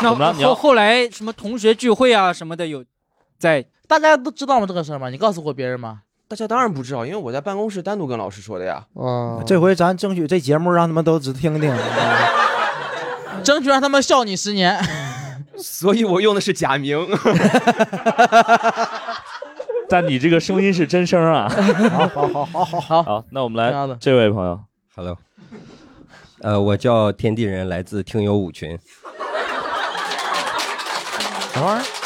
[0.00, 2.84] 那怎么了你要后后来什么同学聚会啊什么的有
[3.38, 4.66] 在大家都知道吗？
[4.66, 5.08] 这个事儿吗？
[5.10, 6.02] 你告诉过别人吗？
[6.32, 8.82] 大家当然不知道，因为我在办公室单独跟老师说的呀。
[8.94, 11.70] 哦， 这回咱争取这节目让他们都只听听，
[13.44, 14.82] 争取让他们笑你十年。
[15.58, 17.06] 所以我用的是假名。
[19.90, 21.52] 但你这个声音是真声啊！
[21.90, 24.58] 好好好好好好，好，那我们来这位朋友
[24.96, 25.18] ，Hello，
[26.40, 28.78] 呃，我叫天地人，来自听友五群。
[31.52, 32.01] 什么玩意儿？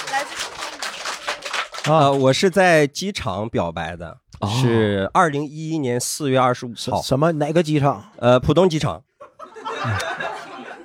[1.89, 4.19] 啊，我是在机场表白的，
[4.61, 7.01] 是二零一一年四月二十五号。
[7.01, 8.05] 什么哪个机场？
[8.19, 9.03] 呃，浦东机场。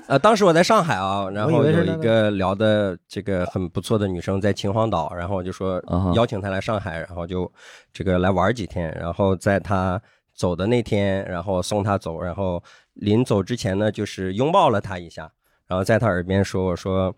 [0.08, 7.52] 呃，当时我在上海啊，然后有一个聊的这个很不错的女生在秦皇岛，然后我就说啊邀请她来上海，然后就
[7.92, 10.00] 这个来玩几天，然后在她
[10.36, 12.62] 走的那天，然后送她走，然后
[12.94, 15.32] 临走之前呢，就是拥抱了她一下，
[15.66, 17.16] 然后在她耳边说我说，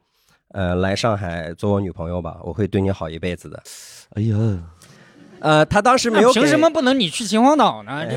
[0.53, 3.61] 呃，来上海做我女朋友吧，我会对你好一辈子的。
[4.15, 4.37] 哎呀，
[5.39, 8.05] 呃，他当时没有凭什么不能你去秦皇岛呢？
[8.07, 8.15] 这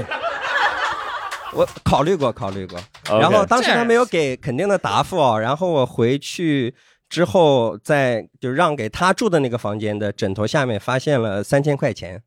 [1.53, 2.79] 我考虑过，考虑过
[3.19, 6.75] 然后当时他没有给肯定的答复啊，然后我回去
[7.09, 12.23] 之后，在就让给他住的那个房间的枕头下面发现了三千块钱。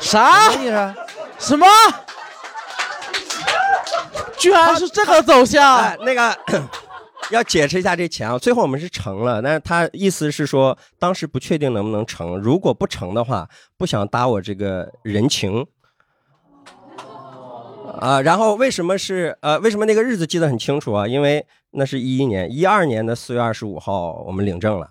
[0.00, 0.94] 啥意思？
[1.38, 1.66] 什么？
[4.38, 5.76] 居然是这个走向？
[5.78, 6.38] 哎，那个
[7.30, 13.48] 要解释一下这钱啊，最后我们是成了，但是他意思是说当时不确定能不能成，如果不成的话，
[13.78, 15.66] 不想搭我这个人情。
[18.00, 21.06] 啊，然后为什么是呃，为什么那个日子记得很清楚啊？
[21.06, 24.90] 因为那是一一年，一二年的四月二十五号我们领证了。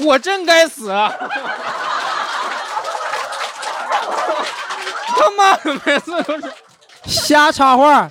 [0.00, 0.90] 我真该死！
[0.90, 1.12] 啊
[5.16, 6.52] 他妈的，每次都是
[7.06, 8.10] 瞎插话，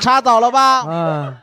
[0.00, 0.84] 插早了吧？
[0.88, 1.36] 嗯，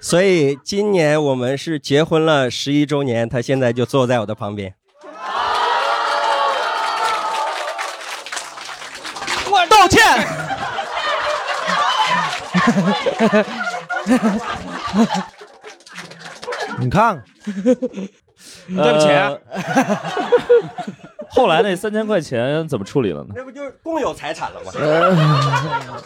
[0.00, 4.74] 所以今年我们是结婚了十一周年，他现在就坐在我的旁边。
[9.50, 10.02] 我道歉。
[16.78, 17.24] 你看看，
[18.68, 19.32] 对不起啊。
[21.36, 23.34] 后来那三千块钱怎么处理了呢？
[23.36, 24.72] 那不就是共有财产了吗？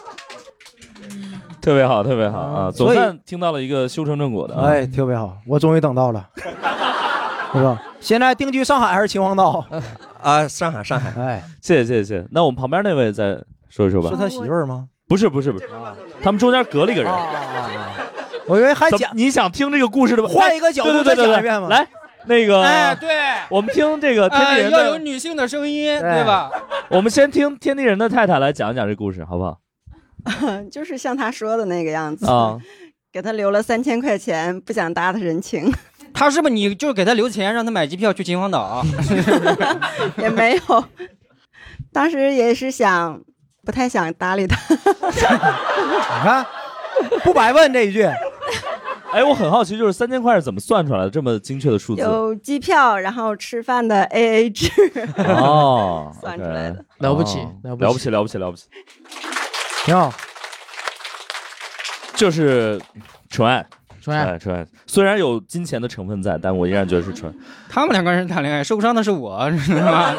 [1.60, 2.70] 特别好，特别好啊！
[2.70, 4.68] 总算听到了一个修成正果的啊。
[4.68, 6.26] 哎，特别好，我终于等到了，
[7.52, 7.80] 是吧？
[8.00, 9.64] 现在定居上海还是秦皇岛？
[10.22, 11.12] 啊，上海，上海。
[11.20, 12.26] 哎，谢谢，谢谢，谢谢。
[12.30, 13.38] 那我们旁边那位再
[13.68, 14.08] 说一说吧。
[14.10, 14.88] 是他媳妇儿吗？
[15.06, 15.68] 不是，不是，不是，
[16.22, 17.12] 他们中间隔了一个人。
[18.46, 20.28] 我以为还讲你想听这个故事的吗？
[20.32, 21.86] 换一个角度对对对对再讲一遍吗来，
[22.26, 23.08] 那个，哎，对，
[23.48, 26.50] 我们听这个天地哎，人要有，女性的声音，对吧？
[26.88, 29.58] 我们先听天地人的太太来讲一讲这故事，好不好？
[30.70, 32.58] 就是像他说的那个样子啊，
[33.10, 35.72] 给他留了三千块钱，不想搭他人情，
[36.12, 38.82] 他是不是你就是给他留钱，让他买机票去秦皇岛啊？
[40.18, 40.84] 也没有。
[41.92, 43.20] 当时也是想，
[43.64, 44.56] 不太想搭理他。
[44.68, 45.20] 你
[46.22, 46.46] 看，
[47.24, 48.06] 不白问这一句。
[49.12, 52.02] 哎，我很好奇，就是三千块是怎么算出来的这么精确的数字？
[52.02, 54.70] 有机票，然后吃饭的 A A 制。
[55.26, 56.84] 哦，算出来的。
[56.98, 58.70] 了不起哦了不起了不起，了不起，了，
[59.84, 60.12] 挺好。
[62.14, 62.80] 就是
[63.30, 63.66] 纯爱，
[64.00, 64.66] 纯爱，纯爱。
[64.86, 67.36] 虽然有金钱的成分在，但我依然觉得是纯爱。
[67.68, 70.14] 他们两个人谈恋爱，受伤的是我，知道吗？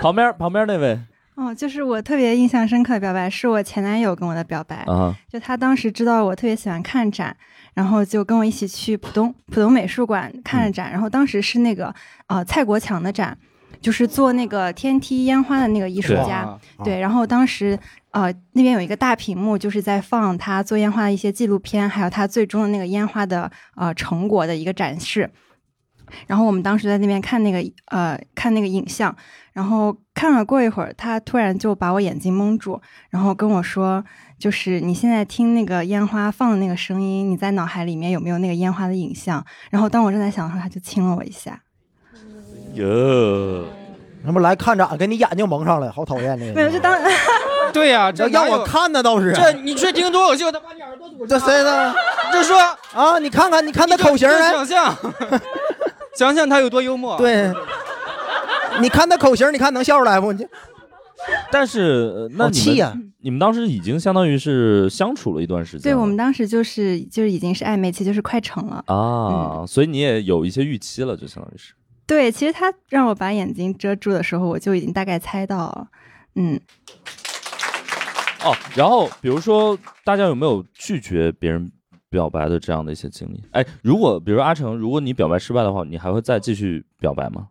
[0.00, 0.98] 旁边旁边那位
[1.38, 4.78] 哦，就是我特别印象深刻的表白，是我前男友跟我的表白。
[4.88, 7.34] 啊，就他当时知道我特别喜欢看展，
[7.74, 10.90] 然后就跟我一起去浦东浦东美术馆看了展。
[10.90, 11.94] 然后当时是那个
[12.26, 13.38] 呃蔡国强的展，
[13.80, 16.84] 就是做那个天梯烟花的那个艺术对家哇。
[16.84, 17.78] 对，然后当时
[18.10, 25.30] 呃那边有一个大屏幕，就是在放他做烟花的一些纪录片，还有他最终的那个烟花的呃成果的一个展示。
[26.26, 29.14] 然后我们当时在那边看那个呃看那个影像，
[29.52, 32.80] 然后看了过一会儿，他突然就把我眼睛蒙住，
[33.10, 34.04] 然后跟我说，
[34.38, 39.44] 就是你现在听那个烟花放的那个声音，你在脑海里面有没有那个烟花的影像？
[39.70, 41.60] 然后当我正在想的时候，他就亲了我一下。
[42.74, 43.64] 哟，
[44.24, 46.52] 那不来看展，给你眼睛蒙上了，好讨厌这个。
[46.52, 46.96] 没有，就当
[47.70, 49.30] 对呀、这要让我看呢，倒是。
[49.32, 51.28] 这你去听脱口秀，他把你耳朵堵上。
[51.28, 51.94] 这谁呢？
[52.32, 52.58] 就说
[52.94, 54.50] 啊，你看看，你看他口型你就呢？
[54.52, 54.96] 想象，
[56.18, 57.16] 想想他有多幽默。
[57.16, 57.52] 对，
[58.80, 60.32] 你看他口型，你看能笑出来不？
[60.32, 60.44] 你
[61.52, 61.80] 但是
[62.16, 68.82] 呃那好你们气呀你们当时已经相当于是相处了一段时间对了，我们当时就是就是已经是暧昧期，就是快成了。
[68.86, 71.74] 啊，所以你也有一些预期了，就相当于是。
[72.04, 75.86] 对，其实他让我把眼睛遮住的时候，我就已经大概猜到了。
[76.34, 76.58] 嗯，
[78.44, 81.70] 哦，然后比如说，大家有没有拒绝别人
[82.10, 83.42] 表白的这样的一些经历。
[83.52, 87.48] 哎，如果比如阿成，如果你表白失败的话，你还会再继续表白吗？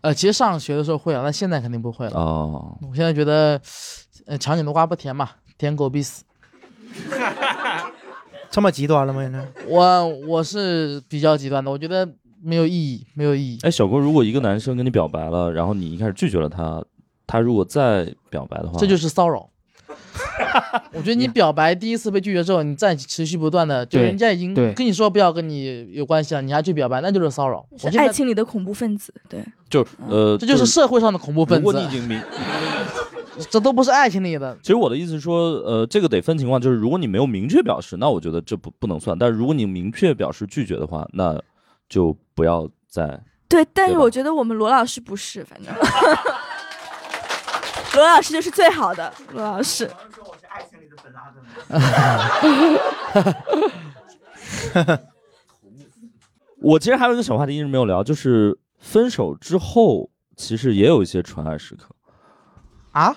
[0.00, 2.12] 呃，其实上学的时候会啊，但现在肯定不会了。
[2.12, 3.60] 哦，我现在觉得，
[4.26, 6.24] 呃，强扭的瓜不甜嘛，舔狗必死。
[8.50, 9.22] 这么极端了吗？
[9.22, 12.08] 现在我我是比较极端的，我觉得
[12.42, 13.58] 没有意义，没有意义。
[13.62, 16.82] 哎，小郭，如果一个男生跟你表白了，然后你一开始拒绝了他，
[17.26, 19.49] 他如果再表白的话，这就是骚扰。
[20.92, 27.64] 我觉得你表白第一次被拒绝之后，你再持续不断的，就人家已经跟你说不要跟你有关系了，你还去表白，那就是骚扰。
[27.70, 31.64] 我是爱情里的恐怖分子，对，就呃，这就是社会上的恐怖分子。
[31.64, 32.20] 如果你已经明，
[33.50, 34.56] 这都不是爱情里的。
[34.62, 41.40] 其实我的意思是说，呃，这个得分情况，就是如果你没有明确表示，那我觉得这不不能算；但是如果你明确表示拒绝的话，那
[41.88, 43.20] 就不要再。
[43.48, 45.74] 对，但是我觉得我们罗老师不是，反正
[47.94, 49.88] 罗老师就是最好的，罗老师。
[56.62, 61.86] 我其实还有一个小话题一直没有聊，就是分手之后，其实也有一些纯爱时刻
[62.92, 63.16] 啊。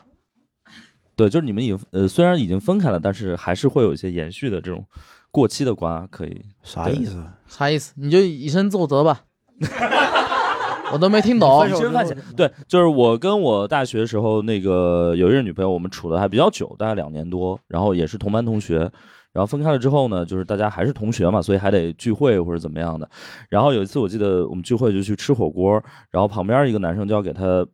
[1.15, 4.85] 对，就是你们已经呃虽然已经分开了，但是还是会有一些延续的这种
[5.29, 6.43] 过期的瓜可以。
[6.63, 7.23] 啥意思？
[7.47, 7.93] 啥意思？
[7.97, 9.23] 你就以身作则吧。
[10.94, 11.68] 我都没听懂。
[12.38, 18.90] 对，就是我跟我大学时候那个有一任女朋友，我们处的还比较久，大概两年多，然后也是同班同学。
[19.34, 23.10] 然后分开了之后呢，就是大家还是同学嘛，所以还得聚会或者怎么样的。
[23.49, 27.65] 然后有一次我记得我们聚会就去吃火锅，然后旁边一个男生就要给他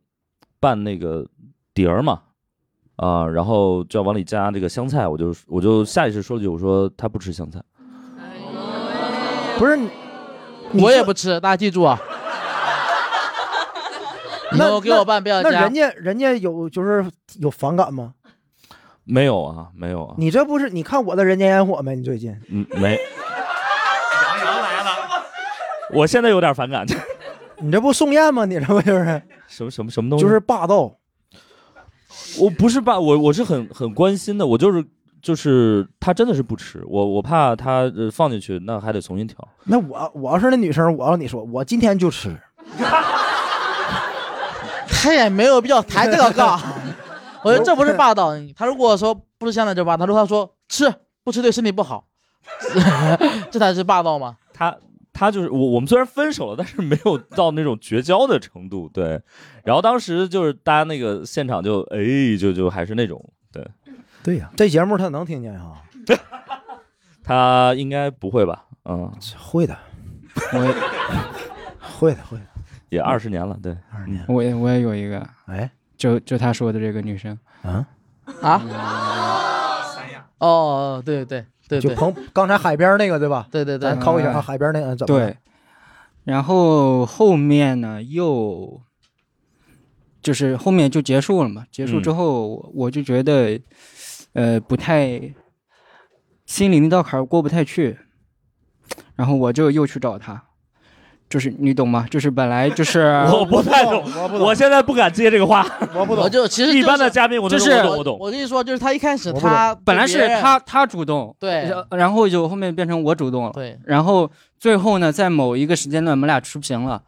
[0.58, 1.26] 拌那个
[1.74, 2.22] 碟儿嘛，
[2.96, 7.62] 啊，然后就要往里加这个香菜，我就我就下意识说了句我说他不吃香菜，
[9.58, 9.78] 不是，
[10.80, 12.00] 我也不吃，大家记住啊。
[14.52, 15.74] 以那后给我办不要加那人。
[15.74, 17.04] 家人家有就是
[17.38, 18.14] 有反感吗？
[19.04, 21.96] 没有啊，没有啊，你这不是你看我的人间烟火没？
[21.96, 22.96] 你最近嗯没。
[22.96, 25.24] 杨洋来了
[25.92, 26.86] 我现在有点反感，
[27.58, 28.44] 你这不宋焰吗？
[28.44, 30.24] 你这不就是什么什么什么东西？
[30.24, 30.96] 就是霸道。
[32.38, 34.84] 我不是霸，我我是很很关心的，我就是
[35.20, 39.36] 就是他真的是不吃，我我怕他呃放进去，那还得重新调。
[39.64, 42.36] 那我我要是那女生，我要你说，我今天就吃。
[45.00, 46.60] 他也没有必要抬这个 杠。
[47.42, 48.32] 我觉得这不是霸道。
[48.54, 50.92] 他如果说不吃香菜就霸道，他如果他说吃
[51.24, 52.06] 不吃对身体不好，
[53.50, 54.36] 这才是霸道吗？
[54.52, 54.76] 他
[55.12, 59.20] 他就是我，我们虽然分手了，但是没有到那种绝交的程度，对。
[59.64, 63.66] 然后当时就是大家那个现场就哎，就就还是那种对。
[64.22, 65.80] 对呀、这节目他能听见啊？
[67.24, 68.66] 他应该不会吧？
[68.84, 69.74] 嗯，会的，
[70.52, 70.72] 我也
[71.98, 72.49] 会的，会的。
[72.90, 74.22] 也二十年了，对，二十年。
[74.28, 77.88] 我也我也有一个，哎，就就他说的这个女生，啊？
[78.42, 78.62] 啊？
[80.38, 83.48] 哦，对对对对，就彭刚才海边那个对吧？
[83.50, 83.90] 对对对。
[83.90, 85.18] 咱考一下海边那个怎么？
[85.18, 85.36] 对，
[86.24, 88.80] 然后后面呢又
[90.22, 93.60] 就是后面就结束了嘛，结束之嗯后我我就觉得，
[94.32, 95.20] 呃，不太
[96.46, 97.98] 心里那道坎过不太去，
[99.14, 100.42] 然后我就又去找他。
[101.30, 102.06] 就是你懂吗？
[102.10, 103.00] 就是本来就是
[103.32, 105.64] 我不太懂，我不懂，我现在不敢接这个话。
[105.94, 108.18] 我不懂我就其实一般的嘉宾我都就是我懂我懂。
[108.20, 117.00] 我跟你说，就是他一开始他本来是他他主动，对然然后就后面变成我主动了，对，然后最后呢，在某一个时间段，我们俩持平了。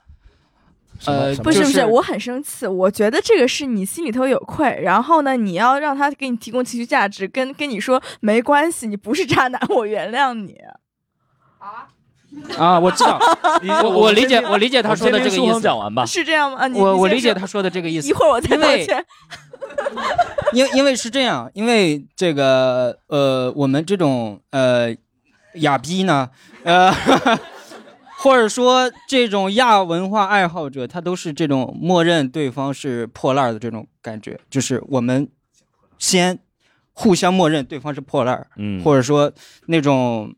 [1.05, 2.65] 呃，不是不，就是我很生气。
[2.65, 10.59] 我觉得这个是你心里头有愧，然后呢，你要让他给你提供情绪价值，跟跟你说没关系，你不是渣男，我原谅你。
[11.59, 11.89] 啊，
[12.81, 13.19] 我知道，
[13.85, 15.53] 我我理解我理解他说的这个意思。
[15.53, 16.05] 恒讲完吧。
[16.07, 16.59] 是这样吗？
[16.61, 18.09] 啊你我我理解他说的这个意思。
[18.09, 19.07] 一会儿我再因为道歉。
[20.53, 24.95] 因 因为是这样，因为这个呃，我们这种呃
[25.55, 26.29] 亚逼呢，
[26.65, 26.93] 呃，
[28.19, 35.29] 或者说这种亚文化爱好者，他都是这种默认对方是破烂的这种感觉，就是我们
[35.99, 36.39] 先
[36.93, 39.33] 互相默认对方是破烂儿，嗯或者说
[39.67, 40.35] 那种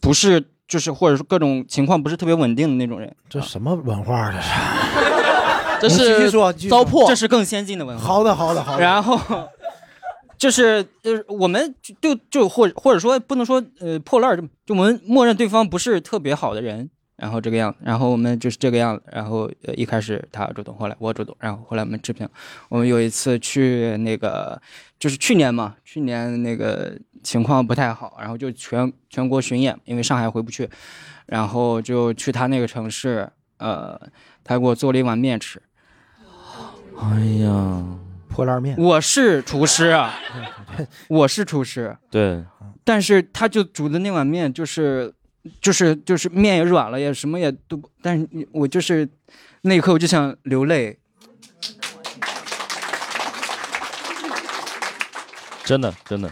[0.00, 5.98] 不是就是或者说各种情况不是特别稳定的那种人，这什么文化这是？
[6.08, 6.30] 这是
[6.70, 8.02] 糟粕这是更先进的文化。
[8.02, 8.80] 好的，好的，好的。
[8.80, 9.20] 然后
[10.38, 22.26] 就是就是我们就就或者或者说不能说呃破烂儿，就就我们默认对方不是特别好的人，然后这个样子，然后我们就是这个样子，然后呃一开始他主动，后来我主动，然后后来我们持平。
[22.70, 24.58] 我们有一次去那个
[24.98, 30.68] 就是去年嘛，去年那个情况不太好，然后就全全国巡演，因为上海回不去，
[31.26, 34.00] 然后就去他那个城市，呃，
[34.42, 35.62] 他给我做了一碗面吃。
[36.98, 37.84] 哎呀，
[38.28, 38.76] 破烂面。
[38.76, 40.14] 我是厨师啊，
[41.08, 42.44] 我是厨师，对，
[42.84, 45.12] 但是他就煮的那碗面就是
[45.60, 49.08] 就是就是面也软了，也什么也都不，但是我就是
[49.62, 50.98] 那一刻我就想流泪。
[55.64, 56.30] 真的真的，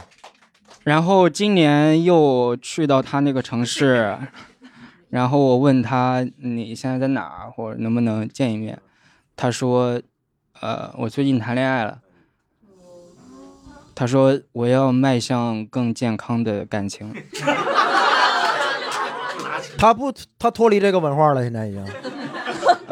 [0.91, 4.19] 然后今年又去到他那个城市，
[5.09, 8.77] 然后我问他你现在在哪儿，或者能不能见一面？
[9.37, 10.03] 他说，
[10.61, 12.01] 呃，我最近谈恋爱了。
[13.95, 17.09] 他说我要迈向更健康的感情。
[19.79, 21.87] 他不，他脱离这个文化了，现在已经。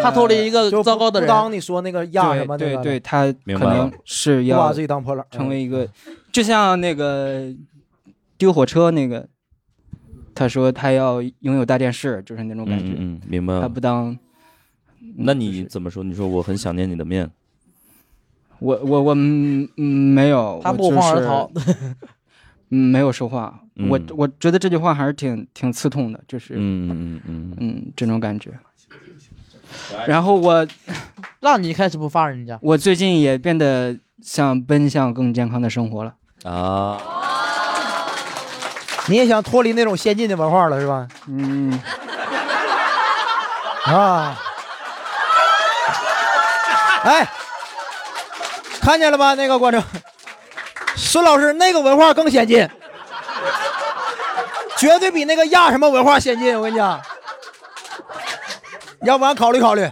[0.01, 5.89] 他脱离一个糟糕的人你说那个亚什么对对，他可能是要把自己当破烂成为一个，
[6.31, 7.53] 就像那个
[8.39, 9.29] 丢火车那个，
[10.35, 12.93] 他说他要拥有大电视，就是那种感觉。
[12.97, 13.61] 嗯嗯，明白了。
[13.61, 14.17] 他不当，
[15.17, 16.05] 那你怎么说？
[16.05, 17.29] 你说我很想念你的面，
[18.61, 21.51] 我我我没有，他不欢而是逃
[22.71, 23.61] 嗯，没有说话。
[23.89, 28.53] 我嗯我觉得这句话还是挺挺刺痛的，就是嗯嗯嗯嗯这种感觉。
[30.07, 30.67] 然后我
[31.41, 36.15] 让你开始不发人家，我最近也变得想奔向更健康的生活了。
[36.45, 36.99] 啊，
[39.09, 41.09] 你也想脱离那种先进的文化了是吧？
[41.29, 41.81] 嗯，
[43.87, 44.37] 啊，
[47.05, 47.27] 哎，
[48.81, 49.35] 看见了吧？
[49.35, 49.83] 那个观众，
[50.95, 52.69] 孙老师那个文化更先进，
[54.77, 56.55] 绝对比那个亚什么文化先进。
[56.55, 57.01] 我跟你讲，
[59.03, 59.91] 要不然考虑考虑。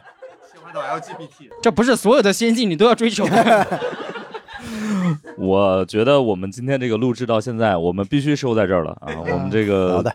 [1.62, 3.66] 这不是所有的先进你都要追求的。
[5.39, 9.09] 我觉得我们今天这个录制到现在，我们必须收在这儿了啊！
[9.31, 10.12] 我们这个好的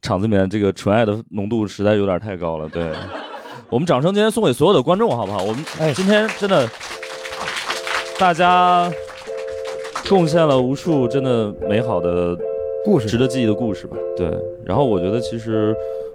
[0.00, 2.68] 场子里面这个纯爱的浓度实在有点太高了。
[2.68, 2.90] 对，
[3.68, 5.42] 我们掌声今天送给所有的观众，好不好？
[5.42, 5.64] 我们
[5.94, 6.68] 今天真的，
[8.18, 8.90] 大家
[10.08, 12.36] 贡献了无数真的美好的
[12.84, 13.96] 故事，值得记忆的故事吧。
[14.16, 14.30] 对，
[14.64, 15.74] 然后我觉得其实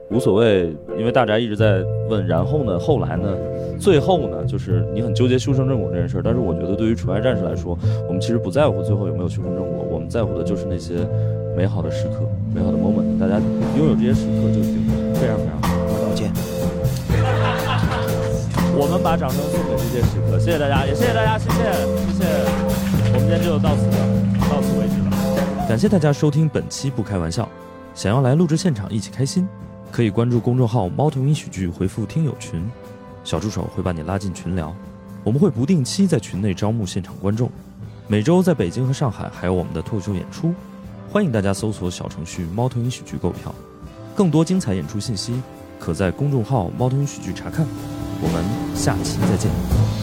[0.09, 3.35] 无所谓，因为大宅一直在问，然后呢，后来呢，
[3.79, 6.21] 最后呢，就是你很纠结修成正果这件事儿。
[6.23, 7.77] 但是我觉得对于纯爱战士来说，
[8.07, 11.07] 我们其实不在乎最后有没有修成正果，我们在乎的就是那些
[11.57, 12.19] 美好的时刻、
[12.53, 13.17] 美好的 moment。
[13.19, 13.41] 大家
[13.77, 14.85] 拥有这些时刻就已经
[15.15, 15.69] 非常非常好。
[16.05, 16.31] 道歉。
[18.75, 22.25] 我们把掌声送给这些时刻，谢谢大家，也谢谢大家，谢谢谢谢。
[23.13, 23.85] 我们今天就到此
[24.49, 25.67] 到此为止了。
[25.67, 27.43] 感谢大家收听本期《不开玩笑》，
[27.93, 29.47] 想要来录制现场一起开心，
[29.93, 32.67] 可以关注公众号“猫头鹰喜剧”，回复“听友群”，
[33.23, 34.75] 小助手会把你拉进群聊。
[35.23, 37.47] 我们会不定期在群内招募现场观众，
[38.07, 40.51] 每周在北京和上海还有我们的脱口秀演出，
[41.11, 43.53] 欢迎大家搜索小程序“猫头鹰喜剧”购票。
[44.15, 45.39] 更多精彩演出信息，
[45.79, 47.63] 可在公众号“猫头鹰喜剧”查看。
[48.19, 50.02] 我们下期再见。